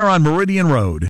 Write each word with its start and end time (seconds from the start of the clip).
on 0.00 0.22
Meridian 0.22 0.68
Road. 0.68 1.08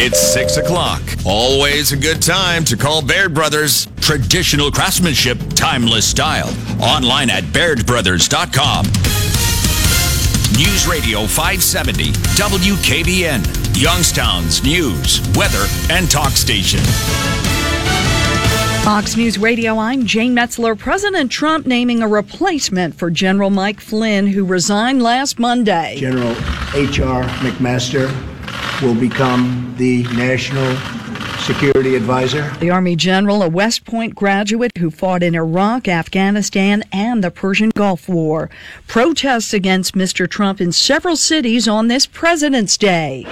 It's 0.00 0.20
6 0.34 0.58
o'clock. 0.58 1.02
Always 1.24 1.92
a 1.92 1.96
good 1.96 2.20
time 2.20 2.64
to 2.64 2.76
call 2.76 3.00
Baird 3.02 3.32
Brothers. 3.32 3.88
Traditional 4.00 4.70
craftsmanship, 4.70 5.38
timeless 5.54 6.06
style. 6.06 6.50
Online 6.80 7.30
at 7.30 7.44
bairdbrothers.com. 7.44 8.84
News 10.56 10.86
Radio 10.86 11.26
570, 11.26 12.12
WKBN, 12.12 13.80
Youngstown's 13.80 14.62
news, 14.62 15.20
weather, 15.34 15.66
and 15.90 16.10
talk 16.10 16.32
station. 16.32 16.80
Fox 18.88 19.18
News 19.18 19.36
Radio, 19.36 19.76
I'm 19.76 20.06
Jane 20.06 20.34
Metzler. 20.34 20.76
President 20.76 21.30
Trump 21.30 21.66
naming 21.66 22.02
a 22.02 22.08
replacement 22.08 22.94
for 22.94 23.10
General 23.10 23.50
Mike 23.50 23.80
Flynn, 23.80 24.28
who 24.28 24.46
resigned 24.46 25.02
last 25.02 25.38
Monday. 25.38 25.96
General 25.98 26.30
H.R. 26.74 27.22
McMaster 27.42 28.08
will 28.80 28.94
become 28.94 29.74
the 29.76 30.04
National 30.04 30.74
Security 31.40 31.96
Advisor. 31.96 32.48
The 32.60 32.70
Army 32.70 32.96
General, 32.96 33.42
a 33.42 33.48
West 33.50 33.84
Point 33.84 34.14
graduate 34.14 34.72
who 34.78 34.90
fought 34.90 35.22
in 35.22 35.34
Iraq, 35.34 35.86
Afghanistan, 35.86 36.82
and 36.90 37.22
the 37.22 37.30
Persian 37.30 37.68
Gulf 37.74 38.08
War. 38.08 38.48
Protests 38.86 39.52
against 39.52 39.96
Mr. 39.96 40.26
Trump 40.26 40.62
in 40.62 40.72
several 40.72 41.16
cities 41.16 41.68
on 41.68 41.88
this 41.88 42.06
President's 42.06 42.78
Day. 42.78 43.26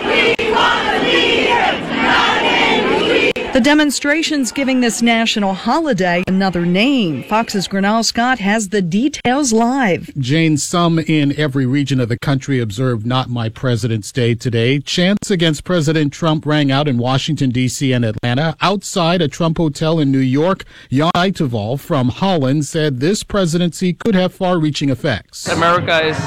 The 3.57 3.63
demonstrations 3.63 4.53
giving 4.53 4.83
this 4.83 5.01
national 5.01 5.55
holiday 5.55 6.23
another 6.27 6.67
name. 6.67 7.23
Fox's 7.23 7.67
Gernal 7.67 8.03
Scott 8.03 8.39
has 8.39 8.69
the 8.69 8.83
details 8.83 9.51
live. 9.51 10.11
Jane, 10.19 10.59
some 10.59 10.99
in 10.99 11.35
every 11.39 11.65
region 11.65 11.99
of 11.99 12.11
the 12.11 12.19
country 12.19 12.61
observed 12.61 13.07
Not 13.07 13.31
My 13.31 13.49
President's 13.49 14.13
Day 14.13 14.35
today. 14.35 14.79
Chants 14.81 15.31
against 15.31 15.65
President 15.65 16.13
Trump 16.13 16.45
rang 16.45 16.71
out 16.71 16.87
in 16.87 16.99
Washington, 16.99 17.49
D.C. 17.49 17.95
and 17.95 18.05
Atlanta. 18.05 18.59
Outside 18.61 19.23
a 19.23 19.27
Trump 19.27 19.57
hotel 19.57 19.99
in 20.01 20.13
New 20.13 20.19
York, 20.19 20.65
Jan 20.91 21.11
Eiteval 21.15 21.81
from 21.81 22.11
Holland 22.11 22.67
said 22.67 23.01
this 23.01 23.23
presidency 23.23 23.95
could 23.95 24.15
have 24.15 24.35
far 24.35 24.59
reaching 24.59 24.91
effects. 24.91 25.49
America 25.49 26.05
is 26.05 26.19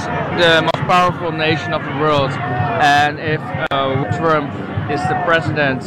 the 0.42 0.64
most 0.64 0.88
powerful 0.88 1.31
nation 1.31 1.73
of 1.73 1.84
the 1.84 1.92
world, 2.02 2.31
and 2.31 3.20
if 3.20 3.40
uh, 3.70 4.18
Trump 4.18 4.50
is 4.90 5.00
the 5.02 5.22
president, 5.25 5.84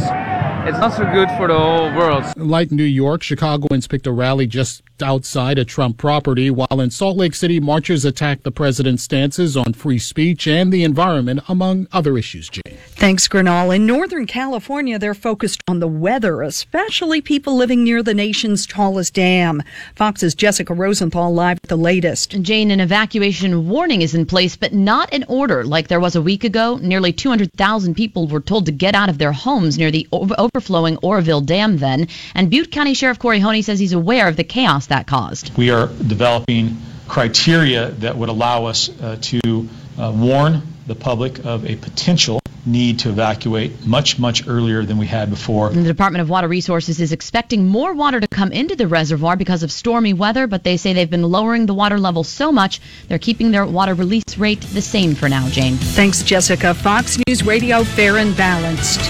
it's 0.67 0.79
not 0.79 0.93
so 0.93 1.05
good 1.13 1.29
for 1.37 1.49
the 1.49 1.59
whole 1.59 1.93
world. 1.97 2.25
Like 2.37 2.71
New 2.71 2.85
York, 2.85 3.23
Chicagoans 3.23 3.89
picked 3.89 4.07
a 4.07 4.13
rally 4.13 4.47
just 4.47 4.83
outside 5.03 5.59
a 5.59 5.65
Trump 5.65 5.99
property, 5.99 6.51
while 6.51 6.81
in 6.81 6.91
Salt 6.91 7.17
Lake 7.17 7.35
City, 7.35 7.61
marchers 7.61 8.05
attacked 8.05 8.45
the 8.45 8.51
president's 8.51 9.03
stances 9.03 9.57
on 9.57 9.73
free 9.73 9.99
speech 9.99 10.47
and 10.47 10.73
the 10.73 10.85
environment, 10.85 11.41
among 11.49 11.89
other 11.93 12.17
issues, 12.17 12.49
Jane. 12.49 12.79
Thanks, 13.03 13.27
Gernal. 13.27 13.71
In 13.73 13.87
Northern 13.87 14.27
California, 14.27 14.99
they're 14.99 15.15
focused 15.15 15.63
on 15.69 15.81
the 15.81 15.89
weather, 15.89 16.43
especially 16.43 17.21
people 17.21 17.57
living 17.57 17.83
near 17.83 18.03
the 18.03 18.15
nation's 18.15 18.67
tallest 18.67 19.15
dam. 19.15 19.63
Fox's 19.97 20.35
Jessica 20.35 20.73
Rosenthal 20.73 21.35
live 21.35 21.59
with 21.63 21.69
the 21.69 21.77
latest. 21.77 22.41
Jane, 22.43 22.71
an 22.71 22.81
evacuation 22.81 23.69
warning 23.69 24.03
is 24.03 24.15
in 24.15 24.25
place, 24.25 24.57
but 24.57 24.73
not 24.73 25.13
an 25.13 25.25
order 25.29 25.65
like 25.65 25.89
there 25.89 25.99
was 25.99 26.15
a 26.15 26.23
week 26.23 26.45
ago. 26.45 26.79
Nearly 26.81 27.13
200,000 27.13 27.95
people 27.95 28.29
were 28.29 28.41
told 28.41 28.67
to 28.67 28.73
get 28.73 28.95
out 28.95 29.09
of 29.09 29.19
their 29.19 29.33
homes 29.33 29.79
near 29.79 29.91
the 29.91 30.07
overflowing 30.13 30.97
Oroville 30.99 31.41
Dam 31.41 31.79
then. 31.79 32.07
And 32.35 32.51
Butte 32.51 32.71
County 32.71 32.95
Sheriff 32.95 33.19
Kory 33.19 33.41
Honea 33.41 33.65
says 33.65 33.81
he's 33.81 33.93
aware 33.93 34.29
of 34.29 34.37
the 34.37 34.45
chaos 34.45 34.87
that 34.93 35.07
caused. 35.07 35.57
We 35.57 35.71
are 35.71 35.87
developing 35.87 36.77
criteria 37.09 37.91
that 37.91 38.17
would 38.17 38.29
allow 38.29 38.67
us 38.67 38.91
uh, 39.01 39.17
to 39.21 39.69
uh, 39.99 40.13
warn 40.15 40.63
the 40.87 40.95
public 40.95 41.45
of 41.45 41.65
a 41.65 41.77
potential 41.77 42.41
need 42.65 43.01
to 43.01 43.09
evacuate 43.09 43.87
much, 43.87 44.19
much 44.19 44.47
earlier 44.47 44.85
than 44.85 44.99
we 44.99 45.07
had 45.07 45.31
before. 45.31 45.69
And 45.69 45.85
the 45.85 45.89
Department 45.89 46.21
of 46.23 46.29
Water 46.29 46.47
Resources 46.47 47.01
is 47.01 47.11
expecting 47.11 47.67
more 47.67 47.93
water 47.93 48.21
to 48.21 48.29
come 48.29 48.53
into 48.53 48.77
the 48.77 48.87
reservoir 48.87 49.35
because 49.37 49.63
of 49.63 49.73
stormy 49.73 50.13
weather, 50.13 50.47
but 50.47 50.63
they 50.63 50.77
say 50.77 50.93
they've 50.93 51.11
been 51.11 51.25
lowering 51.25 51.67
the 51.67 51.75
water 51.75 51.99
level 51.99 52.23
so 52.23 52.53
much 52.53 52.81
they're 53.09 53.19
keeping 53.19 53.51
their 53.51 53.67
water 53.67 53.95
release 53.95 54.39
rate 54.39 54.61
the 54.61 54.83
same 54.83 55.15
for 55.15 55.29
now, 55.29 55.49
Jane. 55.49 55.75
Thanks, 55.75 56.23
Jessica. 56.23 56.75
Fox 56.75 57.19
News 57.27 57.45
Radio, 57.45 57.83
fair 57.83 58.19
and 58.19 58.37
balanced. 58.37 59.01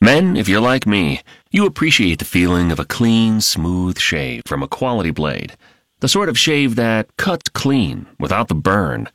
Men, 0.00 0.36
if 0.36 0.48
you're 0.48 0.60
like 0.60 0.84
me, 0.84 1.20
you 1.52 1.66
appreciate 1.66 2.18
the 2.18 2.24
feeling 2.24 2.72
of 2.72 2.80
a 2.80 2.84
clean, 2.86 3.42
smooth 3.42 3.98
shave 3.98 4.42
from 4.46 4.62
a 4.62 4.68
quality 4.68 5.10
blade. 5.10 5.54
The 6.00 6.08
sort 6.08 6.30
of 6.30 6.38
shave 6.38 6.76
that 6.76 7.14
cuts 7.18 7.50
clean 7.50 8.06
without 8.18 8.48
the 8.48 8.54
burn. 8.54 9.10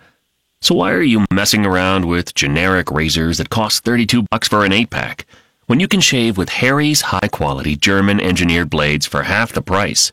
So 0.61 0.75
why 0.75 0.91
are 0.91 1.01
you 1.01 1.25
messing 1.31 1.65
around 1.65 2.05
with 2.05 2.35
generic 2.35 2.91
razors 2.91 3.39
that 3.39 3.49
cost 3.49 3.83
32 3.83 4.25
bucks 4.29 4.47
for 4.47 4.63
an 4.63 4.71
8-pack 4.71 5.25
when 5.65 5.79
you 5.79 5.87
can 5.87 5.99
shave 5.99 6.37
with 6.37 6.49
Harry's 6.49 7.01
high-quality 7.01 7.75
German 7.75 8.21
engineered 8.21 8.69
blades 8.69 9.07
for 9.07 9.23
half 9.23 9.51
the 9.51 9.63
price? 9.63 10.11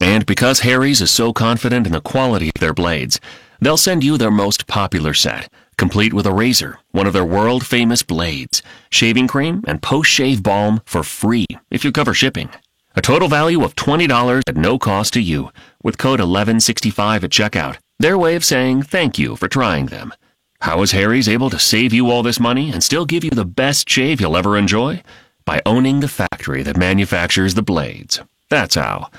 And 0.00 0.24
because 0.26 0.60
Harry's 0.60 1.00
is 1.00 1.10
so 1.10 1.32
confident 1.32 1.88
in 1.88 1.92
the 1.92 2.00
quality 2.00 2.50
of 2.54 2.60
their 2.60 2.74
blades, 2.74 3.20
they'll 3.60 3.76
send 3.76 4.04
you 4.04 4.16
their 4.16 4.30
most 4.30 4.68
popular 4.68 5.12
set 5.12 5.50
complete 5.76 6.12
with 6.12 6.26
a 6.26 6.32
razor, 6.32 6.78
one 6.92 7.06
of 7.06 7.12
their 7.12 7.24
world 7.24 7.66
famous 7.66 8.02
blades, 8.02 8.62
shaving 8.90 9.28
cream, 9.28 9.64
and 9.66 9.82
post 9.82 10.10
shave 10.10 10.42
balm 10.42 10.80
for 10.84 11.02
free 11.02 11.46
if 11.70 11.84
you 11.84 11.92
cover 11.92 12.14
shipping. 12.14 12.50
A 12.96 13.02
total 13.02 13.28
value 13.28 13.64
of 13.64 13.74
$20 13.74 14.42
at 14.46 14.56
no 14.56 14.78
cost 14.78 15.14
to 15.14 15.20
you 15.20 15.50
with 15.82 15.98
code 15.98 16.20
1165 16.20 17.24
at 17.24 17.30
checkout. 17.30 17.78
Their 17.98 18.16
way 18.16 18.36
of 18.36 18.44
saying 18.44 18.82
thank 18.82 19.18
you 19.18 19.36
for 19.36 19.48
trying 19.48 19.86
them. 19.86 20.12
How 20.60 20.82
is 20.82 20.92
Harry's 20.92 21.28
able 21.28 21.50
to 21.50 21.58
save 21.58 21.92
you 21.92 22.10
all 22.10 22.22
this 22.22 22.40
money 22.40 22.70
and 22.70 22.82
still 22.82 23.04
give 23.04 23.24
you 23.24 23.30
the 23.30 23.44
best 23.44 23.88
shave 23.88 24.20
you'll 24.20 24.36
ever 24.36 24.56
enjoy? 24.56 25.02
By 25.44 25.60
owning 25.66 26.00
the 26.00 26.08
factory 26.08 26.62
that 26.62 26.76
manufactures 26.76 27.54
the 27.54 27.62
blades. 27.62 28.20
That's 28.48 28.76
how. 28.76 29.10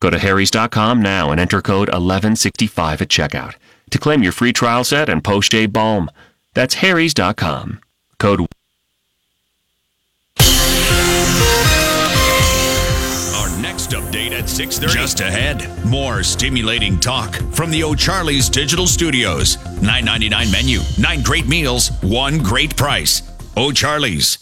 Go 0.00 0.10
to 0.10 0.18
harrys.com 0.18 1.00
now 1.00 1.30
and 1.30 1.40
enter 1.40 1.62
code 1.62 1.88
1165 1.88 3.02
at 3.02 3.08
checkout 3.08 3.54
to 3.92 3.98
claim 3.98 4.22
your 4.22 4.32
free 4.32 4.52
trial 4.52 4.84
set 4.84 5.08
and 5.08 5.22
post-shave 5.22 5.72
balm. 5.72 6.10
That's 6.54 6.74
harrys.com. 6.74 7.80
Code 8.18 8.40
Our 13.34 13.48
next 13.60 13.90
update 13.90 14.32
at 14.32 14.48
6:30. 14.48 14.92
Just 14.92 15.20
ahead, 15.20 15.68
more 15.86 16.22
stimulating 16.22 17.00
talk 17.00 17.34
from 17.52 17.70
the 17.70 17.82
O'Charlie's 17.82 18.48
Digital 18.48 18.86
Studios. 18.86 19.56
9.99 19.80 20.50
menu, 20.52 20.80
9 20.98 21.22
great 21.22 21.46
meals, 21.46 21.90
1 22.02 22.38
great 22.38 22.76
price. 22.76 23.22
O'Charlie's. 23.56 24.38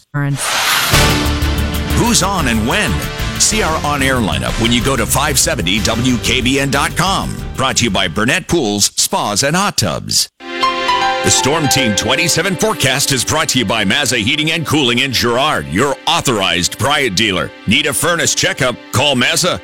Who's 1.97 2.23
on 2.23 2.47
and 2.47 2.67
when? 2.67 3.20
See 3.41 3.63
our 3.63 3.85
on 3.85 4.01
air 4.03 4.17
lineup 4.17 4.61
when 4.61 4.71
you 4.71 4.81
go 4.83 4.95
to 4.95 5.03
570WKBN.com. 5.03 7.35
Brought 7.57 7.77
to 7.77 7.83
you 7.83 7.89
by 7.89 8.07
Burnett 8.07 8.47
Pools, 8.47 8.91
Spas, 8.95 9.41
and 9.43 9.55
Hot 9.55 9.77
Tubs. 9.77 10.29
The 10.39 11.29
Storm 11.29 11.67
Team 11.67 11.95
27 11.95 12.55
forecast 12.55 13.11
is 13.11 13.25
brought 13.25 13.49
to 13.49 13.59
you 13.59 13.65
by 13.65 13.83
Mazza 13.83 14.17
Heating 14.17 14.51
and 14.51 14.65
Cooling 14.65 14.99
in 14.99 15.11
Girard, 15.11 15.67
your 15.67 15.95
authorized 16.07 16.77
Bryant 16.77 17.17
dealer. 17.17 17.51
Need 17.67 17.87
a 17.87 17.93
furnace 17.93 18.33
checkup? 18.35 18.75
Call 18.91 19.15
Mazza. 19.15 19.59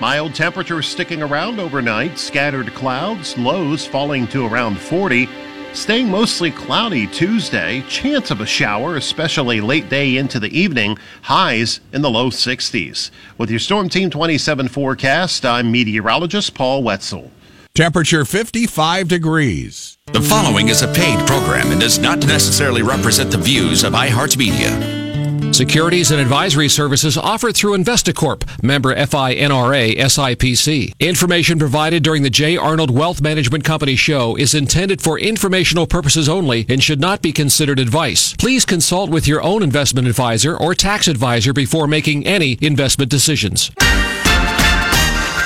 Mild 0.00 0.34
temperatures 0.34 0.86
sticking 0.86 1.22
around 1.22 1.60
overnight, 1.60 2.18
scattered 2.18 2.74
clouds, 2.74 3.38
lows 3.38 3.86
falling 3.86 4.26
to 4.28 4.46
around 4.46 4.78
40. 4.78 5.28
Staying 5.72 6.10
mostly 6.10 6.50
cloudy 6.50 7.06
Tuesday, 7.06 7.82
chance 7.88 8.32
of 8.32 8.40
a 8.40 8.46
shower, 8.46 8.96
especially 8.96 9.60
late 9.60 9.88
day 9.88 10.16
into 10.16 10.40
the 10.40 10.56
evening, 10.56 10.98
highs 11.22 11.80
in 11.92 12.02
the 12.02 12.10
low 12.10 12.28
60s. 12.28 13.10
With 13.38 13.50
your 13.50 13.60
Storm 13.60 13.88
Team 13.88 14.10
27 14.10 14.66
forecast, 14.68 15.46
I'm 15.46 15.70
meteorologist 15.70 16.54
Paul 16.54 16.82
Wetzel. 16.82 17.30
Temperature 17.72 18.24
55 18.24 19.06
degrees. 19.06 19.96
The 20.06 20.20
following 20.20 20.68
is 20.68 20.82
a 20.82 20.92
paid 20.92 21.24
program 21.26 21.70
and 21.70 21.80
does 21.80 22.00
not 22.00 22.18
necessarily 22.26 22.82
represent 22.82 23.30
the 23.30 23.38
views 23.38 23.84
of 23.84 23.92
iHeartMedia. 23.92 25.09
Securities 25.52 26.12
and 26.12 26.20
advisory 26.20 26.68
services 26.68 27.18
offered 27.18 27.56
through 27.56 27.76
Investacorp, 27.76 28.62
member 28.62 28.94
FINRA 28.94 29.96
SIPC. 29.96 30.94
Information 31.00 31.58
provided 31.58 32.04
during 32.04 32.22
the 32.22 32.30
J. 32.30 32.56
Arnold 32.56 32.90
Wealth 32.90 33.20
Management 33.20 33.64
Company 33.64 33.96
show 33.96 34.36
is 34.36 34.54
intended 34.54 35.02
for 35.02 35.18
informational 35.18 35.88
purposes 35.88 36.28
only 36.28 36.64
and 36.68 36.82
should 36.82 37.00
not 37.00 37.20
be 37.20 37.32
considered 37.32 37.80
advice. 37.80 38.32
Please 38.36 38.64
consult 38.64 39.10
with 39.10 39.26
your 39.26 39.42
own 39.42 39.62
investment 39.62 40.06
advisor 40.06 40.56
or 40.56 40.72
tax 40.72 41.08
advisor 41.08 41.52
before 41.52 41.88
making 41.88 42.26
any 42.26 42.56
investment 42.62 43.10
decisions. 43.10 43.70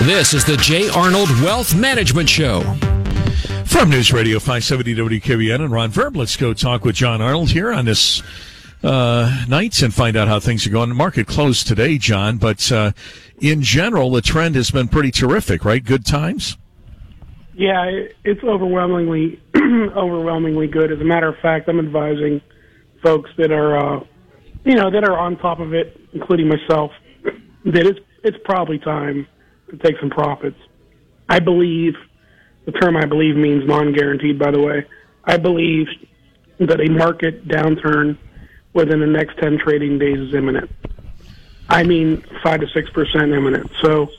This 0.03 0.35
is 0.35 0.45
the 0.45 0.59
J. 0.61 0.91
Arnold 0.91 1.31
Wealth 1.41 1.75
Management 1.75 2.29
Show. 2.29 2.61
From 3.65 3.91
News 3.91 4.13
Radio 4.13 4.39
570 4.39 4.95
WKBN 4.95 5.63
and 5.63 5.73
Ron 5.73 5.91
Verb, 5.91 6.15
let's 6.15 6.37
go 6.37 6.53
talk 6.53 6.85
with 6.85 6.95
John 6.95 7.23
Arnold 7.23 7.51
here 7.51 7.73
on 7.73 7.87
this 7.87 8.23
uh, 8.83 9.45
nights 9.49 9.83
and 9.83 9.95
find 9.95 10.17
out 10.17 10.29
how 10.29 10.41
things 10.41 10.67
are 10.67 10.71
going. 10.71 10.89
The 10.89 10.95
market 10.95 11.27
closed 11.27 11.67
today, 11.67 11.99
John, 11.99 12.39
but 12.39 12.71
uh, 12.71 12.93
in 13.41 13.63
general, 13.63 14.11
the 14.11 14.23
trend 14.23 14.55
has 14.55 14.71
been 14.71 14.89
pretty 14.89 15.11
terrific, 15.11 15.65
right? 15.65 15.85
Good 15.85 16.05
times. 16.05 16.57
Yeah, 17.55 18.07
it's 18.25 18.43
overwhelmingly 18.43 19.41
overwhelmingly 19.57 20.67
good. 20.67 20.91
As 20.91 21.01
a 21.01 21.05
matter 21.05 21.29
of 21.29 21.39
fact, 21.39 21.69
I'm 21.69 21.79
advising 21.79 22.41
folks 23.03 23.31
that 23.39 23.53
are 23.53 23.77
uh, 23.79 24.05
you 24.65 24.75
know 24.75 24.91
that 24.91 25.05
are 25.05 25.17
on 25.17 25.37
top 25.39 25.61
of 25.61 25.73
it, 25.73 26.01
including 26.13 26.49
myself, 26.49 26.91
that 27.65 27.87
it's 27.87 28.01
it's 28.25 28.37
probably 28.45 28.79
time 28.79 29.27
to 29.71 29.77
take 29.77 29.99
some 30.01 30.11
profits. 30.11 30.59
I 31.29 31.39
believe 31.39 31.95
the 32.67 32.73
term 32.73 32.97
I 32.97 33.07
believe 33.07 33.37
means 33.37 33.67
non-guaranteed. 33.67 34.39
By 34.39 34.51
the 34.51 34.61
way, 34.61 34.85
I 35.25 35.37
believe 35.37 35.87
that 36.59 36.81
a 36.81 36.91
market 36.91 37.47
downturn 37.47 38.19
within 38.75 39.01
the 39.01 39.07
next 39.07 39.39
10 39.39 39.59
trading 39.59 39.99
days 39.99 40.19
is 40.19 40.35
imminent. 40.35 40.71
I 41.69 41.85
mean, 41.85 42.23
5 42.43 42.61
to 42.61 42.67
6% 42.67 43.37
imminent. 43.37 43.71
So 43.81 44.11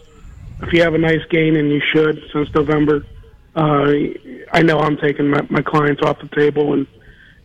if 0.61 0.73
you 0.73 0.81
have 0.81 0.95
a 0.95 0.97
nice 0.97 1.23
gain, 1.29 1.55
and 1.57 1.69
you 1.69 1.81
should 1.93 2.23
since 2.33 2.49
November, 2.55 3.05
uh, 3.55 3.91
I 4.51 4.63
know 4.63 4.79
I'm 4.79 4.97
taking 4.97 5.29
my, 5.29 5.45
my 5.49 5.61
clients 5.61 6.01
off 6.01 6.17
the 6.19 6.29
table. 6.35 6.73
And, 6.73 6.87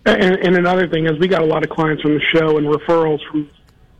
and, 0.07 0.37
and 0.37 0.57
another 0.57 0.89
thing 0.89 1.07
is 1.07 1.19
we 1.19 1.29
got 1.29 1.43
a 1.43 1.47
lot 1.47 1.65
of 1.65 1.71
clients 1.71 2.03
from 2.03 2.15
the 2.15 2.23
show 2.35 2.57
and 2.57 2.67
referrals 2.67 3.21
from 3.31 3.51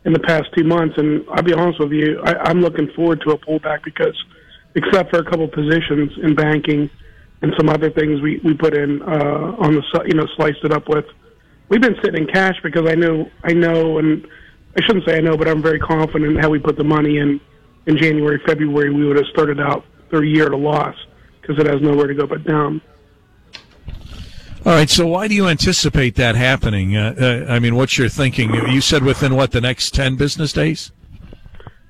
in 0.07 0.15
the 0.15 0.21
past 0.21 0.49
two 0.57 0.65
months. 0.65 0.97
And 0.97 1.25
I'll 1.31 1.43
be 1.43 1.53
honest 1.53 1.79
with 1.81 1.93
you, 1.93 2.21
I, 2.25 2.49
I'm 2.49 2.61
looking 2.61 2.91
forward 2.93 3.21
to 3.27 3.33
a 3.33 3.39
pullback 3.39 3.85
because 3.85 4.17
except 4.75 5.11
for 5.11 5.19
a 5.19 5.25
couple 5.25 5.47
positions 5.49 6.13
in 6.23 6.35
banking 6.35 6.89
and 7.43 7.53
some 7.59 7.69
other 7.69 7.91
things 7.91 8.21
we, 8.21 8.39
we 8.45 8.55
put 8.55 8.75
in 8.75 9.03
uh, 9.03 9.57
on 9.59 9.75
the, 9.75 10.05
you 10.07 10.15
know, 10.15 10.27
sliced 10.37 10.65
it 10.65 10.73
up 10.73 10.89
with– 10.89 11.07
we've 11.71 11.81
been 11.81 11.97
sitting 12.05 12.23
in 12.23 12.27
cash 12.27 12.57
because 12.63 12.87
I 12.87 12.95
know 12.95 13.31
I 13.43 13.55
know, 13.55 13.99
and 13.99 14.27
I 14.77 14.83
shouldn't 14.83 15.07
say 15.07 15.17
I 15.17 15.21
know, 15.21 15.37
but 15.39 15.49
I'm 15.49 15.63
very 15.63 15.79
confident 15.79 16.39
how 16.41 16.51
we 16.51 16.59
put 16.59 16.77
the 16.77 16.85
money 16.85 17.17
in. 17.17 17.41
In 17.87 17.97
January, 17.97 18.39
February, 18.47 18.93
we 18.93 19.07
would 19.07 19.17
have 19.17 19.27
started 19.33 19.59
out 19.59 19.87
the 20.11 20.21
year 20.21 20.47
at 20.47 20.53
a 20.53 20.57
loss 20.57 20.95
because 21.41 21.59
it 21.59 21.67
has 21.67 21.81
nowhere 21.81 22.07
to 22.07 22.15
go 22.15 22.27
but 22.27 22.45
down. 22.45 22.83
All 24.67 24.75
right. 24.75 24.91
So 24.91 25.07
why 25.07 25.29
do 25.29 25.35
you 25.35 25.49
anticipate 25.49 26.17
that 26.17 26.37
happening? 26.37 26.95
Uh, 26.95 27.15
uh, 27.19 27.53
I 27.53 27.59
mean, 27.59 27.77
what's 27.77 27.97
your 27.97 28.11
thinking? 28.11 28.53
You 28.53 28.83
said 28.83 29.03
within 29.03 29.35
what 29.35 29.53
the 29.53 29.63
next 29.63 29.95
ten 29.95 30.17
business 30.17 30.53
days? 30.53 30.93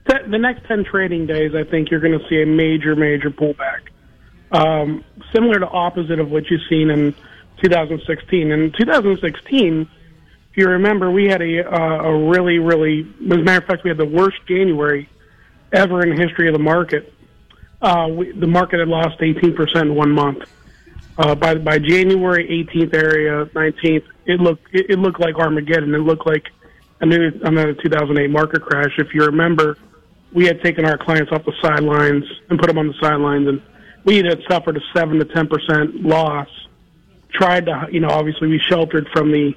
The 0.07 0.39
next 0.39 0.67
ten 0.69 0.85
trading 0.85 1.27
days, 1.27 1.53
I 1.55 1.65
think 1.65 1.91
you're 1.91 2.01
going 2.01 2.19
to 2.19 2.29
see 2.29 2.41
a 2.41 2.47
major, 2.47 2.95
major 2.95 3.31
pullback, 3.31 3.81
um, 4.53 5.05
similar 5.33 5.59
to 5.59 5.69
opposite 5.69 6.21
of 6.21 6.31
what 6.31 6.51
you've 6.51 6.61
seen 6.69 6.91
in 6.91 7.15
2016. 7.63 8.51
In 8.51 8.73
2016, 8.73 9.89
if 10.51 10.57
you 10.57 10.69
remember, 10.69 11.11
we 11.11 11.27
had 11.27 11.43
a 11.43 11.65
uh, 11.65 12.03
a 12.03 12.29
really, 12.29 12.59
really, 12.59 13.01
as 13.01 13.33
a 13.33 13.37
matter 13.39 13.59
of 13.59 13.65
fact, 13.65 13.85
we 13.85 13.91
had 13.91 13.99
the 13.99 14.05
worst 14.05 14.39
January 14.47 15.09
ever 15.73 16.03
in 16.03 16.17
the 16.17 16.21
history 16.21 16.49
of 16.49 16.55
the 16.55 16.63
market. 16.63 17.13
Uh, 17.81 18.09
we, 18.11 18.33
the 18.33 18.47
market 18.47 18.81
had 18.81 18.89
lost 18.89 19.19
18% 19.21 19.83
in 19.83 19.95
one 19.95 20.11
month. 20.11 20.43
Uh, 21.17 21.35
by 21.35 21.55
by 21.55 21.79
January 21.79 22.67
18th 22.69 22.95
area, 22.95 23.45
19th, 23.47 24.05
it 24.27 24.41
looked 24.41 24.67
it, 24.73 24.91
it 24.91 24.99
looked 24.99 25.21
like 25.21 25.37
Armageddon. 25.37 25.95
It 25.95 25.99
looked 25.99 26.27
like 26.27 26.51
another 27.01 27.33
another 27.45 27.75
2008 27.75 28.29
market 28.29 28.63
crash. 28.63 28.93
If 28.99 29.15
you 29.15 29.25
remember, 29.25 29.77
we 30.33 30.47
had 30.47 30.63
taken 30.63 30.85
our 30.85 30.99
clients 30.99 31.31
off 31.31 31.45
the 31.45 31.53
sidelines 31.63 32.25
and 32.49 32.59
put 32.59 32.69
them 32.69 32.79
on 32.79 32.89
the 32.89 32.95
sidelines, 33.01 33.47
and 33.47 33.63
we 34.05 34.17
had 34.17 34.41
suffered 34.49 34.77
a 34.77 34.81
seven 34.97 35.19
to 35.19 35.25
10 35.27 35.47
percent 35.47 36.03
loss 36.03 36.49
tried 37.33 37.67
to, 37.67 37.89
you 37.91 38.01
know, 38.01 38.09
obviously 38.09 38.49
we 38.49 38.61
sheltered 38.69 39.09
from 39.13 39.31
the 39.33 39.53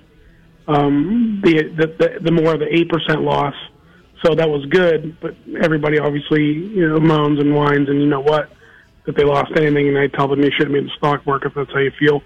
um, 0.68 1.42
the, 1.44 1.64
the 1.64 2.20
the 2.22 2.32
more 2.32 2.54
of 2.54 2.60
the 2.60 2.74
eight 2.74 2.90
percent 2.90 3.22
loss, 3.22 3.56
so 4.24 4.34
that 4.36 4.50
was 4.50 4.66
good. 4.68 5.18
But 5.20 5.36
everybody 5.62 6.00
obviously, 6.00 6.44
you 6.44 6.88
know, 6.88 7.00
moans 7.00 7.40
and 7.40 7.54
whines, 7.54 7.90
and 7.90 8.00
you 8.00 8.08
know 8.08 8.22
what, 8.22 8.50
that 9.06 9.16
they 9.16 9.24
lost 9.24 9.52
anything, 9.58 9.90
and 9.90 9.98
I 9.98 10.08
tell 10.08 10.28
them 10.28 10.42
you 10.42 10.52
shouldn't 10.52 10.74
be 10.74 10.80
in 10.80 10.86
the 10.86 10.92
stock 10.98 11.26
market 11.26 11.48
if 11.48 11.56
that's 11.56 11.72
how 11.72 11.80
you 11.80 11.92
feel. 12.00 12.22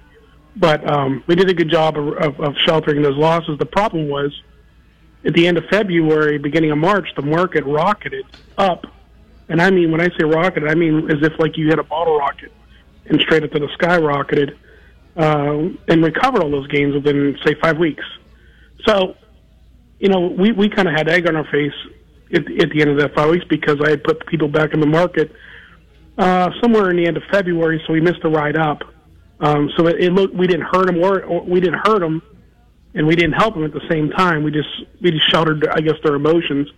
But 0.55 0.89
um, 0.89 1.23
we 1.27 1.35
did 1.35 1.49
a 1.49 1.53
good 1.53 1.69
job 1.69 1.97
of, 1.97 2.07
of, 2.17 2.39
of 2.39 2.55
sheltering 2.65 3.01
those 3.01 3.17
losses. 3.17 3.57
The 3.59 3.65
problem 3.65 4.07
was 4.07 4.31
at 5.25 5.33
the 5.33 5.47
end 5.47 5.57
of 5.57 5.65
February, 5.69 6.37
beginning 6.37 6.71
of 6.71 6.77
March, 6.77 7.07
the 7.15 7.21
market 7.21 7.63
rocketed 7.65 8.25
up. 8.57 8.85
And 9.49 9.61
I 9.61 9.69
mean, 9.69 9.91
when 9.91 10.01
I 10.01 10.09
say 10.17 10.23
rocketed, 10.23 10.69
I 10.69 10.75
mean 10.75 11.09
as 11.09 11.21
if 11.21 11.39
like 11.39 11.57
you 11.57 11.67
hit 11.67 11.79
a 11.79 11.83
bottle 11.83 12.17
rocket 12.17 12.51
and 13.05 13.19
straight 13.21 13.43
up 13.43 13.51
to 13.51 13.59
the 13.59 13.69
sky 13.73 13.97
rocketed 13.97 14.57
uh, 15.17 15.69
and 15.87 16.03
recovered 16.03 16.43
all 16.43 16.51
those 16.51 16.67
gains 16.67 16.93
within 16.93 17.37
say 17.43 17.55
five 17.61 17.77
weeks. 17.77 18.03
So, 18.85 19.15
you 19.99 20.09
know, 20.09 20.27
we 20.27 20.51
we 20.51 20.69
kind 20.69 20.87
of 20.87 20.93
had 20.93 21.09
egg 21.09 21.27
on 21.27 21.35
our 21.35 21.45
face 21.45 21.73
at, 22.33 22.41
at 22.61 22.69
the 22.69 22.81
end 22.81 22.91
of 22.91 22.97
that 22.99 23.15
five 23.15 23.29
weeks 23.29 23.45
because 23.49 23.77
I 23.83 23.89
had 23.89 24.03
put 24.03 24.25
people 24.27 24.47
back 24.47 24.73
in 24.73 24.79
the 24.79 24.87
market 24.87 25.31
uh, 26.17 26.51
somewhere 26.61 26.89
in 26.89 26.97
the 26.97 27.07
end 27.07 27.17
of 27.17 27.23
February, 27.31 27.81
so 27.85 27.93
we 27.93 28.01
missed 28.01 28.21
the 28.21 28.29
ride 28.29 28.57
up. 28.57 28.83
Um, 29.39 29.69
so 29.77 29.87
it, 29.87 29.99
it 29.99 30.13
looked 30.13 30.33
we 30.33 30.47
didn't 30.47 30.65
hurt 30.65 30.87
them 30.87 30.97
or, 30.97 31.23
or 31.23 31.43
we 31.43 31.59
didn't 31.59 31.79
hurt 31.85 31.99
them, 31.99 32.21
and 32.93 33.07
we 33.07 33.15
didn't 33.15 33.33
help 33.33 33.53
them 33.53 33.63
at 33.63 33.73
the 33.73 33.87
same 33.89 34.09
time. 34.11 34.43
We 34.43 34.51
just 34.51 34.69
we 35.01 35.11
just 35.11 35.29
sheltered, 35.31 35.67
I 35.67 35.79
guess, 35.81 35.95
their 36.03 36.15
emotions. 36.15 36.69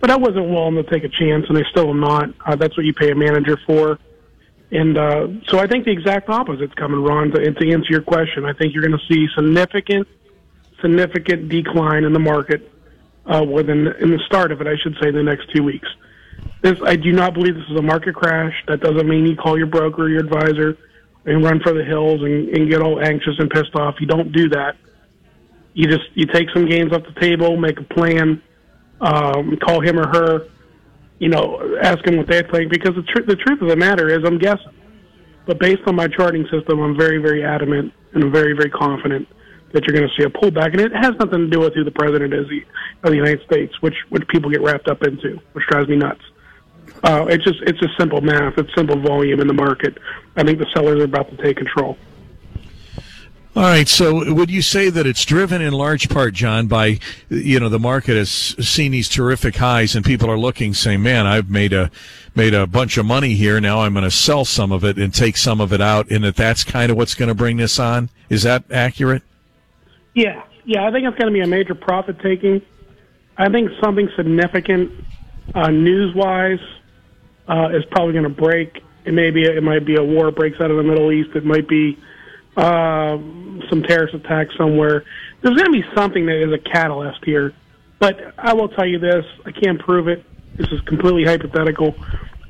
But 0.00 0.10
I 0.10 0.16
wasn't 0.16 0.48
willing 0.48 0.76
to 0.76 0.84
take 0.84 1.02
a 1.02 1.08
chance, 1.08 1.46
and 1.48 1.58
I 1.58 1.62
still 1.70 1.90
am 1.90 2.00
not. 2.00 2.30
Uh, 2.46 2.54
that's 2.54 2.76
what 2.76 2.86
you 2.86 2.94
pay 2.94 3.10
a 3.10 3.16
manager 3.16 3.58
for. 3.66 3.98
And 4.70 4.98
uh, 4.98 5.28
so 5.46 5.58
I 5.58 5.66
think 5.66 5.86
the 5.86 5.92
exact 5.92 6.28
opposite's 6.28 6.74
coming, 6.74 7.02
Ron. 7.02 7.30
To, 7.30 7.52
to 7.52 7.72
answer 7.72 7.90
your 7.90 8.02
question, 8.02 8.44
I 8.44 8.52
think 8.52 8.74
you're 8.74 8.86
going 8.86 8.98
to 8.98 9.06
see 9.06 9.26
significant, 9.34 10.06
significant 10.80 11.48
decline 11.48 12.04
in 12.04 12.12
the 12.12 12.18
market 12.18 12.70
uh, 13.24 13.44
within 13.44 13.86
in 13.86 14.10
the 14.10 14.20
start 14.26 14.52
of 14.52 14.60
it. 14.60 14.66
I 14.66 14.76
should 14.76 14.96
say 15.00 15.10
the 15.10 15.22
next 15.22 15.50
two 15.54 15.62
weeks. 15.62 15.88
This 16.60 16.78
I 16.82 16.96
do 16.96 17.12
not 17.12 17.32
believe 17.34 17.54
this 17.54 17.68
is 17.70 17.76
a 17.76 17.82
market 17.82 18.14
crash. 18.14 18.54
That 18.66 18.80
doesn't 18.80 19.08
mean 19.08 19.26
you 19.26 19.36
call 19.36 19.56
your 19.56 19.66
broker, 19.68 20.02
or 20.02 20.08
your 20.10 20.20
advisor, 20.20 20.76
and 21.24 21.42
run 21.42 21.60
for 21.60 21.72
the 21.72 21.84
hills 21.84 22.20
and, 22.22 22.48
and 22.50 22.70
get 22.70 22.82
all 22.82 23.00
anxious 23.00 23.38
and 23.38 23.48
pissed 23.48 23.74
off. 23.74 23.96
You 24.00 24.06
don't 24.06 24.32
do 24.32 24.50
that. 24.50 24.76
You 25.72 25.86
just 25.86 26.10
you 26.14 26.26
take 26.26 26.50
some 26.50 26.66
gains 26.66 26.92
off 26.92 27.04
the 27.04 27.18
table, 27.20 27.56
make 27.56 27.80
a 27.80 27.84
plan, 27.84 28.42
um, 29.00 29.56
call 29.56 29.80
him 29.80 29.98
or 29.98 30.08
her 30.08 30.48
you 31.18 31.28
know, 31.28 31.76
ask 31.82 32.04
them 32.04 32.16
what 32.16 32.26
they 32.26 32.42
think 32.42 32.70
because 32.70 32.94
the, 32.94 33.02
tr- 33.02 33.26
the 33.26 33.36
truth 33.36 33.60
of 33.62 33.68
the 33.68 33.76
matter 33.76 34.08
is 34.08 34.24
I'm 34.24 34.38
guessing. 34.38 34.74
But 35.46 35.58
based 35.58 35.82
on 35.86 35.96
my 35.96 36.08
charting 36.08 36.46
system, 36.50 36.80
I'm 36.80 36.96
very, 36.96 37.18
very 37.18 37.44
adamant 37.44 37.92
and 38.12 38.30
very, 38.32 38.52
very 38.52 38.70
confident 38.70 39.26
that 39.72 39.84
you're 39.86 39.96
going 39.96 40.08
to 40.08 40.14
see 40.16 40.24
a 40.24 40.30
pullback. 40.30 40.72
And 40.72 40.80
it 40.80 40.92
has 40.94 41.12
nothing 41.18 41.40
to 41.40 41.48
do 41.48 41.60
with 41.60 41.74
who 41.74 41.84
the 41.84 41.90
president 41.90 42.34
is 42.34 42.46
of 43.02 43.10
the 43.10 43.16
United 43.16 43.42
States, 43.46 43.72
which, 43.80 43.94
which 44.10 44.26
people 44.28 44.50
get 44.50 44.60
wrapped 44.60 44.88
up 44.88 45.02
into, 45.02 45.40
which 45.52 45.64
drives 45.66 45.88
me 45.88 45.96
nuts. 45.96 46.22
Uh, 47.02 47.26
it's 47.28 47.44
just 47.44 47.60
it's 47.62 47.78
just 47.78 47.96
simple 47.98 48.20
math. 48.20 48.56
It's 48.58 48.74
simple 48.74 48.98
volume 49.00 49.40
in 49.40 49.46
the 49.46 49.54
market. 49.54 49.98
I 50.36 50.42
think 50.42 50.58
the 50.58 50.66
sellers 50.74 51.00
are 51.00 51.04
about 51.04 51.30
to 51.30 51.36
take 51.36 51.56
control. 51.58 51.96
All 53.58 53.64
right. 53.64 53.88
So, 53.88 54.32
would 54.32 54.52
you 54.52 54.62
say 54.62 54.88
that 54.88 55.04
it's 55.04 55.24
driven 55.24 55.60
in 55.60 55.72
large 55.72 56.08
part, 56.08 56.32
John, 56.32 56.68
by 56.68 57.00
you 57.28 57.58
know 57.58 57.68
the 57.68 57.80
market 57.80 58.16
has 58.16 58.30
seen 58.30 58.92
these 58.92 59.08
terrific 59.08 59.56
highs, 59.56 59.96
and 59.96 60.04
people 60.04 60.30
are 60.30 60.38
looking, 60.38 60.74
saying, 60.74 61.02
"Man, 61.02 61.26
I've 61.26 61.50
made 61.50 61.72
a 61.72 61.90
made 62.36 62.54
a 62.54 62.68
bunch 62.68 62.98
of 62.98 63.04
money 63.04 63.34
here. 63.34 63.60
Now 63.60 63.80
I'm 63.80 63.94
going 63.94 64.04
to 64.04 64.12
sell 64.12 64.44
some 64.44 64.70
of 64.70 64.84
it 64.84 64.96
and 64.96 65.12
take 65.12 65.36
some 65.36 65.60
of 65.60 65.72
it 65.72 65.80
out," 65.80 66.08
and 66.08 66.22
that 66.22 66.36
that's 66.36 66.62
kind 66.62 66.92
of 66.92 66.96
what's 66.96 67.16
going 67.16 67.30
to 67.30 67.34
bring 67.34 67.56
this 67.56 67.80
on. 67.80 68.10
Is 68.28 68.44
that 68.44 68.62
accurate? 68.70 69.24
Yeah, 70.14 70.44
yeah. 70.64 70.86
I 70.86 70.92
think 70.92 71.08
it's 71.08 71.18
going 71.18 71.32
to 71.32 71.36
be 71.36 71.42
a 71.42 71.48
major 71.48 71.74
profit 71.74 72.20
taking. 72.20 72.62
I 73.36 73.48
think 73.48 73.72
something 73.82 74.08
significant, 74.14 74.92
uh, 75.52 75.72
news 75.72 76.14
wise, 76.14 76.60
uh, 77.48 77.70
is 77.72 77.84
probably 77.90 78.12
going 78.12 78.22
to 78.22 78.40
break. 78.40 78.84
It 79.04 79.14
may 79.14 79.32
be 79.32 79.42
it 79.42 79.64
might 79.64 79.84
be 79.84 79.96
a 79.96 80.04
war 80.04 80.30
breaks 80.30 80.60
out 80.60 80.70
of 80.70 80.76
the 80.76 80.84
Middle 80.84 81.10
East. 81.10 81.30
It 81.34 81.44
might 81.44 81.66
be 81.66 81.98
uh, 82.58 83.16
some 83.70 83.82
terrorist 83.84 84.14
attack 84.14 84.48
somewhere. 84.58 85.04
There's 85.40 85.54
going 85.54 85.72
to 85.72 85.82
be 85.82 85.84
something 85.94 86.26
that 86.26 86.42
is 86.42 86.52
a 86.52 86.58
catalyst 86.58 87.24
here. 87.24 87.54
But 88.00 88.34
I 88.36 88.52
will 88.52 88.68
tell 88.68 88.86
you 88.86 88.98
this: 88.98 89.24
I 89.46 89.52
can't 89.52 89.78
prove 89.78 90.08
it. 90.08 90.24
This 90.56 90.68
is 90.72 90.80
completely 90.82 91.24
hypothetical. 91.24 91.94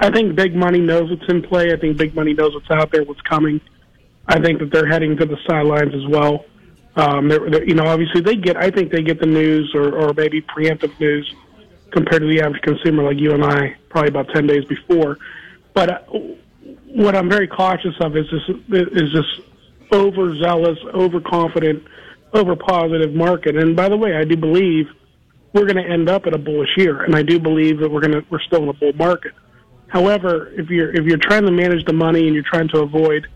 I 0.00 0.10
think 0.10 0.34
big 0.34 0.54
money 0.56 0.80
knows 0.80 1.10
what's 1.10 1.30
in 1.30 1.42
play. 1.42 1.72
I 1.72 1.76
think 1.76 1.98
big 1.98 2.14
money 2.14 2.32
knows 2.32 2.54
what's 2.54 2.70
out 2.70 2.90
there, 2.90 3.04
what's 3.04 3.20
coming. 3.22 3.60
I 4.26 4.40
think 4.40 4.60
that 4.60 4.70
they're 4.72 4.86
heading 4.86 5.16
to 5.18 5.26
the 5.26 5.36
sidelines 5.46 5.94
as 5.94 6.06
well. 6.06 6.44
Um, 6.96 7.28
they're, 7.28 7.50
they're, 7.50 7.68
you 7.68 7.74
know, 7.74 7.86
obviously 7.86 8.22
they 8.22 8.36
get. 8.36 8.56
I 8.56 8.70
think 8.70 8.90
they 8.90 9.02
get 9.02 9.20
the 9.20 9.26
news 9.26 9.74
or, 9.74 9.94
or 9.94 10.14
maybe 10.14 10.40
preemptive 10.40 10.98
news 10.98 11.34
compared 11.90 12.22
to 12.22 12.28
the 12.28 12.40
average 12.40 12.62
consumer 12.62 13.02
like 13.02 13.18
you 13.18 13.32
and 13.32 13.44
I, 13.44 13.76
probably 13.90 14.08
about 14.08 14.28
ten 14.30 14.46
days 14.46 14.64
before. 14.64 15.18
But 15.74 15.90
uh, 15.90 15.98
what 16.86 17.14
I'm 17.14 17.28
very 17.28 17.48
cautious 17.48 17.94
of 18.00 18.16
is 18.16 18.26
this 18.30 18.42
is 18.94 19.12
this 19.12 19.40
overzealous, 19.92 20.78
overconfident, 20.94 21.84
over 22.32 22.56
positive 22.56 23.14
market. 23.14 23.56
And 23.56 23.74
by 23.74 23.88
the 23.88 23.96
way, 23.96 24.16
I 24.16 24.24
do 24.24 24.36
believe 24.36 24.86
we're 25.52 25.66
going 25.66 25.82
to 25.82 25.90
end 25.90 26.08
up 26.08 26.26
at 26.26 26.34
a 26.34 26.38
bullish 26.38 26.76
year, 26.76 27.02
and 27.02 27.14
I 27.16 27.22
do 27.22 27.38
believe 27.38 27.78
that 27.80 27.90
we're 27.90 28.00
going 28.00 28.12
to 28.12 28.24
we're 28.30 28.40
still 28.40 28.62
in 28.62 28.68
a 28.68 28.74
bull 28.74 28.92
market. 28.94 29.32
However, 29.88 30.52
if 30.52 30.68
you're 30.68 30.94
if 30.94 31.06
you're 31.06 31.18
trying 31.18 31.44
to 31.44 31.52
manage 31.52 31.84
the 31.86 31.92
money 31.94 32.26
and 32.26 32.34
you're 32.34 32.44
trying 32.44 32.68
to 32.68 32.80
avoid, 32.80 33.26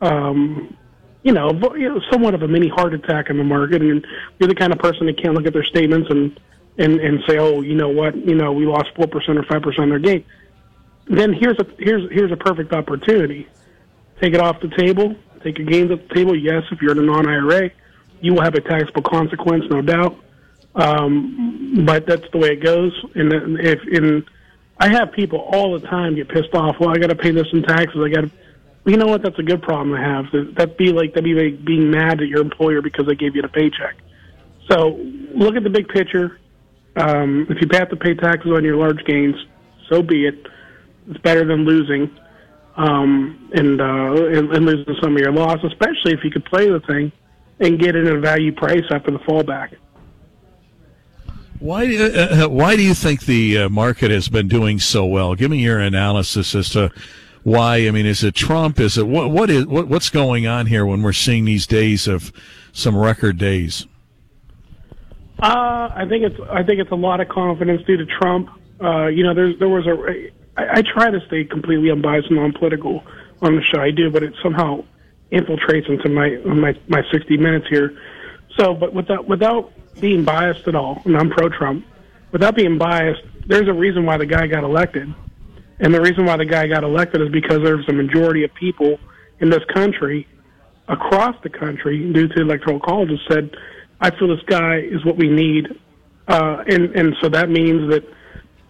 um, 0.00 0.76
you 1.22 1.32
know, 1.32 1.52
vo- 1.52 1.74
you 1.74 1.88
know, 1.88 2.00
somewhat 2.10 2.34
of 2.34 2.42
a 2.42 2.48
mini 2.48 2.68
heart 2.68 2.94
attack 2.94 3.28
in 3.28 3.36
the 3.36 3.44
market, 3.44 3.82
and 3.82 4.04
you're 4.38 4.48
the 4.48 4.54
kind 4.54 4.72
of 4.72 4.78
person 4.78 5.06
that 5.06 5.20
can't 5.22 5.34
look 5.34 5.46
at 5.46 5.52
their 5.52 5.64
statements 5.64 6.08
and 6.10 6.40
and 6.78 6.98
and 7.00 7.20
say, 7.28 7.38
oh, 7.38 7.60
you 7.60 7.74
know 7.74 7.90
what, 7.90 8.16
you 8.16 8.34
know, 8.34 8.52
we 8.52 8.66
lost 8.66 8.88
four 8.96 9.06
percent 9.06 9.38
or 9.38 9.42
five 9.44 9.62
percent 9.62 9.92
of 9.92 10.02
their 10.02 10.14
gain. 10.14 10.24
Then 11.06 11.34
here's 11.34 11.58
a 11.58 11.66
here's 11.78 12.10
here's 12.10 12.32
a 12.32 12.36
perfect 12.36 12.72
opportunity. 12.72 13.46
Take 14.20 14.34
it 14.34 14.40
off 14.40 14.60
the 14.60 14.68
table. 14.68 15.14
Take 15.42 15.58
your 15.58 15.66
gains 15.66 15.90
off 15.90 16.00
the 16.08 16.14
table. 16.14 16.36
Yes, 16.36 16.62
if 16.70 16.80
you're 16.80 16.92
in 16.92 16.98
a 16.98 17.02
non-IRA, 17.02 17.70
you 18.20 18.34
will 18.34 18.42
have 18.42 18.54
a 18.54 18.60
taxable 18.60 19.02
consequence, 19.02 19.64
no 19.70 19.82
doubt. 19.82 20.16
Um, 20.74 21.84
but 21.84 22.06
that's 22.06 22.24
the 22.32 22.38
way 22.38 22.50
it 22.50 22.62
goes. 22.62 22.92
And 23.14 23.32
if 23.60 23.80
in, 23.88 24.24
I 24.78 24.88
have 24.88 25.12
people 25.12 25.40
all 25.40 25.78
the 25.78 25.86
time 25.86 26.14
get 26.14 26.28
pissed 26.28 26.54
off. 26.54 26.76
Well, 26.80 26.90
I 26.90 26.98
got 26.98 27.08
to 27.10 27.16
pay 27.16 27.30
this 27.30 27.46
in 27.52 27.62
taxes. 27.62 28.00
I 28.02 28.08
got 28.08 28.22
to. 28.22 28.30
You 28.84 28.96
know 28.96 29.06
what? 29.06 29.22
That's 29.22 29.38
a 29.38 29.42
good 29.44 29.62
problem 29.62 29.94
to 29.96 30.02
have. 30.02 30.24
That- 30.32 30.54
That'd 30.56 30.76
be 30.76 30.92
like 30.92 31.10
that'd 31.14 31.24
be 31.24 31.34
like 31.34 31.64
being 31.64 31.90
mad 31.90 32.20
at 32.20 32.28
your 32.28 32.40
employer 32.40 32.80
because 32.82 33.06
they 33.06 33.14
gave 33.14 33.36
you 33.36 33.42
the 33.42 33.48
paycheck. 33.48 33.96
So 34.70 34.98
look 35.34 35.56
at 35.56 35.62
the 35.62 35.70
big 35.70 35.88
picture. 35.88 36.38
Um, 36.96 37.46
if 37.48 37.58
you 37.60 37.68
have 37.78 37.90
to 37.90 37.96
pay 37.96 38.14
taxes 38.14 38.50
on 38.52 38.64
your 38.64 38.76
large 38.76 39.04
gains, 39.04 39.36
so 39.88 40.02
be 40.02 40.26
it. 40.26 40.46
It's 41.08 41.18
better 41.20 41.44
than 41.44 41.64
losing 41.64 42.10
um, 42.76 43.50
and, 43.54 43.80
uh, 43.80 44.26
and 44.26 44.50
and 44.52 44.64
losing 44.64 44.94
some 45.02 45.14
of 45.14 45.20
your 45.20 45.32
loss, 45.32 45.58
especially 45.64 46.12
if 46.12 46.24
you 46.24 46.30
could 46.30 46.44
play 46.44 46.68
the 46.68 46.80
thing 46.80 47.12
and 47.60 47.78
get 47.78 47.94
it 47.94 48.06
at 48.06 48.14
a 48.14 48.20
value 48.20 48.52
price 48.52 48.84
after 48.90 49.10
the 49.10 49.18
fallback. 49.20 49.76
Why, 51.58 51.96
uh, 51.96 52.46
uh, 52.46 52.48
why 52.48 52.74
do 52.74 52.82
you 52.82 52.92
think 52.92 53.24
the 53.24 53.58
uh, 53.58 53.68
market 53.68 54.10
has 54.10 54.28
been 54.28 54.48
doing 54.48 54.80
so 54.80 55.06
well? 55.06 55.36
Give 55.36 55.48
me 55.48 55.58
your 55.58 55.78
analysis 55.78 56.56
as 56.56 56.70
to 56.70 56.90
why. 57.44 57.86
I 57.86 57.92
mean, 57.92 58.04
is 58.04 58.24
it 58.24 58.34
Trump? 58.34 58.80
Is 58.80 58.98
it 58.98 59.06
what? 59.06 59.30
What 59.30 59.48
is 59.48 59.66
what, 59.66 59.86
what's 59.86 60.10
going 60.10 60.46
on 60.46 60.66
here 60.66 60.84
when 60.84 61.02
we're 61.02 61.12
seeing 61.12 61.44
these 61.44 61.66
days 61.66 62.08
of 62.08 62.32
some 62.72 62.96
record 62.96 63.38
days? 63.38 63.86
Uh, 65.40 65.90
I 65.94 66.04
think 66.08 66.24
it's 66.24 66.40
I 66.50 66.64
think 66.64 66.80
it's 66.80 66.90
a 66.90 66.96
lot 66.96 67.20
of 67.20 67.28
confidence 67.28 67.82
due 67.86 67.96
to 67.96 68.06
Trump. 68.06 68.48
Uh, 68.82 69.06
you 69.06 69.22
know, 69.22 69.32
there's 69.32 69.56
there 69.60 69.68
was 69.68 69.86
a 69.86 70.32
I, 70.56 70.78
I 70.78 70.82
try 70.82 71.10
to 71.10 71.20
stay 71.26 71.44
completely 71.44 71.90
unbiased 71.90 72.28
and 72.28 72.36
non-political 72.36 73.02
on 73.40 73.56
the 73.56 73.62
show. 73.62 73.80
I 73.80 73.90
do, 73.90 74.10
but 74.10 74.22
it 74.22 74.34
somehow 74.42 74.84
infiltrates 75.30 75.88
into 75.88 76.08
my 76.08 76.36
my 76.44 76.78
my 76.88 77.02
60 77.10 77.36
minutes 77.38 77.66
here. 77.68 77.98
So, 78.58 78.74
but 78.74 78.92
without 78.92 79.28
without 79.28 79.72
being 80.00 80.24
biased 80.24 80.68
at 80.68 80.74
all, 80.74 81.02
and 81.04 81.16
I'm 81.16 81.30
pro-Trump, 81.30 81.86
without 82.32 82.54
being 82.54 82.78
biased, 82.78 83.22
there's 83.46 83.68
a 83.68 83.72
reason 83.72 84.04
why 84.04 84.16
the 84.16 84.26
guy 84.26 84.46
got 84.46 84.64
elected, 84.64 85.12
and 85.80 85.94
the 85.94 86.00
reason 86.00 86.26
why 86.26 86.36
the 86.36 86.44
guy 86.44 86.66
got 86.66 86.84
elected 86.84 87.22
is 87.22 87.30
because 87.30 87.58
there's 87.62 87.88
a 87.88 87.92
majority 87.92 88.44
of 88.44 88.52
people 88.54 88.98
in 89.40 89.50
this 89.50 89.64
country, 89.74 90.26
across 90.88 91.34
the 91.42 91.48
country, 91.48 92.12
due 92.12 92.28
to 92.28 92.40
electoral 92.42 92.78
colleges, 92.78 93.18
said, 93.28 93.56
"I 94.00 94.10
feel 94.10 94.28
this 94.28 94.44
guy 94.46 94.78
is 94.78 95.04
what 95.04 95.16
we 95.16 95.28
need," 95.28 95.68
uh, 96.28 96.62
and 96.68 96.94
and 96.94 97.16
so 97.20 97.28
that 97.30 97.48
means 97.48 97.90
that 97.90 98.04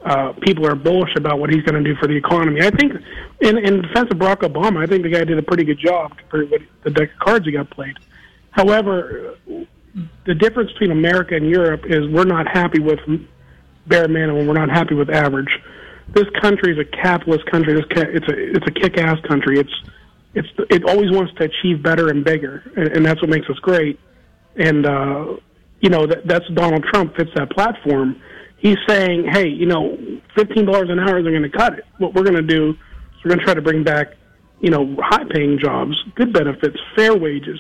uh, 0.05 0.33
people 0.43 0.67
are 0.67 0.75
bullish 0.75 1.15
about 1.17 1.39
what 1.39 1.51
he's 1.51 1.63
going 1.63 1.83
to 1.83 1.89
do 1.89 1.97
for 2.01 2.07
the 2.09 2.17
economy. 2.17 2.61
I 2.61 2.71
think, 2.71 2.93
in, 3.41 3.59
in 3.59 3.83
defense 3.83 4.09
of 4.11 4.19
Barack 4.19 4.41
Obama, 4.41 4.83
I 4.83 4.87
think 4.87 5.03
the 5.03 5.11
guy 5.11 5.25
did 5.25 5.39
a 5.39 5.43
pretty 5.43 5.65
good 5.65 5.79
job 5.79 6.17
compared 6.19 6.51
to 6.51 6.59
the 6.83 6.91
deck 6.91 7.13
of 7.13 7.19
cards 7.19 7.47
he 7.47 7.53
got 7.53 7.71
played. 7.71 7.97
However, 8.51 9.37
the 10.27 10.35
difference 10.35 10.73
between 10.73 10.91
America 10.91 11.35
and 11.37 11.49
Europe 11.49 11.83
is 11.87 12.09
we're 12.09 12.25
not 12.25 12.49
happy 12.49 12.81
with 12.81 13.01
bare 13.87 14.09
minimum. 14.09 14.47
We're 14.47 14.55
not 14.55 14.71
happy 14.71 14.95
with 14.95 15.11
average. 15.11 15.59
This 16.09 16.27
country 16.41 16.73
is 16.73 16.79
a 16.79 16.85
capitalist 16.85 17.47
country. 17.47 17.75
This 17.75 17.85
it's 17.91 18.29
a 18.29 18.57
it's 18.57 18.67
a 18.67 18.71
kick-ass 18.71 19.21
country. 19.27 19.59
It's 19.59 19.73
it's 20.35 20.49
it 20.71 20.85
always 20.85 21.11
wants 21.11 21.33
to 21.35 21.45
achieve 21.45 21.83
better 21.83 22.09
and 22.09 22.25
bigger, 22.25 22.63
and, 22.77 22.89
and 22.89 23.07
that's 23.07 23.21
what 23.23 23.31
makes 23.31 23.49
us 23.49 23.59
great. 23.61 23.99
And 24.57 24.85
uh, 24.85 25.37
you 25.81 25.91
know 25.91 26.07
that 26.07 26.27
that's 26.27 26.47
Donald 26.55 26.85
Trump 26.85 27.17
fits 27.17 27.31
that 27.35 27.51
platform. 27.51 28.21
He's 28.63 28.79
saying, 28.89 29.27
hey, 29.35 29.49
you 29.49 29.67
know, 29.67 29.99
fifteen 30.37 30.67
dollars 30.67 30.89
an 30.89 31.01
hour 31.01 31.19
isn't 31.19 31.33
going 31.33 31.43
to 31.43 31.57
cut 31.63 31.73
it. 31.79 31.85
What 31.99 32.15
we're 32.15 32.23
going 32.23 32.37
to 32.37 32.43
do 32.59 32.71
is 32.71 33.25
we're 33.25 33.31
going 33.31 33.41
to 33.41 33.45
try 33.45 33.55
to 33.55 33.61
bring 33.61 33.83
back, 33.83 34.15
you 34.61 34.71
know, 34.71 34.97
high-paying 35.01 35.59
jobs, 35.59 35.95
good 36.15 36.33
benefits, 36.33 36.79
fair 36.95 37.13
wages, 37.17 37.59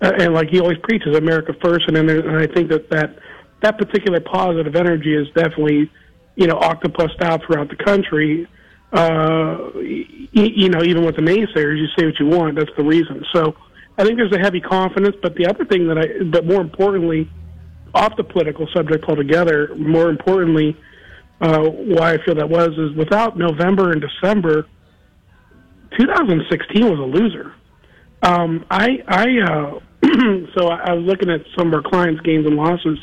uh, 0.00 0.12
and 0.18 0.32
like 0.32 0.48
he 0.48 0.60
always 0.60 0.78
preaches, 0.82 1.14
America 1.14 1.52
first. 1.62 1.84
And 1.88 1.94
then 1.96 2.08
and 2.08 2.38
I 2.38 2.46
think 2.46 2.70
that 2.70 2.88
that 2.88 3.18
that 3.62 3.76
particular 3.76 4.18
positive 4.20 4.74
energy 4.76 5.14
is 5.14 5.26
definitely, 5.34 5.90
you 6.36 6.46
know, 6.46 6.56
octopused 6.56 7.22
out 7.22 7.42
throughout 7.44 7.68
the 7.68 7.76
country. 7.76 8.48
Uh, 8.94 9.72
y- 9.74 10.06
you 10.62 10.70
know, 10.70 10.82
even 10.82 11.04
with 11.04 11.16
the 11.16 11.22
naysayers, 11.22 11.78
you 11.78 11.88
say 11.98 12.06
what 12.06 12.18
you 12.18 12.28
want. 12.28 12.56
That's 12.56 12.74
the 12.78 12.84
reason. 12.84 13.22
So 13.34 13.54
I 13.98 14.04
think 14.04 14.16
there's 14.16 14.32
a 14.32 14.38
heavy 14.38 14.62
confidence. 14.62 15.16
But 15.20 15.34
the 15.34 15.46
other 15.46 15.66
thing 15.66 15.86
that 15.88 15.98
I, 15.98 16.24
but 16.24 16.46
more 16.46 16.62
importantly, 16.62 17.28
off 17.94 18.16
the 18.16 18.24
political 18.24 18.66
subject 18.74 19.04
altogether, 19.08 19.74
more 19.76 20.10
importantly, 20.10 20.76
uh, 21.40 21.60
why 21.60 22.14
I 22.14 22.24
feel 22.24 22.34
that 22.34 22.48
was 22.48 22.70
is 22.76 22.96
without 22.96 23.38
November 23.38 23.92
and 23.92 24.00
December, 24.00 24.66
2016 25.98 26.90
was 26.90 26.98
a 26.98 27.02
loser. 27.02 27.54
Um, 28.22 28.64
I, 28.70 29.02
I, 29.06 29.26
uh, 29.40 29.80
so 30.56 30.68
I, 30.68 30.90
I 30.90 30.92
was 30.94 31.04
looking 31.04 31.30
at 31.30 31.42
some 31.56 31.68
of 31.68 31.74
our 31.74 31.82
clients' 31.82 32.20
gains 32.22 32.46
and 32.46 32.56
losses. 32.56 32.98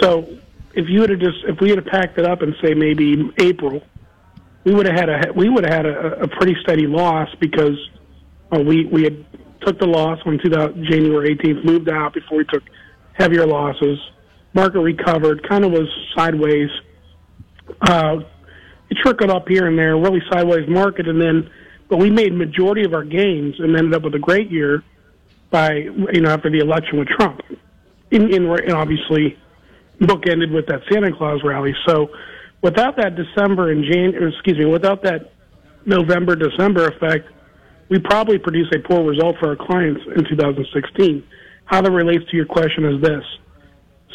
So 0.00 0.38
if 0.74 0.88
you 0.88 1.00
would 1.00 1.10
have 1.10 1.20
just, 1.20 1.38
if 1.44 1.60
we 1.60 1.70
had 1.70 1.84
packed 1.86 2.18
it 2.18 2.26
up 2.26 2.42
and 2.42 2.54
say 2.62 2.74
maybe 2.74 3.30
April, 3.38 3.82
we 4.64 4.74
would 4.74 4.86
have 4.86 4.96
had 4.96 5.08
a, 5.08 5.32
we 5.34 5.48
would 5.48 5.64
have 5.64 5.74
had 5.74 5.86
a, 5.86 6.22
a 6.22 6.28
pretty 6.28 6.56
steady 6.62 6.86
loss 6.86 7.28
because 7.40 7.76
uh, 8.52 8.60
we 8.60 8.84
we 8.86 9.02
had 9.02 9.24
took 9.60 9.78
the 9.78 9.86
loss 9.86 10.18
on 10.24 10.38
2000, 10.38 10.84
January 10.84 11.36
18th, 11.36 11.64
moved 11.64 11.88
out 11.88 12.14
before 12.14 12.38
we 12.38 12.44
took 12.44 12.62
heavier 13.14 13.46
losses. 13.46 13.98
Market 14.54 14.80
recovered, 14.80 15.46
kind 15.48 15.64
of 15.64 15.72
was 15.72 15.88
sideways. 16.14 16.68
Uh, 17.80 18.18
it 18.90 18.98
trickled 19.02 19.30
up 19.30 19.48
here 19.48 19.66
and 19.66 19.78
there, 19.78 19.96
really 19.96 20.20
sideways 20.30 20.68
market, 20.68 21.08
and 21.08 21.20
then, 21.20 21.50
but 21.88 21.98
we 21.98 22.10
made 22.10 22.34
majority 22.34 22.84
of 22.84 22.92
our 22.92 23.04
gains 23.04 23.54
and 23.58 23.76
ended 23.76 23.94
up 23.94 24.02
with 24.02 24.14
a 24.14 24.18
great 24.18 24.50
year 24.50 24.84
by 25.50 25.72
you 25.72 26.20
know 26.20 26.30
after 26.30 26.50
the 26.50 26.58
election 26.58 26.98
with 26.98 27.08
Trump, 27.08 27.40
in, 28.10 28.32
in 28.34 28.44
and 28.46 28.72
obviously 28.72 29.38
bookended 30.00 30.52
with 30.52 30.66
that 30.66 30.82
Santa 30.90 31.16
Claus 31.16 31.40
rally. 31.44 31.74
So 31.86 32.08
without 32.62 32.96
that 32.96 33.16
December 33.16 33.70
and 33.70 33.84
January, 33.84 34.32
excuse 34.34 34.58
me, 34.58 34.66
without 34.66 35.02
that 35.02 35.32
November 35.86 36.36
December 36.36 36.88
effect, 36.88 37.28
we 37.88 37.98
probably 37.98 38.38
produce 38.38 38.68
a 38.74 38.78
poor 38.78 39.04
result 39.04 39.36
for 39.38 39.50
our 39.50 39.56
clients 39.56 40.00
in 40.16 40.24
2016. 40.24 41.24
How 41.72 41.80
that 41.80 41.90
relates 41.90 42.30
to 42.30 42.36
your 42.36 42.44
question 42.44 42.84
is 42.84 43.00
this. 43.00 43.24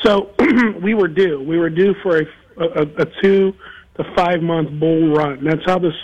So 0.04 0.30
we 0.84 0.94
were 0.94 1.08
due. 1.08 1.42
We 1.42 1.58
were 1.58 1.72
due 1.72 1.96
for 2.04 2.20
a, 2.20 2.26
a, 2.62 2.82
a 2.84 3.06
two 3.24 3.52
to 3.98 4.04
five 4.16 4.44
month 4.44 4.80
bull 4.80 5.12
run. 5.12 5.44
That's 5.44 5.64
how 5.66 5.80
this. 5.80 5.96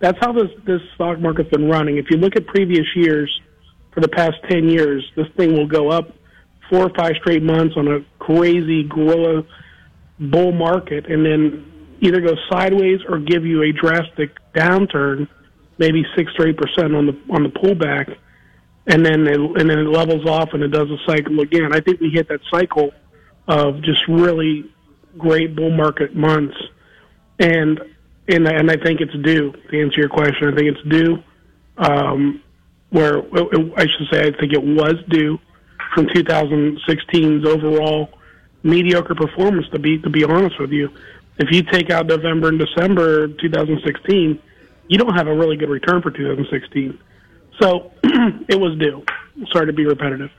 That's 0.00 0.16
how 0.22 0.32
this 0.32 0.48
this 0.66 0.80
stock 0.94 1.20
market's 1.20 1.50
been 1.50 1.68
running. 1.68 1.98
If 1.98 2.06
you 2.08 2.16
look 2.16 2.34
at 2.34 2.46
previous 2.46 2.86
years, 2.96 3.30
for 3.92 4.00
the 4.00 4.08
past 4.08 4.36
ten 4.48 4.70
years, 4.70 5.04
this 5.14 5.26
thing 5.36 5.52
will 5.52 5.66
go 5.66 5.90
up 5.90 6.12
four 6.70 6.86
or 6.86 6.90
five 6.96 7.12
straight 7.20 7.42
months 7.42 7.74
on 7.76 7.88
a 7.88 8.00
crazy 8.18 8.84
gorilla 8.84 9.42
bull 10.18 10.52
market, 10.52 11.10
and 11.10 11.26
then 11.26 11.98
either 12.00 12.22
go 12.22 12.34
sideways 12.50 13.00
or 13.06 13.18
give 13.18 13.44
you 13.44 13.62
a 13.62 13.70
drastic 13.70 14.30
downturn, 14.54 15.28
maybe 15.76 16.06
six 16.16 16.32
or 16.38 16.48
eight 16.48 16.56
percent 16.56 16.94
on 16.94 17.04
the 17.04 17.20
on 17.34 17.42
the 17.42 17.50
pullback, 17.50 18.16
and 18.86 19.04
then 19.04 19.26
it, 19.26 19.38
and 19.38 19.70
then 19.70 19.78
it 19.78 19.88
levels 19.88 20.26
off 20.26 20.50
and 20.52 20.62
it 20.62 20.68
does 20.68 20.88
a 20.90 20.98
cycle 21.06 21.40
again. 21.40 21.72
I 21.72 21.80
think 21.80 22.00
we 22.00 22.10
hit 22.10 22.28
that 22.28 22.40
cycle 22.50 22.92
of 23.46 23.82
just 23.82 24.00
really 24.08 24.70
great 25.18 25.54
bull 25.54 25.70
market 25.70 26.14
months, 26.14 26.56
and 27.38 27.80
and 28.28 28.46
and 28.46 28.70
I 28.70 28.76
think 28.76 29.00
it's 29.00 29.14
due. 29.22 29.52
To 29.52 29.80
answer 29.80 30.00
your 30.00 30.08
question, 30.08 30.48
I 30.48 30.56
think 30.56 30.76
it's 30.76 30.88
due. 30.88 31.22
Um, 31.78 32.42
where 32.90 33.18
I 33.18 33.86
should 33.86 34.08
say, 34.12 34.20
I 34.20 34.38
think 34.38 34.52
it 34.52 34.62
was 34.62 34.94
due 35.08 35.38
from 35.94 36.06
2016's 36.06 37.46
overall 37.46 38.10
mediocre 38.62 39.14
performance. 39.14 39.66
To 39.72 39.78
be 39.78 39.98
to 40.00 40.10
be 40.10 40.24
honest 40.24 40.60
with 40.60 40.70
you, 40.70 40.90
if 41.38 41.48
you 41.50 41.62
take 41.62 41.90
out 41.90 42.06
November 42.06 42.48
and 42.48 42.58
December 42.58 43.28
2016, 43.28 44.40
you 44.88 44.98
don't 44.98 45.14
have 45.14 45.28
a 45.28 45.34
really 45.34 45.56
good 45.56 45.70
return 45.70 46.02
for 46.02 46.10
2016. 46.10 46.98
So 47.60 47.92
it 48.48 48.58
was 48.60 48.78
due. 48.78 49.04
Sorry 49.52 49.66
to 49.66 49.72
be 49.72 49.86
repetitive. 49.86 50.30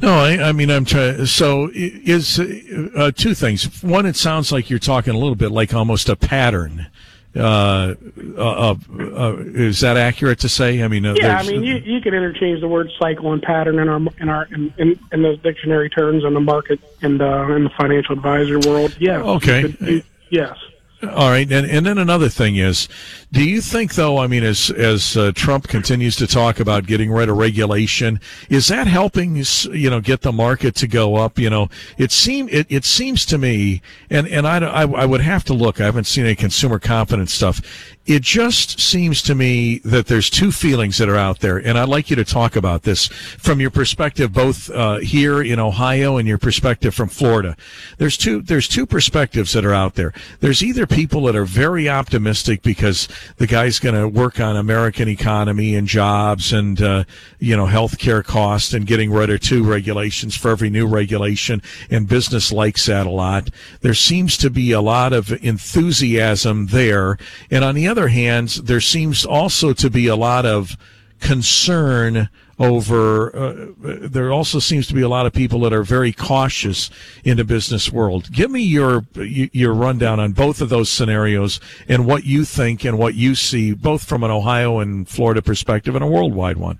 No, 0.00 0.14
I, 0.14 0.48
I 0.48 0.52
mean 0.52 0.70
I'm 0.70 0.84
trying. 0.84 1.26
So 1.26 1.70
is 1.72 2.38
uh, 2.38 3.12
two 3.14 3.34
things. 3.34 3.82
One, 3.82 4.06
it 4.06 4.16
sounds 4.16 4.50
like 4.50 4.68
you're 4.70 4.78
talking 4.78 5.14
a 5.14 5.18
little 5.18 5.34
bit 5.36 5.50
like 5.50 5.74
almost 5.74 6.08
a 6.08 6.16
pattern. 6.16 6.86
Uh, 7.34 7.94
uh, 8.36 8.74
uh, 8.90 9.36
is 9.38 9.80
that 9.80 9.96
accurate 9.96 10.38
to 10.40 10.50
say? 10.50 10.82
I 10.82 10.88
mean, 10.88 11.06
uh, 11.06 11.14
Yeah, 11.16 11.38
I 11.38 11.46
mean, 11.48 11.62
you, 11.62 11.76
you 11.76 12.00
can 12.02 12.12
interchange 12.12 12.60
the 12.60 12.68
word 12.68 12.90
cycle 12.98 13.32
and 13.32 13.40
pattern 13.40 13.78
in 13.78 13.88
our 13.88 14.00
in 14.20 14.28
our 14.28 14.44
in, 14.52 14.74
in, 14.76 14.98
in 15.12 15.22
those 15.22 15.38
dictionary 15.40 15.88
terms 15.88 16.24
in 16.24 16.34
the 16.34 16.40
market 16.40 16.78
and 17.00 17.22
uh, 17.22 17.54
in 17.54 17.64
the 17.64 17.70
financial 17.70 18.14
advisor 18.14 18.58
world. 18.68 18.94
Yeah. 19.00 19.22
Okay. 19.22 19.74
You- 19.80 20.02
yes. 20.30 20.58
All 21.02 21.30
right, 21.30 21.50
and 21.50 21.66
and 21.66 21.84
then 21.84 21.98
another 21.98 22.28
thing 22.28 22.54
is, 22.54 22.88
do 23.32 23.42
you 23.42 23.60
think 23.60 23.94
though? 23.94 24.18
I 24.18 24.28
mean, 24.28 24.44
as 24.44 24.70
as 24.70 25.16
uh, 25.16 25.32
Trump 25.34 25.66
continues 25.66 26.14
to 26.16 26.28
talk 26.28 26.60
about 26.60 26.86
getting 26.86 27.10
rid 27.10 27.28
of 27.28 27.36
regulation, 27.36 28.20
is 28.48 28.68
that 28.68 28.86
helping 28.86 29.34
you 29.34 29.90
know 29.90 30.00
get 30.00 30.20
the 30.20 30.30
market 30.30 30.76
to 30.76 30.86
go 30.86 31.16
up? 31.16 31.40
You 31.40 31.50
know, 31.50 31.68
it 31.98 32.12
seem 32.12 32.48
it, 32.50 32.68
it 32.68 32.84
seems 32.84 33.26
to 33.26 33.38
me, 33.38 33.82
and 34.10 34.28
and 34.28 34.46
I, 34.46 34.58
I 34.58 34.82
I 34.82 35.04
would 35.04 35.22
have 35.22 35.42
to 35.44 35.54
look. 35.54 35.80
I 35.80 35.86
haven't 35.86 36.04
seen 36.04 36.24
any 36.24 36.36
consumer 36.36 36.78
confidence 36.78 37.32
stuff. 37.32 37.60
It 38.04 38.22
just 38.22 38.80
seems 38.80 39.22
to 39.22 39.34
me 39.36 39.78
that 39.84 40.06
there's 40.06 40.28
two 40.28 40.50
feelings 40.50 40.98
that 40.98 41.08
are 41.08 41.16
out 41.16 41.38
there, 41.38 41.56
and 41.56 41.78
I'd 41.78 41.88
like 41.88 42.10
you 42.10 42.16
to 42.16 42.24
talk 42.24 42.56
about 42.56 42.82
this 42.82 43.06
from 43.06 43.60
your 43.60 43.70
perspective, 43.70 44.32
both 44.32 44.68
uh, 44.70 44.98
here 44.98 45.40
in 45.40 45.60
Ohio 45.60 46.16
and 46.16 46.26
your 46.26 46.38
perspective 46.38 46.96
from 46.96 47.08
Florida. 47.08 47.56
There's 47.98 48.16
two 48.16 48.42
there's 48.42 48.66
two 48.66 48.86
perspectives 48.86 49.52
that 49.52 49.64
are 49.64 49.72
out 49.72 49.94
there. 49.94 50.12
There's 50.40 50.64
either 50.64 50.84
people 50.84 51.22
that 51.24 51.36
are 51.36 51.44
very 51.44 51.88
optimistic 51.88 52.62
because 52.62 53.06
the 53.36 53.46
guy's 53.46 53.78
going 53.78 53.94
to 53.94 54.08
work 54.08 54.40
on 54.40 54.56
American 54.56 55.08
economy 55.08 55.76
and 55.76 55.86
jobs 55.86 56.52
and 56.52 56.82
uh, 56.82 57.04
you 57.38 57.56
know 57.56 57.66
healthcare 57.66 58.24
costs 58.24 58.74
and 58.74 58.84
getting 58.84 59.12
rid 59.12 59.30
of 59.30 59.38
two 59.38 59.62
regulations 59.62 60.36
for 60.36 60.50
every 60.50 60.70
new 60.70 60.88
regulation, 60.88 61.62
and 61.88 62.08
business 62.08 62.50
likes 62.50 62.86
that 62.86 63.06
a 63.06 63.10
lot. 63.10 63.48
There 63.80 63.94
seems 63.94 64.36
to 64.38 64.50
be 64.50 64.72
a 64.72 64.80
lot 64.80 65.12
of 65.12 65.30
enthusiasm 65.44 66.66
there, 66.66 67.16
and 67.48 67.62
on 67.62 67.76
the 67.76 67.91
other 67.92 68.08
hand, 68.08 68.48
there 68.64 68.80
seems 68.80 69.24
also 69.24 69.72
to 69.74 69.90
be 69.90 70.06
a 70.06 70.16
lot 70.16 70.44
of 70.46 70.76
concern 71.20 72.28
over 72.58 73.34
uh, 73.36 73.66
there 73.80 74.32
also 74.32 74.58
seems 74.58 74.86
to 74.86 74.94
be 74.94 75.02
a 75.02 75.08
lot 75.08 75.26
of 75.26 75.32
people 75.32 75.60
that 75.60 75.72
are 75.72 75.82
very 75.82 76.12
cautious 76.12 76.90
in 77.22 77.36
the 77.36 77.44
business 77.44 77.92
world. 77.92 78.32
Give 78.32 78.50
me 78.50 78.62
your 78.62 79.04
your 79.14 79.74
rundown 79.74 80.18
on 80.18 80.32
both 80.32 80.60
of 80.60 80.68
those 80.68 80.90
scenarios 80.90 81.60
and 81.86 82.06
what 82.06 82.24
you 82.24 82.44
think 82.44 82.84
and 82.84 82.98
what 82.98 83.14
you 83.14 83.34
see 83.34 83.72
both 83.72 84.04
from 84.04 84.24
an 84.24 84.30
ohio 84.30 84.80
and 84.80 85.08
florida 85.08 85.42
perspective 85.42 85.94
and 85.94 86.02
a 86.02 86.06
worldwide 86.06 86.56
one. 86.56 86.78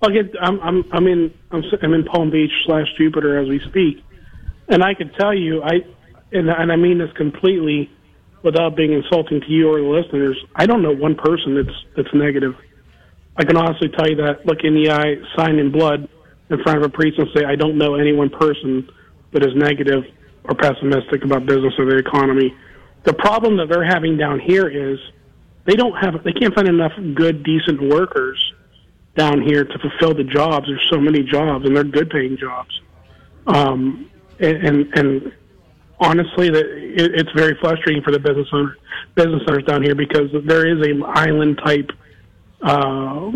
Well, 0.00 0.10
I'm, 0.40 0.60
I'm, 0.60 0.84
I'm 0.92 1.06
in, 1.06 1.32
I'm, 1.50 1.62
I'm 1.82 1.94
in 1.94 2.04
Palm 2.04 2.30
Beach 2.30 2.52
slash 2.66 2.88
Jupiter 2.98 3.38
as 3.38 3.48
we 3.48 3.58
speak, 3.60 4.04
and 4.68 4.82
I 4.82 4.92
can 4.92 5.10
tell 5.14 5.32
you, 5.32 5.62
I, 5.62 5.80
and, 6.30 6.50
and 6.50 6.70
I 6.70 6.76
mean 6.76 6.98
this 6.98 7.12
completely 7.16 7.90
without 8.44 8.76
being 8.76 8.92
insulting 8.92 9.40
to 9.40 9.48
you 9.48 9.68
or 9.70 9.80
the 9.80 9.88
listeners, 9.88 10.36
I 10.54 10.66
don't 10.66 10.82
know 10.82 10.94
one 10.94 11.16
person 11.16 11.56
that's 11.56 11.76
that's 11.96 12.14
negative. 12.14 12.54
I 13.36 13.44
can 13.44 13.56
honestly 13.56 13.88
tell 13.88 14.08
you 14.08 14.16
that, 14.16 14.46
look 14.46 14.58
in 14.62 14.74
the 14.74 14.92
eye, 14.92 15.16
sign 15.34 15.58
in 15.58 15.72
blood 15.72 16.08
in 16.50 16.62
front 16.62 16.78
of 16.78 16.84
a 16.84 16.88
priest 16.88 17.18
and 17.18 17.26
say, 17.34 17.44
I 17.44 17.56
don't 17.56 17.76
know 17.78 17.96
any 17.96 18.12
one 18.12 18.30
person 18.30 18.88
that 19.32 19.42
is 19.42 19.56
negative 19.56 20.04
or 20.44 20.54
pessimistic 20.54 21.24
about 21.24 21.46
business 21.46 21.74
or 21.78 21.86
the 21.86 21.96
economy. 21.96 22.54
The 23.02 23.14
problem 23.14 23.56
that 23.56 23.68
they're 23.68 23.84
having 23.84 24.16
down 24.16 24.38
here 24.38 24.68
is 24.68 25.00
they 25.64 25.74
don't 25.74 25.94
have, 25.94 26.22
they 26.22 26.32
can't 26.32 26.54
find 26.54 26.68
enough 26.68 26.92
good, 27.14 27.42
decent 27.42 27.82
workers 27.82 28.38
down 29.16 29.42
here 29.42 29.64
to 29.64 29.78
fulfill 29.78 30.14
the 30.14 30.24
jobs. 30.24 30.66
There's 30.68 30.86
so 30.92 31.00
many 31.00 31.22
jobs, 31.24 31.64
and 31.64 31.74
they're 31.74 31.82
good 31.82 32.10
paying 32.10 32.36
jobs. 32.36 32.80
Um, 33.46 34.10
and, 34.38 34.56
and, 34.56 34.98
and 34.98 35.32
honestly, 35.98 36.50
that 36.50 36.64
it, 36.64 37.14
it's 37.14 37.30
very 37.32 37.56
frustrating 37.60 38.02
for 38.02 38.10
the 38.10 38.18
business 38.18 38.48
owner, 38.52 38.76
business 39.14 39.42
owners 39.48 39.64
down 39.64 39.82
here 39.82 39.94
because 39.94 40.30
there 40.44 40.66
is 40.66 40.86
a 40.86 41.04
island 41.06 41.60
type, 41.64 41.90
uh, 42.62 43.30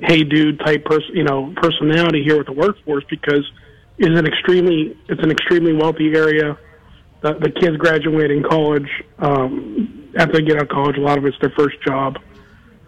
hey 0.00 0.24
dude 0.24 0.58
type 0.60 0.84
person, 0.84 1.14
you 1.14 1.24
know, 1.24 1.52
personality 1.56 2.22
here 2.22 2.38
with 2.38 2.46
the 2.46 2.52
workforce 2.52 3.04
because 3.08 3.50
it's 3.98 4.18
an 4.18 4.26
extremely 4.26 4.96
it's 5.08 5.22
an 5.22 5.30
extremely 5.30 5.72
wealthy 5.72 6.14
area. 6.14 6.58
The, 7.22 7.34
the 7.34 7.50
kids 7.50 7.76
graduating 7.78 8.42
college 8.42 8.88
um, 9.18 10.10
after 10.16 10.34
they 10.34 10.42
get 10.42 10.56
out 10.56 10.64
of 10.64 10.68
college, 10.68 10.96
a 10.98 11.00
lot 11.00 11.16
of 11.16 11.24
it's 11.24 11.38
their 11.40 11.52
first 11.56 11.80
job. 11.82 12.18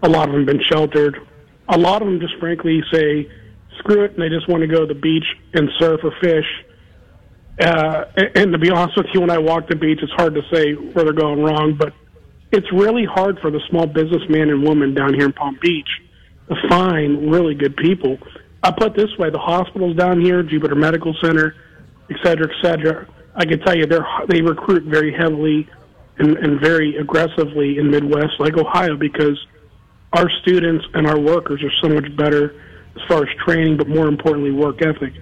A 0.03 0.09
lot 0.09 0.29
of 0.29 0.35
them 0.35 0.45
been 0.45 0.61
sheltered. 0.61 1.17
A 1.69 1.77
lot 1.77 2.01
of 2.01 2.07
them 2.07 2.19
just 2.19 2.35
frankly 2.39 2.83
say, 2.93 3.31
"Screw 3.79 4.03
it," 4.03 4.11
and 4.11 4.21
they 4.21 4.29
just 4.29 4.47
want 4.47 4.61
to 4.61 4.67
go 4.67 4.85
to 4.85 4.93
the 4.93 4.99
beach 4.99 5.25
and 5.53 5.69
surf 5.79 6.01
or 6.03 6.13
fish 6.21 6.45
uh, 7.59 8.05
and 8.35 8.51
to 8.51 8.57
be 8.57 8.69
honest 8.69 8.97
with 8.97 9.07
you, 9.13 9.21
when 9.21 9.31
I 9.31 9.37
walk 9.37 9.67
the 9.67 9.75
beach, 9.75 9.99
it's 10.01 10.11
hard 10.13 10.35
to 10.35 10.41
say 10.53 10.73
where 10.73 11.05
they're 11.05 11.13
going 11.13 11.41
wrong, 11.41 11.75
but 11.77 11.93
it's 12.51 12.71
really 12.71 13.05
hard 13.05 13.39
for 13.39 13.51
the 13.51 13.61
small 13.69 13.87
businessman 13.87 14.49
and 14.49 14.63
woman 14.63 14.93
down 14.93 15.13
here 15.13 15.25
in 15.25 15.33
Palm 15.33 15.57
Beach 15.61 15.89
to 16.49 16.55
find 16.69 17.31
really 17.31 17.55
good 17.55 17.75
people. 17.75 18.17
I 18.63 18.71
put 18.71 18.95
this 18.95 19.09
way: 19.17 19.29
the 19.29 19.39
hospitals 19.39 19.95
down 19.95 20.21
here, 20.21 20.43
Jupiter 20.43 20.75
Medical 20.75 21.15
Center, 21.21 21.55
et 22.09 22.17
cetera, 22.23 22.47
et 22.47 22.61
cetera. 22.61 23.07
I 23.35 23.45
can 23.45 23.59
tell 23.59 23.75
you 23.75 23.85
they 23.85 23.99
they 24.29 24.41
recruit 24.41 24.83
very 24.83 25.13
heavily 25.13 25.67
and, 26.17 26.37
and 26.37 26.59
very 26.59 26.95
aggressively 26.97 27.77
in 27.77 27.91
Midwest, 27.91 28.39
like 28.39 28.57
Ohio, 28.57 28.95
because 28.95 29.37
our 30.13 30.29
students 30.41 30.85
and 30.93 31.05
our 31.05 31.19
workers 31.19 31.61
are 31.63 31.71
so 31.81 31.89
much 31.93 32.15
better 32.15 32.59
as 32.95 33.01
far 33.07 33.23
as 33.23 33.29
training, 33.45 33.77
but 33.77 33.87
more 33.87 34.07
importantly, 34.07 34.51
work 34.51 34.81
ethic. 34.81 35.13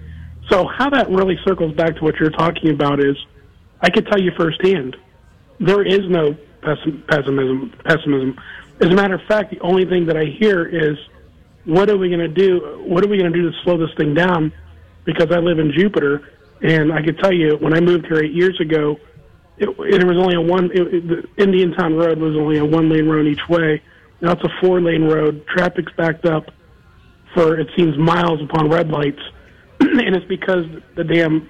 So 0.50 0.66
how 0.66 0.90
that 0.90 1.08
really 1.10 1.38
circles 1.44 1.74
back 1.74 1.96
to 1.96 2.04
what 2.04 2.16
you're 2.16 2.30
talking 2.30 2.70
about 2.70 3.00
is, 3.00 3.16
I 3.80 3.90
can 3.90 4.04
tell 4.04 4.20
you 4.20 4.30
firsthand, 4.36 4.96
there 5.58 5.82
is 5.82 6.08
no 6.08 6.36
pessimism. 6.62 7.72
Pessimism. 7.84 8.40
As 8.80 8.88
a 8.88 8.94
matter 8.94 9.14
of 9.14 9.22
fact, 9.22 9.50
the 9.50 9.60
only 9.60 9.84
thing 9.86 10.06
that 10.06 10.16
I 10.16 10.24
hear 10.24 10.64
is, 10.64 10.96
what 11.64 11.90
are 11.90 11.96
we 11.96 12.08
going 12.08 12.20
to 12.20 12.28
do? 12.28 12.84
What 12.86 13.04
are 13.04 13.08
we 13.08 13.18
going 13.18 13.32
to 13.32 13.38
do 13.38 13.50
to 13.50 13.56
slow 13.64 13.76
this 13.78 13.94
thing 13.96 14.14
down? 14.14 14.52
Because 15.04 15.32
I 15.32 15.38
live 15.38 15.58
in 15.58 15.72
Jupiter, 15.72 16.28
and 16.62 16.92
I 16.92 17.02
can 17.02 17.16
tell 17.16 17.32
you, 17.32 17.56
when 17.56 17.74
I 17.74 17.80
moved 17.80 18.06
here 18.06 18.22
eight 18.22 18.32
years 18.34 18.60
ago, 18.60 18.98
it, 19.58 19.68
it 19.68 20.06
was 20.06 20.16
only 20.16 20.36
a 20.36 20.40
one. 20.40 20.70
It, 20.72 20.94
it, 20.94 21.08
the 21.08 21.42
Indiantown 21.42 21.94
Road 21.94 22.18
was 22.18 22.36
only 22.36 22.58
a 22.58 22.64
one 22.64 22.90
lane 22.90 23.08
road 23.08 23.26
each 23.26 23.48
way. 23.48 23.82
Now 24.20 24.32
it's 24.32 24.44
a 24.44 24.50
four 24.60 24.80
lane 24.80 25.04
road. 25.04 25.46
Traffic's 25.46 25.92
backed 25.96 26.26
up 26.26 26.50
for 27.34 27.58
it 27.58 27.68
seems 27.76 27.96
miles 27.98 28.40
upon 28.42 28.68
red 28.70 28.90
lights 28.90 29.20
and 29.80 30.16
it's 30.16 30.26
because 30.26 30.64
the 30.94 31.04
damn 31.04 31.48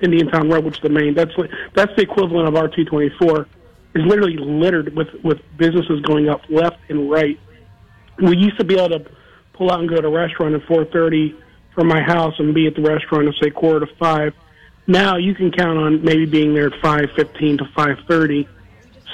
Indiantown 0.00 0.50
Road, 0.50 0.64
which 0.64 0.76
is 0.76 0.82
the 0.82 0.88
main, 0.88 1.14
that's 1.14 1.32
that's 1.74 1.94
the 1.96 2.02
equivalent 2.02 2.48
of 2.48 2.54
R 2.54 2.68
two 2.68 2.84
twenty 2.84 3.10
four, 3.18 3.46
is 3.94 4.04
literally 4.04 4.36
littered 4.36 4.94
with 4.94 5.08
with 5.22 5.40
businesses 5.56 6.00
going 6.02 6.28
up 6.28 6.42
left 6.48 6.78
and 6.88 7.10
right. 7.10 7.38
We 8.18 8.36
used 8.36 8.58
to 8.58 8.64
be 8.64 8.78
able 8.78 8.98
to 8.98 9.10
pull 9.52 9.70
out 9.70 9.80
and 9.80 9.88
go 9.88 10.00
to 10.00 10.08
a 10.08 10.10
restaurant 10.10 10.54
at 10.54 10.62
four 10.66 10.84
thirty 10.84 11.34
from 11.74 11.88
my 11.88 12.02
house 12.02 12.34
and 12.38 12.54
be 12.54 12.66
at 12.66 12.74
the 12.74 12.82
restaurant 12.82 13.28
at 13.28 13.34
say 13.42 13.50
quarter 13.50 13.86
to 13.86 13.94
five. 13.96 14.34
Now 14.86 15.16
you 15.16 15.34
can 15.34 15.50
count 15.50 15.78
on 15.78 16.04
maybe 16.04 16.26
being 16.26 16.54
there 16.54 16.72
at 16.72 16.80
five 16.80 17.10
fifteen 17.16 17.58
to 17.58 17.64
five 17.74 17.98
thirty, 18.08 18.48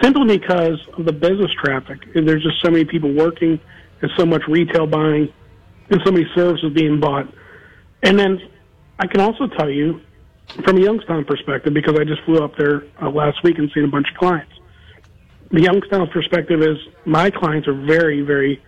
simply 0.01 0.39
because 0.39 0.79
of 0.99 1.05
the 1.05 1.13
business 1.13 1.51
traffic. 1.63 2.01
And 2.15 2.29
there's 2.29 2.43
just 2.43 2.61
so 2.63 2.71
many 2.71 2.85
people 2.85 3.13
working, 3.13 3.61
and 4.01 4.11
so 4.17 4.27
much 4.27 4.43
retail 4.49 4.87
buying, 4.87 5.33
and 5.91 6.01
so 6.05 6.13
many 6.13 6.27
services 6.35 6.73
being 6.73 7.01
bought. 7.01 7.33
And 8.03 8.19
then 8.19 8.41
I 9.03 9.09
can 9.09 9.21
also 9.21 9.49
tell 9.49 9.69
you 9.69 10.01
from 10.65 10.77
a 10.77 10.81
Youngstown 10.81 11.25
perspective, 11.25 11.75
because 11.75 11.99
I 11.99 12.05
just 12.05 12.23
flew 12.23 12.39
up 12.39 12.57
there 12.57 12.85
uh, 13.03 13.11
last 13.11 13.43
week 13.43 13.59
and 13.59 13.69
seen 13.75 13.83
a 13.83 13.89
bunch 13.89 14.07
of 14.09 14.17
clients. 14.17 14.53
The 15.51 15.61
Youngstown 15.61 16.07
perspective 16.09 16.63
is 16.63 16.77
my 17.05 17.29
clients 17.29 17.67
are 17.67 17.75
very, 17.75 18.21
very, 18.21 18.63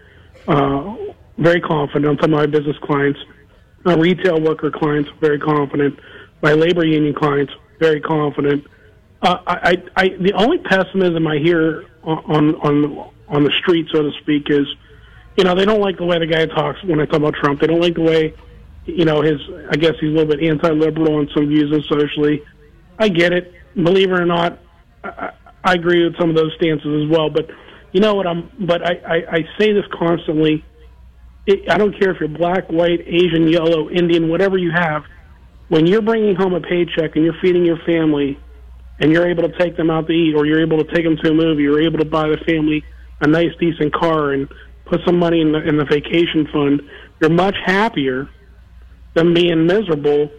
uh, 0.48 0.96
very 1.38 1.60
confident. 1.60 2.18
Talking 2.18 2.34
about 2.34 2.40
my 2.40 2.46
business 2.46 2.76
clients, 2.82 3.20
my 3.84 3.94
retail 3.94 4.40
worker 4.40 4.72
clients, 4.72 5.08
very 5.20 5.38
confident. 5.38 6.00
My 6.42 6.52
labor 6.52 6.84
union 6.84 7.14
clients, 7.14 7.52
very 7.78 8.00
confident. 8.00 8.66
Uh, 9.22 9.38
I, 9.46 9.82
I, 9.96 10.08
the 10.08 10.32
only 10.34 10.58
pessimism 10.58 11.28
I 11.28 11.38
hear 11.38 11.84
on 12.02 12.56
on 12.56 13.10
on 13.28 13.44
the 13.44 13.52
street, 13.62 13.86
so 13.92 14.02
to 14.02 14.10
speak, 14.20 14.50
is, 14.50 14.66
you 15.36 15.44
know, 15.44 15.54
they 15.54 15.64
don't 15.64 15.80
like 15.80 15.96
the 15.96 16.04
way 16.04 16.18
the 16.18 16.26
guy 16.26 16.44
talks 16.46 16.82
when 16.82 17.00
I 17.00 17.06
talk 17.06 17.18
about 17.18 17.34
Trump. 17.34 17.60
They 17.60 17.68
don't 17.68 17.80
like 17.80 17.94
the 17.94 18.02
way 18.02 18.34
you 18.86 19.04
know, 19.04 19.22
his, 19.22 19.40
I 19.70 19.76
guess 19.76 19.92
he's 20.00 20.10
a 20.10 20.12
little 20.12 20.36
bit 20.36 20.42
anti-liberal 20.42 21.16
on 21.16 21.28
some 21.34 21.48
views 21.48 21.72
and 21.72 21.84
socially. 21.84 22.42
I 22.98 23.08
get 23.08 23.32
it. 23.32 23.52
Believe 23.74 24.10
it 24.10 24.20
or 24.20 24.26
not, 24.26 24.58
I, 25.02 25.32
I 25.64 25.72
agree 25.74 26.04
with 26.04 26.18
some 26.18 26.30
of 26.30 26.36
those 26.36 26.52
stances 26.56 27.04
as 27.04 27.10
well. 27.10 27.30
But 27.30 27.50
you 27.92 28.00
know 28.00 28.14
what 28.14 28.26
I'm, 28.26 28.50
but 28.60 28.82
I, 28.86 28.94
I, 29.06 29.16
I 29.36 29.38
say 29.58 29.72
this 29.72 29.84
constantly. 29.92 30.64
It, 31.46 31.70
I 31.70 31.78
don't 31.78 31.98
care 31.98 32.10
if 32.10 32.20
you're 32.20 32.28
black, 32.28 32.68
white, 32.68 33.00
Asian, 33.06 33.48
yellow, 33.48 33.90
Indian, 33.90 34.28
whatever 34.28 34.58
you 34.58 34.70
have. 34.70 35.04
When 35.68 35.86
you're 35.86 36.02
bringing 36.02 36.36
home 36.36 36.54
a 36.54 36.60
paycheck 36.60 37.16
and 37.16 37.24
you're 37.24 37.38
feeding 37.40 37.64
your 37.64 37.78
family, 37.86 38.38
and 39.00 39.10
you're 39.10 39.28
able 39.28 39.42
to 39.48 39.58
take 39.58 39.76
them 39.76 39.90
out 39.90 40.06
to 40.06 40.12
eat, 40.12 40.34
or 40.36 40.46
you're 40.46 40.62
able 40.62 40.78
to 40.78 40.94
take 40.94 41.04
them 41.04 41.16
to 41.16 41.30
a 41.30 41.34
movie, 41.34 41.62
you're 41.62 41.82
able 41.82 41.98
to 41.98 42.04
buy 42.04 42.28
the 42.28 42.36
family 42.46 42.84
a 43.20 43.26
nice, 43.26 43.50
decent 43.58 43.92
car, 43.92 44.32
and 44.32 44.48
put 44.84 45.00
some 45.06 45.18
money 45.18 45.40
in 45.40 45.52
the 45.52 45.66
in 45.66 45.76
the 45.76 45.84
vacation 45.84 46.46
fund, 46.52 46.82
you're 47.20 47.30
much 47.30 47.56
happier 47.64 48.28
them 49.14 49.34
being 49.34 49.66
miserable 49.66 50.30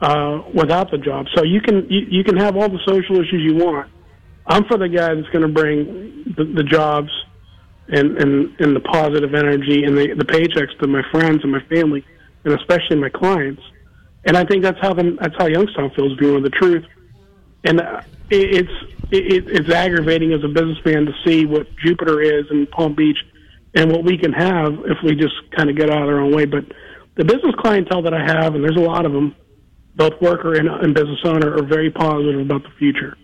uh, 0.00 0.42
without 0.54 0.90
the 0.90 0.98
job. 0.98 1.26
So 1.34 1.42
you 1.42 1.60
can 1.60 1.86
you, 1.90 2.06
you 2.10 2.24
can 2.24 2.36
have 2.36 2.56
all 2.56 2.68
the 2.68 2.80
social 2.86 3.16
issues 3.16 3.42
you 3.42 3.56
want. 3.56 3.90
I'm 4.46 4.64
for 4.64 4.78
the 4.78 4.88
guy 4.88 5.14
that's 5.14 5.28
going 5.28 5.42
to 5.42 5.52
bring 5.52 6.34
the, 6.36 6.44
the 6.44 6.64
jobs 6.64 7.10
and, 7.88 8.16
and 8.18 8.60
and 8.60 8.76
the 8.76 8.80
positive 8.80 9.34
energy 9.34 9.84
and 9.84 9.96
the 9.96 10.14
the 10.14 10.24
paychecks 10.24 10.78
to 10.80 10.86
my 10.86 11.02
friends 11.10 11.40
and 11.42 11.52
my 11.52 11.62
family 11.64 12.04
and 12.44 12.54
especially 12.54 12.96
my 12.96 13.08
clients. 13.08 13.62
And 14.24 14.36
I 14.36 14.44
think 14.44 14.62
that's 14.62 14.78
how 14.80 14.92
the, 14.92 15.16
that's 15.20 15.34
how 15.38 15.46
Youngstown 15.46 15.90
feels. 15.90 16.18
Being 16.18 16.42
the 16.42 16.50
truth, 16.50 16.84
and 17.64 17.80
uh, 17.80 18.02
it, 18.28 18.66
it's 18.66 18.92
it, 19.10 19.48
it's 19.48 19.70
aggravating 19.70 20.32
as 20.32 20.44
a 20.44 20.48
businessman 20.48 21.06
to 21.06 21.12
see 21.24 21.46
what 21.46 21.66
Jupiter 21.76 22.20
is 22.20 22.44
in 22.50 22.66
Palm 22.66 22.94
Beach 22.94 23.18
and 23.74 23.90
what 23.90 24.04
we 24.04 24.18
can 24.18 24.32
have 24.32 24.74
if 24.84 24.98
we 25.02 25.14
just 25.14 25.34
kind 25.56 25.70
of 25.70 25.76
get 25.76 25.90
out 25.90 26.02
of 26.02 26.08
our 26.08 26.20
own 26.20 26.34
way. 26.34 26.44
But 26.44 26.64
the 27.16 27.24
business 27.24 27.54
clientele 27.58 28.02
that 28.02 28.14
I 28.14 28.24
have, 28.24 28.54
and 28.54 28.62
there's 28.62 28.76
a 28.76 28.80
lot 28.80 29.04
of 29.04 29.12
them, 29.12 29.34
both 29.96 30.20
worker 30.20 30.54
and, 30.54 30.68
and 30.68 30.94
business 30.94 31.18
owner, 31.24 31.56
are 31.56 31.62
very 31.62 31.90
positive 31.90 32.40
about 32.40 32.62
the 32.62 32.70
future. 32.78 33.16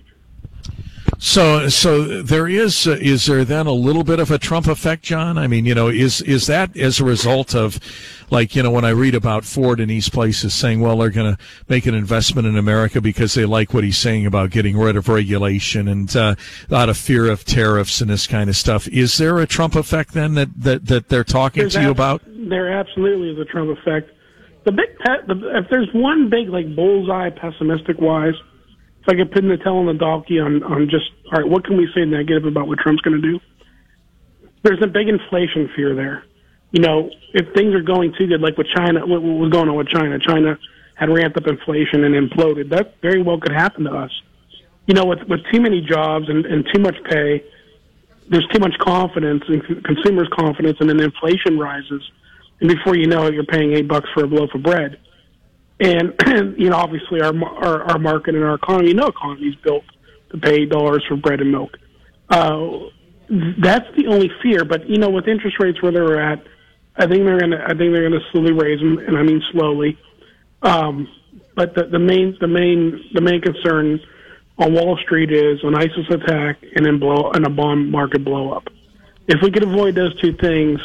So, 1.18 1.68
so 1.70 2.22
there 2.22 2.46
is 2.46 2.86
uh, 2.86 2.98
is 3.00 3.24
there 3.26 3.44
then 3.44 3.66
a 3.66 3.72
little 3.72 4.04
bit 4.04 4.20
of 4.20 4.30
a 4.30 4.38
Trump 4.38 4.66
effect, 4.66 5.02
John? 5.02 5.38
I 5.38 5.46
mean, 5.46 5.64
you 5.64 5.74
know, 5.74 5.88
is 5.88 6.20
is 6.20 6.46
that 6.46 6.76
as 6.76 7.00
a 7.00 7.04
result 7.04 7.54
of, 7.54 7.80
like, 8.30 8.54
you 8.54 8.62
know, 8.62 8.70
when 8.70 8.84
I 8.84 8.90
read 8.90 9.14
about 9.14 9.44
Ford 9.44 9.80
and 9.80 9.90
these 9.90 10.10
places 10.10 10.52
saying, 10.52 10.80
well, 10.80 10.98
they're 10.98 11.08
going 11.08 11.36
to 11.36 11.42
make 11.68 11.86
an 11.86 11.94
investment 11.94 12.46
in 12.46 12.58
America 12.58 13.00
because 13.00 13.32
they 13.32 13.46
like 13.46 13.72
what 13.72 13.82
he's 13.82 13.96
saying 13.96 14.26
about 14.26 14.50
getting 14.50 14.76
rid 14.76 14.96
of 14.96 15.08
regulation 15.08 15.88
and 15.88 16.14
uh, 16.14 16.34
out 16.70 16.90
of 16.90 16.98
fear 16.98 17.30
of 17.30 17.44
tariffs 17.44 18.02
and 18.02 18.10
this 18.10 18.26
kind 18.26 18.50
of 18.50 18.56
stuff. 18.56 18.86
Is 18.88 19.16
there 19.16 19.38
a 19.38 19.46
Trump 19.46 19.74
effect 19.74 20.12
then 20.12 20.34
that 20.34 20.48
that, 20.60 20.86
that 20.86 21.08
they're 21.08 21.24
talking 21.24 21.62
There's 21.62 21.74
to 21.74 21.80
you 21.80 21.90
ab- 21.90 21.96
about? 21.96 22.22
There 22.26 22.70
absolutely 22.70 23.30
is 23.30 23.38
a 23.38 23.46
Trump 23.46 23.76
effect. 23.78 24.10
The 24.64 24.72
big 24.72 24.98
pet, 24.98 25.26
the, 25.28 25.56
if 25.56 25.70
there's 25.70 25.88
one 25.94 26.28
big 26.28 26.50
like 26.50 26.76
bullseye 26.76 27.30
pessimistic 27.30 28.00
wise, 28.00 28.34
if 29.06 29.14
I 29.14 29.16
could 29.16 29.30
pin 29.30 29.48
the 29.48 29.56
tail 29.56 29.76
on 29.76 29.86
the 29.86 29.94
donkey 29.94 30.40
on 30.40 30.62
on 30.64 30.88
just 30.90 31.10
all 31.26 31.40
right, 31.40 31.48
what 31.48 31.64
can 31.64 31.76
we 31.76 31.88
say 31.94 32.04
negative 32.04 32.44
about 32.44 32.66
what 32.66 32.78
Trump's 32.78 33.02
going 33.02 33.20
to 33.20 33.22
do? 33.22 33.40
There's 34.62 34.82
a 34.82 34.88
big 34.88 35.08
inflation 35.08 35.70
fear 35.76 35.94
there. 35.94 36.24
You 36.72 36.82
know, 36.82 37.10
if 37.32 37.54
things 37.54 37.74
are 37.74 37.82
going 37.82 38.14
too 38.18 38.26
good, 38.26 38.40
like 38.40 38.58
with 38.58 38.66
China, 38.74 39.06
what 39.06 39.22
was 39.22 39.52
going 39.52 39.68
on 39.68 39.76
with 39.76 39.88
China? 39.88 40.18
China 40.18 40.58
had 40.96 41.08
ramped 41.08 41.36
up 41.36 41.46
inflation 41.46 42.02
and 42.02 42.14
imploded. 42.14 42.70
That 42.70 42.96
very 43.00 43.22
well 43.22 43.38
could 43.38 43.52
happen 43.52 43.84
to 43.84 43.94
us. 43.94 44.10
You 44.86 44.94
know, 44.94 45.04
with 45.04 45.20
with 45.28 45.40
too 45.52 45.60
many 45.60 45.80
jobs 45.82 46.28
and, 46.28 46.44
and 46.44 46.66
too 46.74 46.80
much 46.80 46.96
pay, 47.08 47.44
there's 48.28 48.46
too 48.48 48.58
much 48.58 48.74
confidence 48.80 49.44
and 49.46 49.62
consumers' 49.84 50.28
confidence, 50.36 50.78
and 50.80 50.90
then 50.90 50.98
inflation 50.98 51.58
rises, 51.58 52.02
and 52.60 52.68
before 52.68 52.96
you 52.96 53.06
know 53.06 53.26
it, 53.26 53.34
you're 53.34 53.44
paying 53.44 53.72
eight 53.72 53.86
bucks 53.86 54.08
for 54.12 54.24
a 54.24 54.26
loaf 54.26 54.50
of 54.52 54.64
bread. 54.64 54.98
And, 55.78 56.14
you 56.58 56.70
know, 56.70 56.76
obviously 56.76 57.20
our, 57.20 57.34
our 57.44 57.82
our 57.90 57.98
market 57.98 58.34
and 58.34 58.44
our 58.44 58.54
economy, 58.54 58.94
no 58.94 59.06
economy 59.06 59.48
is 59.48 59.56
built 59.56 59.84
to 60.30 60.38
pay 60.38 60.64
dollars 60.64 61.04
for 61.08 61.16
bread 61.16 61.40
and 61.40 61.52
milk. 61.52 61.76
Uh, 62.28 62.88
that's 63.28 63.86
the 63.96 64.06
only 64.08 64.30
fear. 64.42 64.64
But 64.64 64.88
you 64.88 64.98
know, 64.98 65.10
with 65.10 65.28
interest 65.28 65.56
rates 65.60 65.80
where 65.82 65.92
they're 65.92 66.20
at, 66.20 66.42
I 66.96 67.06
think 67.06 67.24
they're 67.24 67.40
gonna 67.40 67.62
I 67.64 67.74
think 67.74 67.92
they're 67.92 68.08
gonna 68.08 68.24
slowly 68.32 68.52
raise 68.52 68.80
them, 68.80 68.98
and 68.98 69.16
I 69.16 69.22
mean 69.22 69.42
slowly. 69.52 69.98
Um, 70.62 71.08
but 71.54 71.74
the, 71.74 71.84
the 71.84 71.98
main 71.98 72.36
the 72.40 72.48
main 72.48 73.10
the 73.12 73.20
main 73.20 73.40
concern 73.40 74.00
on 74.58 74.72
Wall 74.72 74.96
Street 75.04 75.30
is 75.30 75.58
an 75.62 75.74
ISIS 75.74 76.08
attack 76.10 76.58
and 76.74 76.86
then 76.86 76.98
blow 76.98 77.30
and 77.32 77.46
a 77.46 77.50
bond 77.50 77.90
market 77.90 78.24
blow 78.24 78.52
up. 78.52 78.68
If 79.28 79.42
we 79.42 79.50
could 79.50 79.64
avoid 79.64 79.94
those 79.94 80.18
two 80.20 80.32
things, 80.34 80.80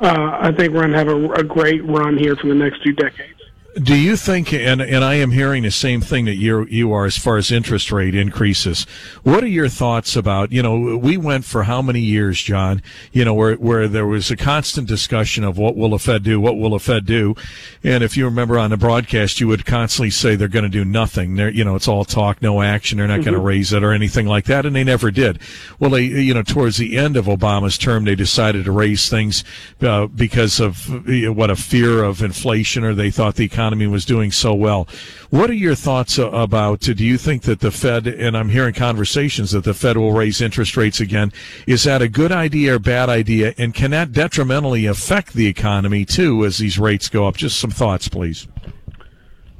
uh, 0.00 0.38
I 0.40 0.52
think 0.52 0.72
we're 0.72 0.86
to 0.86 0.96
have 0.96 1.08
a, 1.08 1.32
a 1.32 1.44
great 1.44 1.84
run 1.84 2.16
here 2.16 2.34
for 2.34 2.48
the 2.48 2.54
next 2.54 2.82
two 2.82 2.92
decades. 2.92 3.41
Do 3.80 3.96
you 3.96 4.16
think, 4.18 4.52
and, 4.52 4.82
and 4.82 5.02
I 5.02 5.14
am 5.14 5.30
hearing 5.30 5.62
the 5.62 5.70
same 5.70 6.02
thing 6.02 6.26
that 6.26 6.34
you 6.34 6.66
you 6.66 6.92
are 6.92 7.06
as 7.06 7.16
far 7.16 7.38
as 7.38 7.50
interest 7.50 7.90
rate 7.90 8.14
increases. 8.14 8.86
What 9.22 9.42
are 9.42 9.48
your 9.48 9.70
thoughts 9.70 10.14
about, 10.14 10.52
you 10.52 10.62
know, 10.62 10.98
we 10.98 11.16
went 11.16 11.46
for 11.46 11.62
how 11.62 11.80
many 11.80 12.00
years, 12.00 12.42
John, 12.42 12.82
you 13.12 13.24
know, 13.24 13.32
where, 13.32 13.54
where 13.54 13.88
there 13.88 14.06
was 14.06 14.30
a 14.30 14.36
constant 14.36 14.88
discussion 14.88 15.42
of 15.42 15.56
what 15.56 15.74
will 15.74 15.88
the 15.88 15.98
Fed 15.98 16.22
do, 16.22 16.38
what 16.38 16.58
will 16.58 16.70
the 16.70 16.80
Fed 16.80 17.06
do? 17.06 17.34
And 17.82 18.04
if 18.04 18.14
you 18.14 18.26
remember 18.26 18.58
on 18.58 18.68
the 18.68 18.76
broadcast, 18.76 19.40
you 19.40 19.48
would 19.48 19.64
constantly 19.64 20.10
say 20.10 20.36
they're 20.36 20.48
going 20.48 20.64
to 20.64 20.68
do 20.68 20.84
nothing. 20.84 21.36
They're, 21.36 21.48
you 21.48 21.64
know, 21.64 21.74
it's 21.74 21.88
all 21.88 22.04
talk, 22.04 22.42
no 22.42 22.60
action. 22.60 22.98
They're 22.98 23.08
not 23.08 23.24
going 23.24 23.32
to 23.32 23.40
raise 23.40 23.72
it 23.72 23.82
or 23.82 23.92
anything 23.92 24.26
like 24.26 24.44
that. 24.46 24.66
And 24.66 24.76
they 24.76 24.84
never 24.84 25.10
did. 25.10 25.38
Well, 25.78 25.92
they, 25.92 26.02
you 26.02 26.34
know, 26.34 26.42
towards 26.42 26.76
the 26.76 26.98
end 26.98 27.16
of 27.16 27.24
Obama's 27.24 27.78
term, 27.78 28.04
they 28.04 28.16
decided 28.16 28.66
to 28.66 28.72
raise 28.72 29.08
things, 29.08 29.44
uh, 29.80 30.08
because 30.08 30.60
of 30.60 30.90
uh, 31.08 31.32
what 31.32 31.48
a 31.48 31.56
fear 31.56 32.04
of 32.04 32.22
inflation 32.22 32.84
or 32.84 32.94
they 32.94 33.10
thought 33.10 33.36
the 33.36 33.46
economy 33.46 33.61
was 33.70 34.04
doing 34.04 34.30
so 34.30 34.54
well. 34.54 34.88
What 35.30 35.50
are 35.50 35.54
your 35.54 35.74
thoughts 35.74 36.18
about, 36.18 36.80
do 36.80 37.04
you 37.04 37.18
think 37.18 37.42
that 37.42 37.60
the 37.60 37.70
Fed, 37.70 38.06
and 38.06 38.36
I'm 38.36 38.48
hearing 38.48 38.74
conversations 38.74 39.52
that 39.52 39.64
the 39.64 39.74
Fed 39.74 39.96
will 39.96 40.12
raise 40.12 40.40
interest 40.40 40.76
rates 40.76 41.00
again. 41.00 41.32
Is 41.66 41.84
that 41.84 42.02
a 42.02 42.08
good 42.08 42.32
idea 42.32 42.76
or 42.76 42.78
bad 42.78 43.08
idea? 43.08 43.54
And 43.56 43.74
can 43.74 43.90
that 43.92 44.12
detrimentally 44.12 44.86
affect 44.86 45.32
the 45.32 45.46
economy 45.46 46.04
too 46.04 46.44
as 46.44 46.58
these 46.58 46.78
rates 46.78 47.08
go 47.08 47.26
up? 47.26 47.36
Just 47.36 47.58
some 47.58 47.70
thoughts, 47.70 48.08
please. 48.08 48.46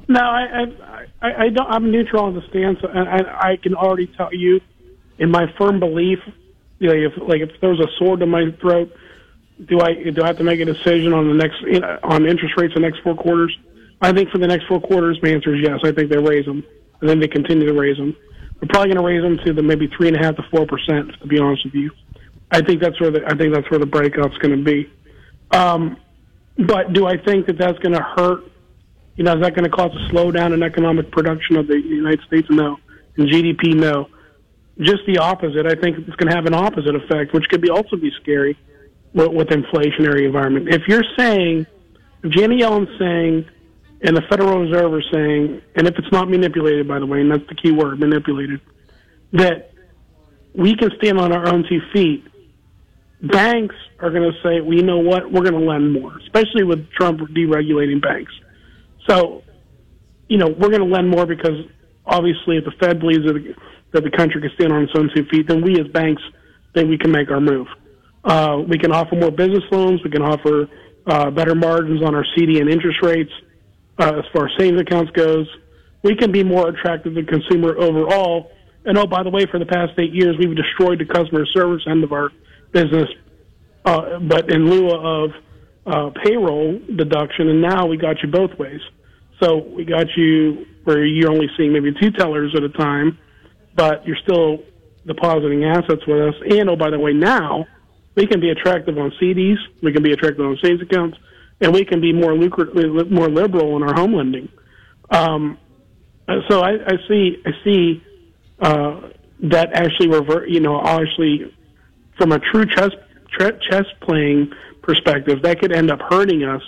No, 0.07 0.19
I, 0.19 0.65
I, 1.21 1.45
I 1.45 1.49
don't. 1.49 1.69
I'm 1.69 1.91
neutral 1.91 2.25
on 2.25 2.35
the 2.35 2.41
stance, 2.49 2.79
and 2.83 3.07
I, 3.07 3.51
I 3.51 3.55
can 3.55 3.73
already 3.73 4.07
tell 4.07 4.33
you, 4.33 4.59
in 5.17 5.31
my 5.31 5.51
firm 5.57 5.79
belief, 5.79 6.19
you 6.79 6.89
know, 6.89 6.93
if 6.93 7.13
like 7.27 7.41
if 7.41 7.59
there 7.61 7.69
was 7.69 7.79
a 7.79 7.87
sword 7.97 8.19
to 8.19 8.25
my 8.25 8.51
throat, 8.59 8.93
do 9.65 9.79
I 9.79 9.93
do 10.11 10.21
I 10.21 10.27
have 10.27 10.37
to 10.37 10.43
make 10.43 10.59
a 10.59 10.65
decision 10.65 11.13
on 11.13 11.29
the 11.29 11.33
next 11.33 11.61
you 11.61 11.79
know, 11.79 11.99
on 12.03 12.25
interest 12.25 12.55
rates 12.57 12.73
the 12.73 12.81
next 12.81 12.99
four 12.99 13.15
quarters? 13.15 13.57
I 14.03 14.13
think 14.13 14.29
for 14.29 14.37
the 14.37 14.47
next 14.47 14.67
four 14.67 14.79
quarters, 14.81 15.17
my 15.23 15.29
answer 15.29 15.55
is 15.55 15.61
yes. 15.63 15.79
I 15.83 15.91
think 15.91 16.11
they 16.11 16.17
raise 16.17 16.45
them, 16.45 16.63
and 17.01 17.09
then 17.09 17.19
they 17.19 17.27
continue 17.27 17.65
to 17.67 17.73
raise 17.73 17.97
them. 17.97 18.15
We're 18.61 18.67
probably 18.69 18.93
going 18.93 18.97
to 18.97 19.03
raise 19.03 19.21
them 19.21 19.45
to 19.45 19.53
the 19.53 19.63
maybe 19.63 19.87
three 19.97 20.07
and 20.07 20.17
a 20.17 20.19
half 20.19 20.35
to 20.35 20.43
four 20.51 20.65
percent. 20.65 21.11
To 21.21 21.27
be 21.27 21.39
honest 21.39 21.65
with 21.65 21.73
you, 21.73 21.91
I 22.51 22.61
think 22.61 22.81
that's 22.81 22.99
where 23.01 23.11
the 23.11 23.25
I 23.25 23.35
think 23.35 23.53
that's 23.53 23.69
where 23.71 23.79
the 23.79 23.85
breakout's 23.85 24.37
going 24.37 24.57
to 24.57 24.63
be. 24.63 24.91
Um, 25.51 25.97
but 26.57 26.93
do 26.93 27.07
I 27.07 27.17
think 27.17 27.47
that 27.47 27.57
that's 27.57 27.79
going 27.79 27.93
to 27.93 28.03
hurt 28.15 28.43
you 29.15 29.23
know, 29.23 29.33
is 29.35 29.41
that 29.41 29.55
going 29.55 29.69
to 29.69 29.69
cause 29.69 29.91
a 29.91 30.13
slowdown 30.13 30.53
in 30.53 30.63
economic 30.63 31.11
production 31.11 31.55
of 31.55 31.67
the 31.67 31.79
United 31.79 32.21
States? 32.25 32.47
No. 32.49 32.77
And 33.17 33.29
GDP? 33.29 33.75
No. 33.75 34.09
Just 34.79 35.05
the 35.05 35.19
opposite. 35.19 35.67
I 35.67 35.75
think 35.75 35.99
it's 35.99 36.15
going 36.15 36.29
to 36.29 36.35
have 36.35 36.47
an 36.47 36.55
opposite 36.55 36.95
effect, 36.95 37.33
which 37.33 37.47
could 37.49 37.61
be 37.61 37.69
also 37.69 37.95
be 37.95 38.11
scary 38.21 38.57
with, 39.13 39.31
with 39.31 39.47
inflationary 39.49 40.25
environment. 40.25 40.69
If 40.69 40.87
you're 40.87 41.03
saying, 41.15 41.67
if 42.23 42.31
Janet 42.31 42.57
Yellen's 42.57 42.89
saying, 42.97 43.45
and 44.03 44.17
the 44.17 44.21
Federal 44.29 44.59
Reserve 44.59 44.93
are 44.93 45.03
saying, 45.13 45.61
and 45.75 45.87
if 45.87 45.95
it's 45.97 46.11
not 46.11 46.29
manipulated, 46.29 46.87
by 46.87 46.99
the 46.99 47.05
way, 47.05 47.21
and 47.21 47.31
that's 47.31 47.47
the 47.47 47.55
key 47.55 47.71
word, 47.71 47.99
manipulated, 47.99 48.59
that 49.31 49.71
we 50.53 50.75
can 50.75 50.89
stand 50.97 51.19
on 51.19 51.31
our 51.31 51.47
own 51.47 51.63
two 51.67 51.79
feet, 51.93 52.25
banks 53.21 53.75
are 53.99 54.11
going 54.11 54.29
to 54.29 54.37
say, 54.43 54.59
well, 54.59 54.73
you 54.73 54.83
know 54.83 54.99
what, 54.99 55.31
we're 55.31 55.41
going 55.41 55.53
to 55.53 55.65
lend 55.65 55.93
more, 55.93 56.17
especially 56.19 56.63
with 56.63 56.89
Trump 56.91 57.21
deregulating 57.21 58.01
banks. 58.01 58.33
So, 59.07 59.43
you 60.27 60.37
know, 60.37 60.47
we're 60.47 60.69
going 60.69 60.87
to 60.87 60.93
lend 60.93 61.09
more 61.09 61.25
because 61.25 61.65
obviously, 62.05 62.57
if 62.57 62.65
the 62.65 62.73
Fed 62.79 62.99
believes 62.99 63.25
that 63.25 63.33
the, 63.33 63.55
that 63.93 64.03
the 64.03 64.11
country 64.11 64.41
can 64.41 64.51
stand 64.55 64.73
on 64.73 64.83
its 64.83 64.91
own 64.95 65.09
two 65.15 65.25
feet, 65.31 65.47
then 65.47 65.61
we 65.61 65.79
as 65.79 65.87
banks 65.87 66.21
think 66.73 66.89
we 66.89 66.97
can 66.97 67.11
make 67.11 67.31
our 67.31 67.39
move. 67.39 67.67
Uh, 68.25 68.61
we 68.67 68.77
can 68.77 68.91
offer 68.91 69.15
more 69.15 69.31
business 69.31 69.63
loans. 69.71 70.01
We 70.03 70.09
can 70.09 70.21
offer 70.21 70.67
uh, 71.05 71.31
better 71.31 71.55
margins 71.55 72.01
on 72.03 72.15
our 72.15 72.25
CD 72.35 72.59
and 72.59 72.69
interest 72.69 73.01
rates. 73.01 73.31
Uh, 73.99 74.19
as 74.19 74.25
far 74.33 74.47
as 74.47 74.51
savings 74.57 74.81
accounts 74.81 75.11
goes, 75.11 75.47
we 76.03 76.15
can 76.15 76.31
be 76.31 76.43
more 76.43 76.69
attractive 76.69 77.15
to 77.15 77.21
the 77.21 77.27
consumer 77.27 77.77
overall. 77.77 78.51
And 78.85 78.97
oh, 78.97 79.07
by 79.07 79.23
the 79.23 79.29
way, 79.29 79.45
for 79.45 79.59
the 79.59 79.65
past 79.65 79.93
eight 79.97 80.13
years, 80.13 80.35
we've 80.37 80.55
destroyed 80.55 80.99
the 80.99 81.05
customer 81.05 81.45
service 81.45 81.83
end 81.87 82.03
of 82.03 82.11
our 82.11 82.31
business. 82.71 83.09
Uh, 83.85 84.19
but 84.19 84.51
in 84.51 84.69
lieu 84.69 84.89
of 84.89 85.31
uh, 85.85 86.09
payroll 86.23 86.79
deduction, 86.95 87.49
and 87.49 87.61
now 87.61 87.85
we 87.85 87.97
got 87.97 88.21
you 88.21 88.29
both 88.29 88.57
ways. 88.57 88.81
So 89.41 89.57
we 89.57 89.85
got 89.85 90.07
you 90.15 90.65
where 90.83 91.05
you're 91.05 91.31
only 91.31 91.49
seeing 91.57 91.73
maybe 91.73 91.93
two 92.01 92.11
tellers 92.11 92.53
at 92.55 92.63
a 92.63 92.69
time, 92.69 93.17
but 93.75 94.05
you're 94.05 94.17
still 94.23 94.63
depositing 95.05 95.65
assets 95.65 96.05
with 96.07 96.29
us. 96.29 96.35
And 96.49 96.69
oh, 96.69 96.75
by 96.75 96.89
the 96.89 96.99
way, 96.99 97.13
now 97.13 97.65
we 98.15 98.27
can 98.27 98.39
be 98.39 98.49
attractive 98.49 98.97
on 98.97 99.11
CDs, 99.21 99.57
we 99.81 99.91
can 99.91 100.03
be 100.03 100.11
attractive 100.11 100.45
on 100.45 100.57
savings 100.61 100.81
accounts, 100.81 101.17
and 101.63 101.73
we 101.73 101.85
can 101.85 102.01
be 102.01 102.11
more 102.11 102.35
lucrative, 102.35 103.09
more 103.09 103.29
liberal 103.29 103.77
in 103.77 103.83
our 103.83 103.93
home 103.93 104.13
lending. 104.13 104.49
Um, 105.09 105.57
so 106.49 106.61
I, 106.61 106.71
I 106.85 106.97
see, 107.07 107.41
I 107.45 107.51
see 107.63 108.03
uh, 108.59 109.09
that 109.43 109.73
actually 109.73 110.09
revert. 110.09 110.49
You 110.49 110.59
know, 110.59 110.81
actually, 110.81 111.55
from 112.17 112.33
a 112.33 112.39
true 112.39 112.65
chess 112.65 112.91
chess 113.39 113.85
playing 114.01 114.51
perspective, 114.81 115.41
that 115.43 115.59
could 115.59 115.71
end 115.71 115.89
up 115.89 116.01
hurting 116.01 116.43
us, 116.43 116.61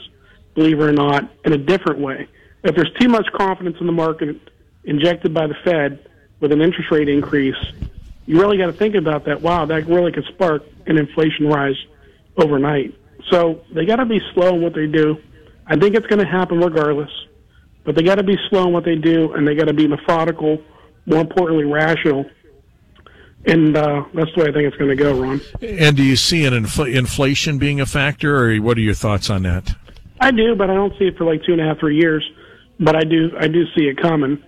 believe 0.55 0.79
it 0.79 0.84
or 0.84 0.93
not, 0.93 1.29
in 1.43 1.53
a 1.53 1.58
different 1.58 1.99
way. 1.99 2.27
If 2.63 2.75
there's 2.75 2.91
too 2.99 3.10
much 3.10 3.27
confidence 3.34 3.77
in 3.79 3.86
the 3.86 3.91
market 3.91 4.38
injected 4.86 5.34
by 5.34 5.47
the 5.47 5.55
Fed 5.63 6.10
with 6.39 6.51
an 6.51 6.62
interest 6.62 6.89
rate 6.89 7.10
increase, 7.10 7.55
you 8.25 8.39
really 8.39 8.58
got 8.58 8.67
to 8.67 8.73
think 8.73 8.95
about 8.95 9.25
that. 9.25 9.41
Wow, 9.41 9.65
that 9.65 9.86
really 9.88 10.12
could 10.12 10.25
spark 10.25 10.63
an 10.88 10.97
inflation 10.97 11.47
rise 11.47 11.75
overnight. 12.38 12.95
So 13.32 13.62
they 13.74 13.86
got 13.86 13.98
to 13.98 14.06
be 14.06 14.20
slow 14.34 14.56
in 14.56 14.62
what 14.62 14.74
they 14.74 14.88
do. 14.88 15.18
I 15.68 15.76
think 15.76 15.96
it's 15.96 16.06
going 16.08 16.20
to 16.20 16.28
happen 16.28 16.60
regardless, 16.60 17.10
but 17.84 17.96
they 17.96 18.04
got 18.04 18.16
to 18.16 18.24
be 18.24 18.38
slow 18.50 18.68
in 18.68 18.74
what 18.74 18.86
they 18.86 18.96
do, 18.96 19.34
and 19.34 19.48
they 19.48 19.56
got 19.56 19.68
to 19.68 19.74
be 19.74 19.88
methodical. 19.88 20.62
More 21.08 21.22
importantly, 21.22 21.66
rational. 21.66 22.26
And 23.48 23.78
uh, 23.78 24.06
that's 24.14 24.30
the 24.36 24.44
way 24.44 24.50
I 24.50 24.52
think 24.52 24.66
it's 24.68 24.78
going 24.78 24.90
to 24.90 24.96
go, 24.96 25.22
Ron. 25.22 25.42
And 25.62 25.96
do 25.96 26.04
you 26.04 26.16
see 26.16 26.46
an 26.46 26.54
infl- 26.54 26.94
inflation 26.94 27.60
being 27.60 27.80
a 27.80 27.86
factor, 27.86 28.36
or 28.38 28.56
what 28.58 28.78
are 28.78 28.82
your 28.82 28.96
thoughts 28.96 29.30
on 29.30 29.44
that? 29.44 29.76
I 30.20 30.32
do, 30.32 30.56
but 30.56 30.70
I 30.70 30.74
don't 30.74 30.94
see 30.98 31.06
it 31.06 31.18
for 31.18 31.26
like 31.26 31.44
two 31.44 31.52
and 31.52 31.62
a 31.62 31.66
half, 31.66 31.80
three 31.80 31.98
years. 31.98 32.28
But 32.80 32.96
I 32.96 33.04
do, 33.04 33.32
I 33.40 33.48
do 33.48 33.66
see 33.76 33.86
it 33.86 34.02
coming. 34.02 34.44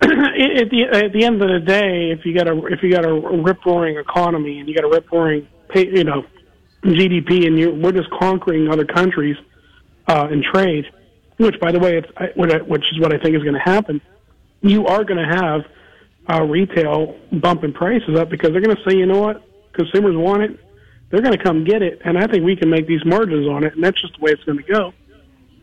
at 0.02 0.70
the 0.70 0.86
at 0.90 1.12
the 1.12 1.24
end 1.24 1.42
of 1.42 1.48
the 1.48 1.60
day, 1.60 2.10
if 2.10 2.24
you 2.24 2.34
got 2.34 2.48
a 2.48 2.56
if 2.66 2.82
you 2.82 2.90
got 2.90 3.04
a 3.04 3.12
rip 3.12 3.64
roaring 3.66 3.98
economy 3.98 4.58
and 4.58 4.68
you 4.68 4.74
got 4.74 4.84
a 4.84 4.88
rip 4.88 5.10
roaring 5.12 5.46
you 5.74 6.04
know 6.04 6.24
GDP 6.82 7.46
and 7.46 7.58
you 7.58 7.70
we're 7.74 7.92
just 7.92 8.10
conquering 8.10 8.68
other 8.68 8.84
countries 8.84 9.36
uh, 10.06 10.28
in 10.30 10.42
trade, 10.42 10.86
which 11.36 11.58
by 11.60 11.72
the 11.72 11.78
way, 11.78 11.98
it's 11.98 12.66
which 12.66 12.84
is 12.92 13.00
what 13.00 13.12
I 13.12 13.18
think 13.18 13.36
is 13.36 13.42
going 13.42 13.54
to 13.54 13.60
happen. 13.60 14.00
You 14.62 14.86
are 14.86 15.04
going 15.04 15.18
to 15.18 15.36
have 15.36 15.62
uh, 16.30 16.42
retail 16.44 17.18
bumping 17.32 17.72
prices 17.72 18.18
up 18.18 18.28
because 18.28 18.52
they're 18.52 18.60
going 18.60 18.76
to 18.76 18.82
say, 18.88 18.96
you 18.96 19.06
know 19.06 19.20
what, 19.20 19.42
consumers 19.72 20.16
want 20.16 20.42
it, 20.42 20.60
they're 21.10 21.22
going 21.22 21.36
to 21.36 21.42
come 21.42 21.64
get 21.64 21.82
it, 21.82 22.00
and 22.04 22.16
I 22.18 22.26
think 22.26 22.44
we 22.44 22.56
can 22.56 22.70
make 22.70 22.86
these 22.86 23.04
margins 23.04 23.46
on 23.48 23.64
it, 23.64 23.74
and 23.74 23.82
that's 23.82 24.00
just 24.00 24.18
the 24.18 24.24
way 24.24 24.32
it's 24.32 24.44
going 24.44 24.58
to 24.58 24.64
go. 24.64 24.92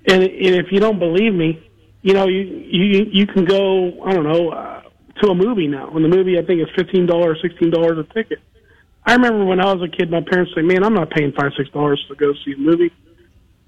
And, 0.07 0.23
and 0.23 0.55
if 0.55 0.71
you 0.71 0.79
don't 0.79 0.99
believe 0.99 1.33
me, 1.33 1.63
you 2.01 2.13
know, 2.13 2.27
you 2.27 2.39
you 2.39 3.05
you 3.11 3.27
can 3.27 3.43
go, 3.45 4.03
I 4.03 4.13
don't 4.13 4.23
know, 4.23 4.49
uh, 4.49 4.81
to 5.21 5.29
a 5.29 5.35
movie 5.35 5.67
now. 5.67 5.89
And 5.95 6.05
the 6.05 6.09
movie, 6.09 6.37
I 6.37 6.43
think, 6.43 6.61
is 6.61 6.67
fifteen 6.75 7.05
dollars, 7.05 7.39
sixteen 7.41 7.69
dollars 7.69 7.97
a 7.97 8.13
ticket. 8.13 8.39
I 9.07 9.13
remember 9.13 9.45
when 9.45 9.61
I 9.61 9.73
was 9.73 9.81
a 9.81 9.87
kid, 9.87 10.11
my 10.11 10.21
parents 10.21 10.51
say, 10.53 10.61
"Man, 10.61 10.83
I'm 10.83 10.93
not 10.93 11.09
paying 11.09 11.31
five, 11.31 11.53
six 11.57 11.69
dollars 11.69 12.03
to 12.09 12.15
go 12.15 12.33
see 12.45 12.53
a 12.53 12.57
movie." 12.57 12.91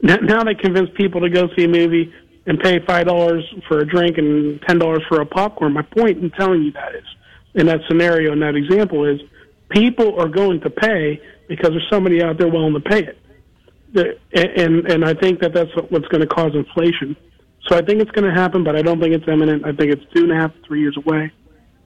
Now 0.02 0.44
they 0.44 0.54
convince 0.54 0.90
people 0.96 1.22
to 1.22 1.30
go 1.30 1.48
see 1.56 1.64
a 1.64 1.68
movie 1.68 2.14
and 2.46 2.60
pay 2.60 2.80
five 2.86 3.08
dollars 3.08 3.44
for 3.68 3.80
a 3.80 3.88
drink 3.88 4.18
and 4.18 4.62
ten 4.68 4.80
dollars 4.80 5.02
for 5.08 5.22
a 5.22 5.26
popcorn. 5.26 5.72
My 5.74 5.82
point 5.82 6.18
in 6.18 6.30
telling 6.32 6.64
you 6.64 6.72
that 6.74 6.94
is, 6.94 7.06
in 7.56 7.68
that 7.68 7.80
scenario, 7.88 8.34
in 8.34 8.40
that 8.42 8.56
example, 8.56 9.06
is 9.06 9.22
people 9.70 10.20
are 10.20 10.28
going 10.28 10.60
to 10.62 10.70
pay 10.70 11.22
because 11.48 11.70
there's 11.70 11.90
somebody 11.90 12.22
out 12.22 12.38
there 12.38 12.50
willing 12.50 12.74
to 12.74 12.82
pay 12.82 13.08
it. 13.96 14.22
And 14.34 14.92
and 14.92 15.06
I 15.06 15.14
think 15.14 15.40
that 15.40 15.54
that's 15.54 15.72
what's 15.90 16.08
going 16.10 16.22
to 16.22 16.28
cause 16.28 16.54
inflation. 16.54 17.16
So 17.68 17.78
I 17.78 17.82
think 17.82 18.02
it's 18.02 18.12
going 18.12 18.28
to 18.28 18.34
happen, 18.34 18.64
but 18.66 18.76
I 18.76 18.82
don't 18.82 19.00
think 19.00 19.14
it's 19.14 19.28
imminent. 19.28 19.66
I 19.66 19.72
think 19.72 19.92
it's 19.92 20.04
two 20.14 20.24
and 20.24 20.32
a 20.34 20.36
half, 20.36 20.52
three 20.68 20.82
years 20.82 20.98
away, 20.98 21.32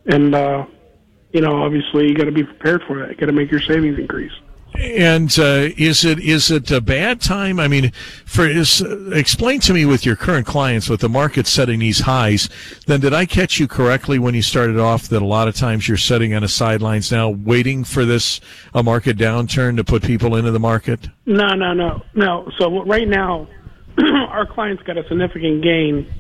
and 0.07 0.33
uh, 0.33 0.65
you 1.33 1.41
know, 1.41 1.63
obviously, 1.63 2.07
you 2.07 2.15
got 2.15 2.25
to 2.25 2.31
be 2.31 2.43
prepared 2.43 2.83
for 2.83 2.99
that. 2.99 3.09
You 3.09 3.15
got 3.15 3.25
to 3.25 3.31
make 3.31 3.51
your 3.51 3.59
savings 3.59 3.99
increase. 3.99 4.31
And 4.75 5.29
uh, 5.37 5.69
is 5.77 6.03
it 6.03 6.19
is 6.19 6.49
it 6.49 6.71
a 6.71 6.81
bad 6.81 7.21
time? 7.21 7.59
I 7.59 7.67
mean, 7.67 7.91
for 8.25 8.47
is, 8.47 8.81
uh, 8.81 9.11
explain 9.11 9.59
to 9.61 9.73
me 9.73 9.85
with 9.85 10.03
your 10.03 10.15
current 10.15 10.47
clients 10.47 10.89
with 10.89 11.01
the 11.01 11.09
market 11.09 11.45
setting 11.45 11.79
these 11.79 12.01
highs. 12.01 12.49
Then 12.87 12.99
did 12.99 13.13
I 13.13 13.27
catch 13.27 13.59
you 13.59 13.67
correctly 13.67 14.17
when 14.17 14.33
you 14.33 14.41
started 14.41 14.79
off 14.79 15.07
that 15.09 15.21
a 15.21 15.25
lot 15.25 15.47
of 15.47 15.55
times 15.55 15.87
you're 15.87 15.97
sitting 15.97 16.33
on 16.33 16.41
the 16.41 16.47
sidelines 16.47 17.11
now, 17.11 17.29
waiting 17.29 17.83
for 17.83 18.03
this 18.03 18.41
a 18.73 18.81
market 18.81 19.15
downturn 19.15 19.75
to 19.77 19.83
put 19.83 20.01
people 20.01 20.35
into 20.35 20.49
the 20.49 20.59
market? 20.59 21.07
No, 21.27 21.49
no, 21.49 21.73
no, 21.73 22.01
no. 22.15 22.49
So 22.57 22.83
right 22.83 23.07
now, 23.07 23.47
our 23.99 24.47
clients 24.47 24.81
got 24.83 24.97
a 24.97 25.07
significant 25.07 25.61
gain 25.63 26.11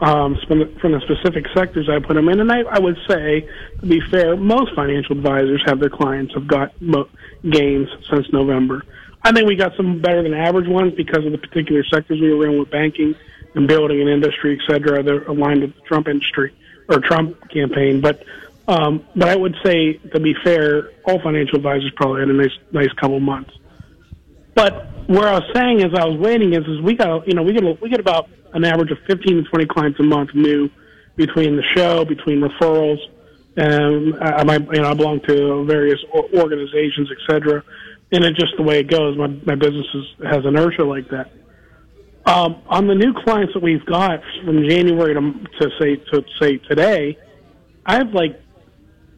um, 0.00 0.38
from, 0.46 0.60
the, 0.60 0.66
from 0.80 0.92
the 0.92 1.00
specific 1.00 1.44
sectors 1.54 1.88
I 1.88 1.98
put 2.04 2.14
them 2.14 2.28
in. 2.28 2.40
And 2.40 2.50
I, 2.50 2.60
I 2.62 2.78
would 2.78 2.96
say, 3.08 3.48
to 3.80 3.86
be 3.86 4.00
fair, 4.10 4.36
most 4.36 4.74
financial 4.74 5.16
advisors 5.16 5.62
have 5.66 5.80
their 5.80 5.90
clients 5.90 6.34
have 6.34 6.46
got 6.46 6.80
mo- 6.80 7.08
gains 7.48 7.88
since 8.10 8.26
November. 8.32 8.82
I 9.22 9.32
think 9.32 9.46
we 9.46 9.56
got 9.56 9.76
some 9.76 10.00
better 10.00 10.22
than 10.22 10.32
average 10.32 10.68
ones 10.68 10.94
because 10.96 11.26
of 11.26 11.32
the 11.32 11.38
particular 11.38 11.84
sectors 11.84 12.20
we 12.20 12.32
were 12.32 12.48
in 12.48 12.58
with 12.58 12.70
banking 12.70 13.14
and 13.54 13.68
building 13.68 14.00
and 14.00 14.08
industry, 14.08 14.58
et 14.58 14.72
cetera. 14.72 15.02
They're 15.02 15.24
aligned 15.24 15.60
with 15.60 15.74
the 15.74 15.82
Trump 15.82 16.08
industry 16.08 16.54
or 16.88 17.00
Trump 17.00 17.36
campaign. 17.50 18.00
But 18.00 18.24
um, 18.68 19.04
but 19.16 19.28
I 19.28 19.36
would 19.36 19.56
say, 19.64 19.94
to 19.94 20.20
be 20.20 20.34
fair, 20.44 20.90
all 21.04 21.20
financial 21.20 21.56
advisors 21.56 21.90
probably 21.96 22.20
had 22.20 22.30
a 22.30 22.32
nice 22.32 22.56
nice 22.72 22.92
couple 22.94 23.20
months. 23.20 23.50
But 24.54 25.08
where 25.08 25.28
I 25.28 25.32
was 25.32 25.50
saying 25.54 25.82
as 25.82 25.92
I 25.94 26.06
was 26.06 26.18
waiting 26.18 26.54
is, 26.54 26.64
is 26.66 26.80
we 26.80 26.94
got 26.94 27.26
you 27.26 27.34
know 27.34 27.42
we 27.42 27.52
get 27.52 27.82
we 27.82 27.90
get 27.90 28.00
about 28.00 28.30
an 28.52 28.64
average 28.64 28.90
of 28.90 28.98
15 29.06 29.36
to 29.36 29.42
20 29.42 29.66
clients 29.66 30.00
a 30.00 30.02
month 30.02 30.30
new 30.34 30.70
between 31.16 31.56
the 31.56 31.62
show, 31.76 32.04
between 32.04 32.40
referrals. 32.40 32.98
And 33.56 34.14
I, 34.22 34.42
I, 34.42 34.56
you 34.56 34.82
know, 34.82 34.90
I 34.90 34.94
belong 34.94 35.20
to 35.28 35.64
various 35.66 35.98
organizations, 36.14 37.10
et 37.10 37.18
cetera. 37.28 37.62
And 38.12 38.24
it's 38.24 38.38
just 38.38 38.56
the 38.56 38.62
way 38.62 38.80
it 38.80 38.88
goes. 38.88 39.16
My, 39.16 39.28
my 39.28 39.54
business 39.54 39.86
is, 39.94 40.04
has 40.24 40.44
inertia 40.44 40.84
like 40.84 41.08
that. 41.10 41.30
Um, 42.26 42.62
on 42.66 42.86
the 42.86 42.94
new 42.94 43.14
clients 43.24 43.54
that 43.54 43.62
we've 43.62 43.84
got 43.86 44.20
from 44.44 44.68
January 44.68 45.14
to, 45.14 45.20
to 45.60 45.70
say 45.80 45.96
to 45.96 46.22
say 46.40 46.58
today, 46.58 47.18
I've 47.86 48.12
like 48.12 48.40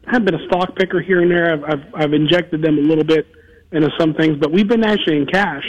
I've 0.07 0.23
been 0.23 0.35
a 0.35 0.45
stock 0.47 0.75
picker 0.75 1.01
here 1.01 1.21
and 1.21 1.29
there. 1.29 1.53
I've, 1.53 1.63
I've 1.63 1.95
I've 1.95 2.13
injected 2.13 2.61
them 2.61 2.77
a 2.77 2.81
little 2.81 3.03
bit 3.03 3.27
into 3.71 3.89
some 3.99 4.13
things, 4.13 4.37
but 4.39 4.51
we've 4.51 4.67
been 4.67 4.85
actually 4.85 5.17
in 5.17 5.25
cash. 5.25 5.65